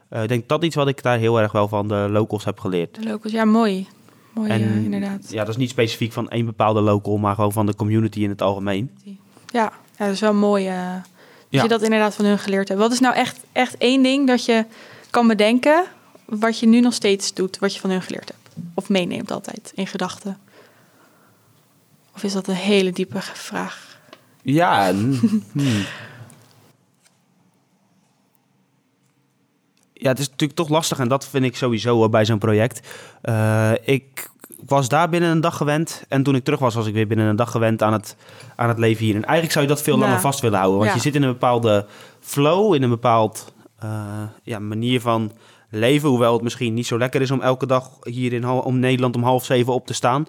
Eh, 0.09 0.23
ik 0.23 0.29
denk 0.29 0.49
dat 0.49 0.65
iets 0.65 0.77
wat 0.77 0.89
ik 0.89 1.03
daar 1.03 1.19
heel 1.19 1.41
erg 1.41 1.53
wel 1.53 1.69
van 1.69 1.89
de 1.89 2.07
locals 2.11 2.45
heb 2.45 2.61
geleerd. 2.61 2.95
de 2.95 3.03
locals. 3.09 3.33
Ja, 3.33 3.45
mooi. 3.45 3.87
Mooi, 4.35 4.51
En 4.51 4.61
inderdaad. 4.85 5.31
Ja, 5.31 5.39
dat 5.39 5.49
is 5.49 5.57
niet 5.57 5.71
specifiek 5.71 6.13
van 6.13 6.29
één 6.31 6.47
bepaalde 6.47 6.81
local, 6.81 7.17
maar 7.17 7.35
gewoon 7.35 7.53
van 7.53 7.67
de 7.67 7.75
community 7.75 8.21
in 8.23 8.29
het 8.31 8.43
algemeen. 8.43 8.91
Ja, 9.05 9.13
ja 9.53 9.73
dat 9.97 10.09
is 10.15 10.21
wel 10.21 10.35
mooi 10.35 10.67
eh, 10.69 10.93
dat 10.95 11.03
Ja. 11.49 11.63
je 11.63 11.69
dat 11.69 11.83
inderdaad 11.83 12.15
van 12.15 12.25
hun 12.25 12.39
geleerd 12.39 12.69
hebt. 12.69 12.81
Wat 12.81 12.93
is 12.93 13.01
nou 13.01 13.15
echt, 13.15 13.39
echt 13.53 13.77
één 13.77 14.03
ding 14.03 14.27
dat 14.27 14.45
je 14.45 14.65
kan 15.11 15.27
bedenken... 15.29 15.85
wat 16.41 16.59
je 16.59 16.67
nu 16.67 16.81
nog 16.81 16.95
steeds 16.95 17.35
doet, 17.35 17.59
wat 17.59 17.75
je 17.75 17.81
van 17.81 17.91
hun 17.91 18.03
geleerd 18.03 18.29
hebt? 18.29 18.67
Of 18.75 18.89
meeneemt 18.89 19.31
altijd 19.31 19.73
in 19.75 19.87
gedachten? 19.87 20.39
Of 22.15 22.23
is 22.23 22.33
dat 22.33 22.47
een 22.49 22.55
hele 22.55 22.93
diepe 22.93 23.21
vraag? 23.21 24.01
Ja, 24.43 24.87
hmm. 24.93 25.85
ja, 29.93 30.09
het 30.09 30.19
is 30.19 30.29
natuurlijk 30.29 30.59
toch 30.59 30.69
lastig 30.69 30.99
en 30.99 31.09
dat 31.09 31.29
vind 31.29 31.45
ik 31.45 31.57
sowieso 31.57 32.09
bij 32.09 32.25
zo'n 32.25 32.39
project. 32.39 32.89
Eh, 33.23 33.73
ik 33.85 34.31
was 34.67 34.89
daar 34.89 35.09
binnen 35.09 35.31
een 35.31 35.41
dag 35.41 35.57
gewend 35.57 36.05
en 36.09 36.23
toen 36.23 36.35
ik 36.35 36.45
terug 36.45 36.61
was, 36.61 36.75
was 36.75 36.87
ik 36.87 36.95
weer 36.95 37.07
binnen 37.07 37.27
een 37.27 37.37
dag 37.37 37.51
gewend 37.51 37.83
aan 37.83 37.93
het, 37.93 38.17
aan 38.57 38.69
het 38.69 38.79
leven 38.79 39.05
hier. 39.05 39.15
En 39.15 39.23
eigenlijk 39.25 39.53
zou 39.53 39.65
je 39.65 39.71
dat 39.71 39.83
veel 39.83 39.95
Ja. 39.95 40.01
langer 40.01 40.21
vast 40.21 40.41
willen 40.41 40.59
houden, 40.59 40.79
want 40.79 40.91
Ja. 40.91 40.97
je 40.97 41.03
zit 41.03 41.15
in 41.15 41.23
een 41.23 41.33
bepaalde 41.33 41.87
flow, 42.21 42.75
in 42.75 42.83
een 42.83 42.91
bepaald 42.91 43.53
eh, 43.79 44.23
ja, 44.43 44.59
manier 44.59 45.01
van 45.01 45.33
leven. 45.73 46.09
Hoewel 46.09 46.33
het 46.33 46.43
misschien 46.43 46.75
niet 46.75 46.87
zo 46.87 46.99
lekker 46.99 47.21
is 47.21 47.31
om 47.31 47.41
elke 47.41 47.67
dag 47.67 47.91
hier 48.03 48.33
in 48.33 48.49
om 48.49 48.79
Nederland 48.79 49.17
om 49.17 49.23
half 49.23 49.45
zeven 49.45 49.73
op 49.73 49.87
te 49.87 49.95
staan. 49.95 50.27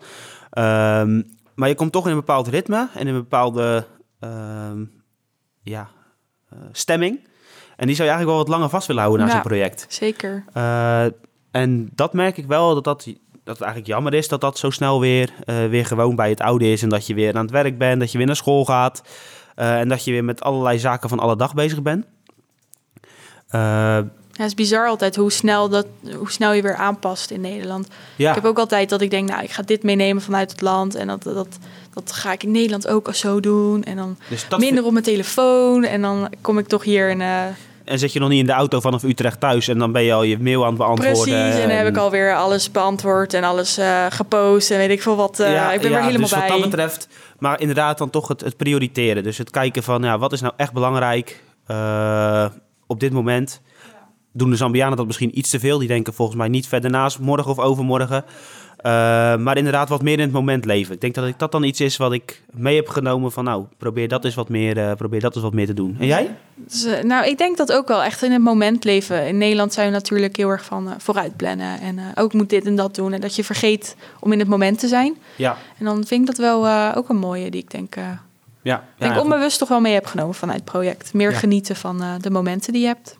Ehm, 0.49 1.21
maar 1.55 1.69
je 1.69 1.75
komt 1.75 1.91
toch 1.91 2.05
in 2.05 2.11
een 2.11 2.17
bepaald 2.17 2.47
ritme 2.47 2.89
en 2.93 2.99
in 2.99 3.07
een 3.07 3.21
bepaalde 3.21 3.85
ehm, 4.19 4.83
ja, 5.63 5.89
eh, 6.49 6.57
stemming. 6.71 7.27
En 7.75 7.87
die 7.87 7.95
zou 7.95 8.07
je 8.07 8.13
eigenlijk 8.13 8.25
wel 8.25 8.37
wat 8.37 8.47
langer 8.47 8.69
vast 8.69 8.87
willen 8.87 9.01
houden 9.01 9.25
na 9.25 9.31
Ja. 9.31 9.37
zo'n 9.37 9.47
project. 9.49 9.85
Zeker. 9.89 10.43
Eh, 10.53 11.05
en 11.51 11.89
dat 11.95 12.13
merk 12.13 12.37
ik 12.37 12.45
wel, 12.45 12.73
dat, 12.73 12.83
dat, 12.83 13.03
dat 13.43 13.53
het 13.57 13.61
eigenlijk 13.61 13.87
jammer 13.87 14.13
is 14.13 14.27
dat 14.27 14.41
dat 14.41 14.57
zo 14.57 14.69
snel 14.69 14.99
weer, 14.99 15.33
eh, 15.45 15.65
weer 15.65 15.85
gewoon 15.85 16.15
bij 16.15 16.29
het 16.29 16.41
oude 16.41 16.71
is. 16.71 16.81
En 16.83 16.89
dat 16.89 17.07
je 17.07 17.13
weer 17.13 17.35
aan 17.35 17.41
het 17.41 17.51
werk 17.51 17.77
bent, 17.77 17.99
dat 17.99 18.11
je 18.11 18.17
weer 18.17 18.27
naar 18.27 18.35
school 18.35 18.65
gaat. 18.65 19.03
en 19.55 19.89
dat 19.89 20.03
je 20.05 20.11
weer 20.11 20.23
met 20.23 20.41
allerlei 20.41 20.79
zaken 20.79 21.09
van 21.09 21.19
alle 21.19 21.35
dag 21.35 21.53
bezig 21.53 21.81
bent. 21.81 22.05
Ja, 24.35 24.39
het 24.41 24.47
is 24.47 24.53
bizar 24.53 24.87
altijd 24.87 25.15
hoe 25.15 25.31
snel, 25.31 25.69
dat, 25.69 25.85
hoe 26.17 26.31
snel 26.31 26.53
je 26.53 26.61
weer 26.61 26.75
aanpast 26.75 27.31
in 27.31 27.41
Nederland. 27.41 27.87
ja, 28.15 28.29
Ik 28.29 28.35
heb 28.35 28.45
ook 28.45 28.59
altijd 28.59 28.89
dat 28.89 29.01
ik 29.01 29.09
denk, 29.09 29.29
nou, 29.29 29.43
ik 29.43 29.51
ga 29.51 29.61
dit 29.61 29.83
meenemen 29.83 30.21
vanuit 30.21 30.51
het 30.51 30.61
land. 30.61 30.95
En 30.95 31.07
dat, 31.07 31.23
dat, 31.23 31.47
dat 31.93 32.11
ga 32.11 32.31
ik 32.31 32.43
in 32.43 32.51
Nederland 32.51 32.87
ook 32.87 33.09
zo 33.15 33.39
doen. 33.39 33.83
En 33.83 33.95
dan 33.95 34.17
dus 34.29 34.47
minder 34.57 34.85
op 34.85 34.91
mijn 34.91 35.03
telefoon. 35.03 35.83
En 35.83 36.01
dan 36.01 36.29
kom 36.41 36.57
ik 36.57 36.67
toch 36.67 36.83
hier 36.83 37.09
en 37.09 37.21
eh, 37.21 37.43
En 37.83 37.99
zit 37.99 38.13
je 38.13 38.19
nog 38.19 38.29
niet 38.29 38.39
in 38.39 38.45
de 38.45 38.51
auto 38.51 38.79
vanaf 38.79 39.03
Utrecht 39.03 39.39
thuis 39.39 39.67
en 39.67 39.77
dan 39.77 39.91
ben 39.91 40.03
je 40.03 40.13
al 40.13 40.23
je 40.23 40.39
mail 40.39 40.61
aan 40.61 40.67
het 40.67 40.77
beantwoorden. 40.77 41.23
Precies, 41.23 41.59
en 41.61 41.67
dan 41.67 41.77
heb 41.77 41.87
ik 41.87 41.97
alweer 41.97 42.35
alles 42.35 42.71
beantwoord 42.71 43.33
en 43.33 43.43
alles 43.43 43.77
eh, 43.77 44.05
gepost 44.09 44.71
en 44.71 44.77
weet 44.77 44.89
ik 44.89 45.01
veel 45.01 45.15
wat. 45.15 45.39
eh, 45.39 45.73
ik 45.73 45.81
ben 45.81 45.91
er 45.91 46.03
helemaal 46.03 46.19
dus 46.19 46.29
bij. 46.29 46.39
wat 46.39 46.49
dat 46.49 46.69
betreft, 46.69 47.07
maar 47.39 47.59
inderdaad 47.59 47.97
dan 47.97 48.09
toch 48.09 48.27
het, 48.27 48.41
het 48.41 48.57
prioriteren. 48.57 49.23
Dus 49.23 49.37
het 49.37 49.49
kijken 49.49 49.83
van, 49.83 50.03
ja, 50.03 50.17
wat 50.17 50.33
is 50.33 50.41
nou 50.41 50.53
echt 50.57 50.73
belangrijk 50.73 51.41
op 52.87 52.99
dit 52.99 53.11
moment? 53.11 53.61
Doen 54.35 54.49
de 54.49 54.55
Zambianen 54.55 54.97
dat 54.97 55.05
misschien 55.05 55.37
iets 55.37 55.49
te 55.49 55.59
veel? 55.59 55.77
Die 55.79 55.87
denken 55.87 56.13
volgens 56.13 56.37
mij 56.37 56.47
niet 56.47 56.67
verder 56.67 56.89
naast 56.91 57.19
morgen 57.19 57.51
of 57.51 57.59
overmorgen. 57.59 58.23
Eh, 58.77 58.91
maar 59.37 59.57
inderdaad 59.57 59.89
wat 59.89 60.01
meer 60.01 60.13
in 60.13 60.19
het 60.19 60.31
moment 60.31 60.65
leven. 60.65 60.93
Ik 60.93 61.01
denk 61.01 61.13
dat 61.15 61.27
ik, 61.27 61.39
dat 61.39 61.51
dan 61.51 61.63
iets 61.63 61.79
is 61.81 61.97
wat 61.97 62.11
ik 62.13 62.43
mee 62.51 62.75
heb 62.75 62.87
genomen 62.89 63.31
van, 63.31 63.43
nou, 63.43 63.65
probeer 63.77 64.07
dat 64.07 64.25
eens 64.25 64.35
wat 64.35 64.49
meer, 64.49 64.77
eh, 64.77 64.95
probeer 64.95 65.19
dat 65.19 65.33
eens 65.35 65.43
wat 65.43 65.53
meer 65.53 65.65
te 65.65 65.73
doen. 65.73 65.95
En 65.99 66.05
jij? 66.05 66.35
Dus, 66.55 66.83
eh, 66.83 67.03
nou, 67.03 67.25
ik 67.27 67.37
denk 67.37 67.57
dat 67.57 67.71
ook 67.71 67.87
wel 67.87 68.03
echt 68.03 68.23
in 68.23 68.31
het 68.31 68.41
moment 68.41 68.83
leven. 68.83 69.27
In 69.27 69.37
Nederland 69.37 69.73
zijn 69.73 69.87
we 69.87 69.93
natuurlijk 69.93 70.37
heel 70.37 70.49
erg 70.49 70.65
van 70.65 70.87
eh, 70.89 70.93
vooruitplannen. 70.97 71.79
En 71.79 71.99
ook 72.15 72.33
moet 72.33 72.49
dit 72.49 72.65
en 72.65 72.75
dat 72.75 72.95
doen. 72.95 73.13
En 73.13 73.21
dat 73.21 73.35
je 73.35 73.43
vergeet 73.43 73.95
om 74.19 74.31
in 74.31 74.39
het 74.39 74.47
moment 74.47 74.79
te 74.79 74.87
zijn. 74.87 75.15
Ja. 75.35 75.57
En 75.77 75.85
dan 75.85 76.05
vind 76.05 76.21
ik 76.21 76.27
dat 76.27 76.37
wel 76.37 76.93
ook 76.95 77.09
een 77.09 77.17
mooie 77.17 77.51
die 77.51 77.61
ik 77.61 77.71
denk, 77.71 77.95
Ja, 78.61 78.83
denk 78.97 79.13
ja, 79.13 79.21
onbewust 79.21 79.59
toch 79.59 79.69
wel 79.69 79.79
mee 79.81 79.93
heb 79.93 80.05
genomen 80.05 80.35
vanuit 80.35 80.59
het 80.59 80.69
project. 80.71 81.13
Meer 81.13 81.31
Ja. 81.31 81.37
genieten 81.37 81.75
van 81.75 82.01
de 82.21 82.29
momenten 82.29 82.73
die 82.73 82.81
je 82.81 82.87
hebt. 82.87 83.15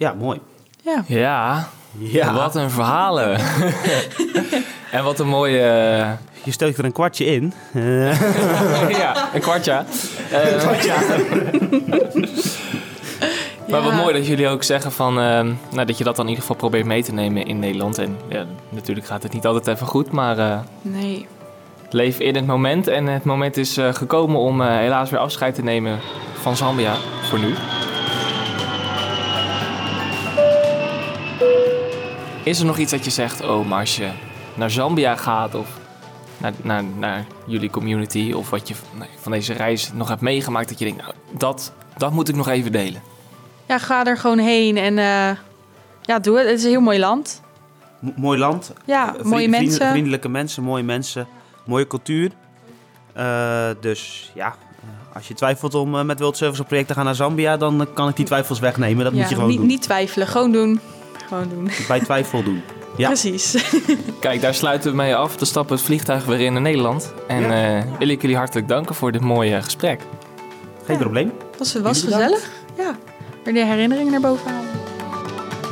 Ja, 0.00 0.14
mooi. 0.18 0.40
Ja. 0.82 1.04
Ja, 1.06 1.68
Ja. 1.98 2.32
wat 2.34 2.54
een 2.54 2.70
verhalen. 2.70 3.38
en 4.92 5.04
wat 5.04 5.18
een 5.20 5.26
mooie... 5.28 5.60
eh, 5.60 6.10
Je 6.44 6.50
steekt 6.50 6.78
er 6.78 6.84
een 6.84 6.92
kwartje 6.92 7.24
in. 7.24 7.52
Eh, 7.72 8.90
ja, 9.02 9.28
een 9.34 9.40
kwartje. 9.40 9.84
Eh, 10.30 10.66
Maar 13.68 13.82
wat 13.82 13.94
mooi 13.94 14.14
dat 14.14 14.26
jullie 14.26 14.48
ook 14.48 14.62
zeggen 14.62 14.92
van, 14.92 15.20
ehm, 15.20 15.52
nou, 15.70 15.86
dat 15.86 15.98
je 15.98 16.04
dat 16.04 16.16
dan 16.16 16.24
in 16.24 16.30
ieder 16.30 16.42
geval 16.46 16.56
probeert 16.56 16.84
mee 16.84 17.02
te 17.02 17.12
nemen 17.12 17.46
in 17.46 17.58
Nederland. 17.58 17.98
En 17.98 18.16
ja, 18.28 18.44
natuurlijk 18.68 19.06
gaat 19.06 19.22
het 19.22 19.32
niet 19.32 19.46
altijd 19.46 19.66
even 19.76 19.86
goed, 19.86 20.10
maar 20.12 20.38
eh, 20.38 20.58
Nee. 20.82 21.26
leef 21.90 22.18
in 22.18 22.34
het 22.34 22.46
moment. 22.46 22.88
En 22.88 23.06
het 23.06 23.24
moment 23.24 23.56
is 23.56 23.76
eh, 23.76 23.94
gekomen 23.94 24.40
om 24.40 24.60
eh, 24.60 24.68
helaas 24.76 25.10
weer 25.10 25.20
afscheid 25.20 25.54
te 25.54 25.62
nemen 25.62 25.98
van 26.40 26.56
Zambia, 26.56 26.94
voor 27.22 27.38
nu. 27.38 27.54
Is 32.50 32.58
er 32.60 32.66
nog 32.66 32.78
iets 32.78 32.90
dat 32.90 33.04
je 33.04 33.10
zegt, 33.10 33.40
oh, 33.42 33.68
maar 33.68 33.80
als 33.80 33.96
je 33.96 34.08
naar 34.54 34.70
Zambia 34.70 35.16
gaat 35.16 35.54
of 35.54 35.68
naar, 36.38 36.52
naar, 36.62 36.84
naar 36.98 37.26
jullie 37.46 37.70
community 37.70 38.32
of 38.36 38.50
wat 38.50 38.68
je 38.68 38.74
van- 38.74 39.06
van 39.20 39.32
deze 39.32 39.52
reis 39.52 39.90
nog 39.94 40.08
hebt 40.08 40.20
meegemaakt, 40.20 40.68
dat 40.68 40.78
je 40.78 40.84
denkt, 40.84 41.00
nou, 41.02 41.14
dat, 41.38 41.72
dat 41.96 42.12
moet 42.12 42.28
ik 42.28 42.34
nog 42.36 42.48
even 42.48 42.72
delen. 42.72 43.02
Ja, 43.68 43.78
ga 43.78 44.04
er 44.06 44.16
gewoon 44.18 44.38
heen 44.38 44.76
en 44.76 44.98
eh, 44.98 45.36
ja, 46.02 46.18
doe 46.18 46.38
het. 46.38 46.48
Het 46.48 46.58
is 46.58 46.64
een 46.64 46.70
heel 46.70 46.80
mooi 46.80 46.98
land. 46.98 47.42
mo- 48.00 48.12
mooi 48.16 48.38
land. 48.38 48.72
Ja, 48.84 49.16
Eh, 49.16 49.24
mooie 49.24 49.48
vriend- 49.48 49.64
mensen. 49.64 49.90
Vriendelijke 49.90 50.28
mensen, 50.28 50.62
mooie 50.62 50.82
mensen, 50.82 51.26
mooie 51.66 51.86
cultuur. 51.86 52.30
Eh, 53.12 53.68
dus 53.80 54.30
ja, 54.34 54.54
als 55.14 55.28
je 55.28 55.34
twijfelt 55.34 55.74
om 55.74 56.06
met 56.06 56.18
World 56.20 56.36
Service 56.36 56.60
op 56.62 56.66
project 56.68 56.88
te 56.88 56.94
gaan 56.94 57.04
naar 57.04 57.14
Zambia, 57.14 57.56
dan 57.56 57.86
kan 57.94 58.08
ik 58.08 58.16
die 58.16 58.24
twijfels 58.24 58.58
wegnemen. 58.58 59.04
Dat 59.04 59.12
ja, 59.12 59.18
moet 59.20 59.28
je 59.28 59.34
gewoon 59.34 59.50
niet, 59.50 59.58
doen. 59.58 59.66
niet 59.66 59.82
twijfelen, 59.82 60.26
gewoon 60.26 60.52
doen. 60.52 60.80
Gewoon 61.30 61.48
doen. 61.48 61.70
Bij 61.88 62.00
twijfel 62.00 62.42
doen. 62.42 62.62
Ja. 62.96 63.06
Precies. 63.06 63.72
Kijk, 64.20 64.40
daar 64.40 64.54
sluiten 64.54 64.90
we 64.90 64.96
mee 64.96 65.14
af. 65.16 65.36
Dan 65.36 65.46
stappen 65.46 65.70
we 65.72 65.76
het 65.78 65.84
vliegtuig 65.88 66.24
weer 66.24 66.40
in 66.40 66.52
naar 66.52 66.62
Nederland. 66.62 67.12
En 67.28 67.42
Ja. 67.42 67.76
eh, 67.78 67.84
wil 67.98 68.08
ik 68.08 68.20
jullie 68.22 68.36
hartelijk 68.36 68.68
danken 68.68 68.94
voor 68.94 69.12
dit 69.12 69.20
mooie 69.20 69.62
gesprek. 69.62 70.00
Geen 70.84 70.96
Ja. 70.96 71.02
probleem. 71.02 71.32
Was, 71.58 71.72
was 71.72 72.04
bedankt. 72.04 72.24
gezellig. 72.24 72.50
Ja. 72.76 72.96
Weer 73.44 73.54
de 73.54 73.64
herinneringen 73.64 74.10
naar 74.12 74.20
boven 74.20 74.50
halen. 74.50 74.68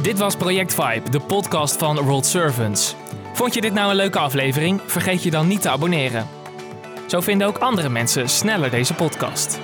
Dit 0.03 0.19
was 0.19 0.37
Project 0.37 0.75
Vibe, 0.75 1.11
de 1.11 1.21
podcast 1.21 1.77
van 1.77 1.97
World 1.97 2.27
Servants. 2.27 2.95
Vond 3.33 3.55
je 3.55 3.61
dit 3.61 3.73
nou 3.73 3.91
een 3.91 3.97
leuke 3.97 4.19
aflevering? 4.19 4.81
Vergeet 4.87 5.23
je 5.23 5.31
dan 5.31 5.47
niet 5.49 5.63
te 5.63 5.69
abonneren. 5.69 6.27
Zo 7.07 7.21
vinden 7.21 7.47
ook 7.47 7.59
andere 7.59 7.89
mensen 7.89 8.29
sneller 8.29 8.71
deze 8.71 8.95
podcast. 8.95 9.59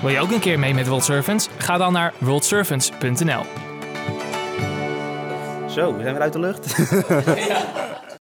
Wil 0.00 0.10
je 0.10 0.20
ook 0.20 0.30
een 0.30 0.40
keer 0.40 0.58
mee 0.58 0.74
met 0.74 0.86
World 0.86 1.04
Servants? 1.04 1.48
Ga 1.56 1.76
dan 1.78 1.92
naar 1.92 2.12
worldservants.nl. 2.18 3.42
Zo, 5.74 5.96
we 5.96 6.02
zijn 6.02 6.14
weer 6.14 6.22
uit 6.22 6.32
de 6.32 6.38
lucht. 6.38 6.76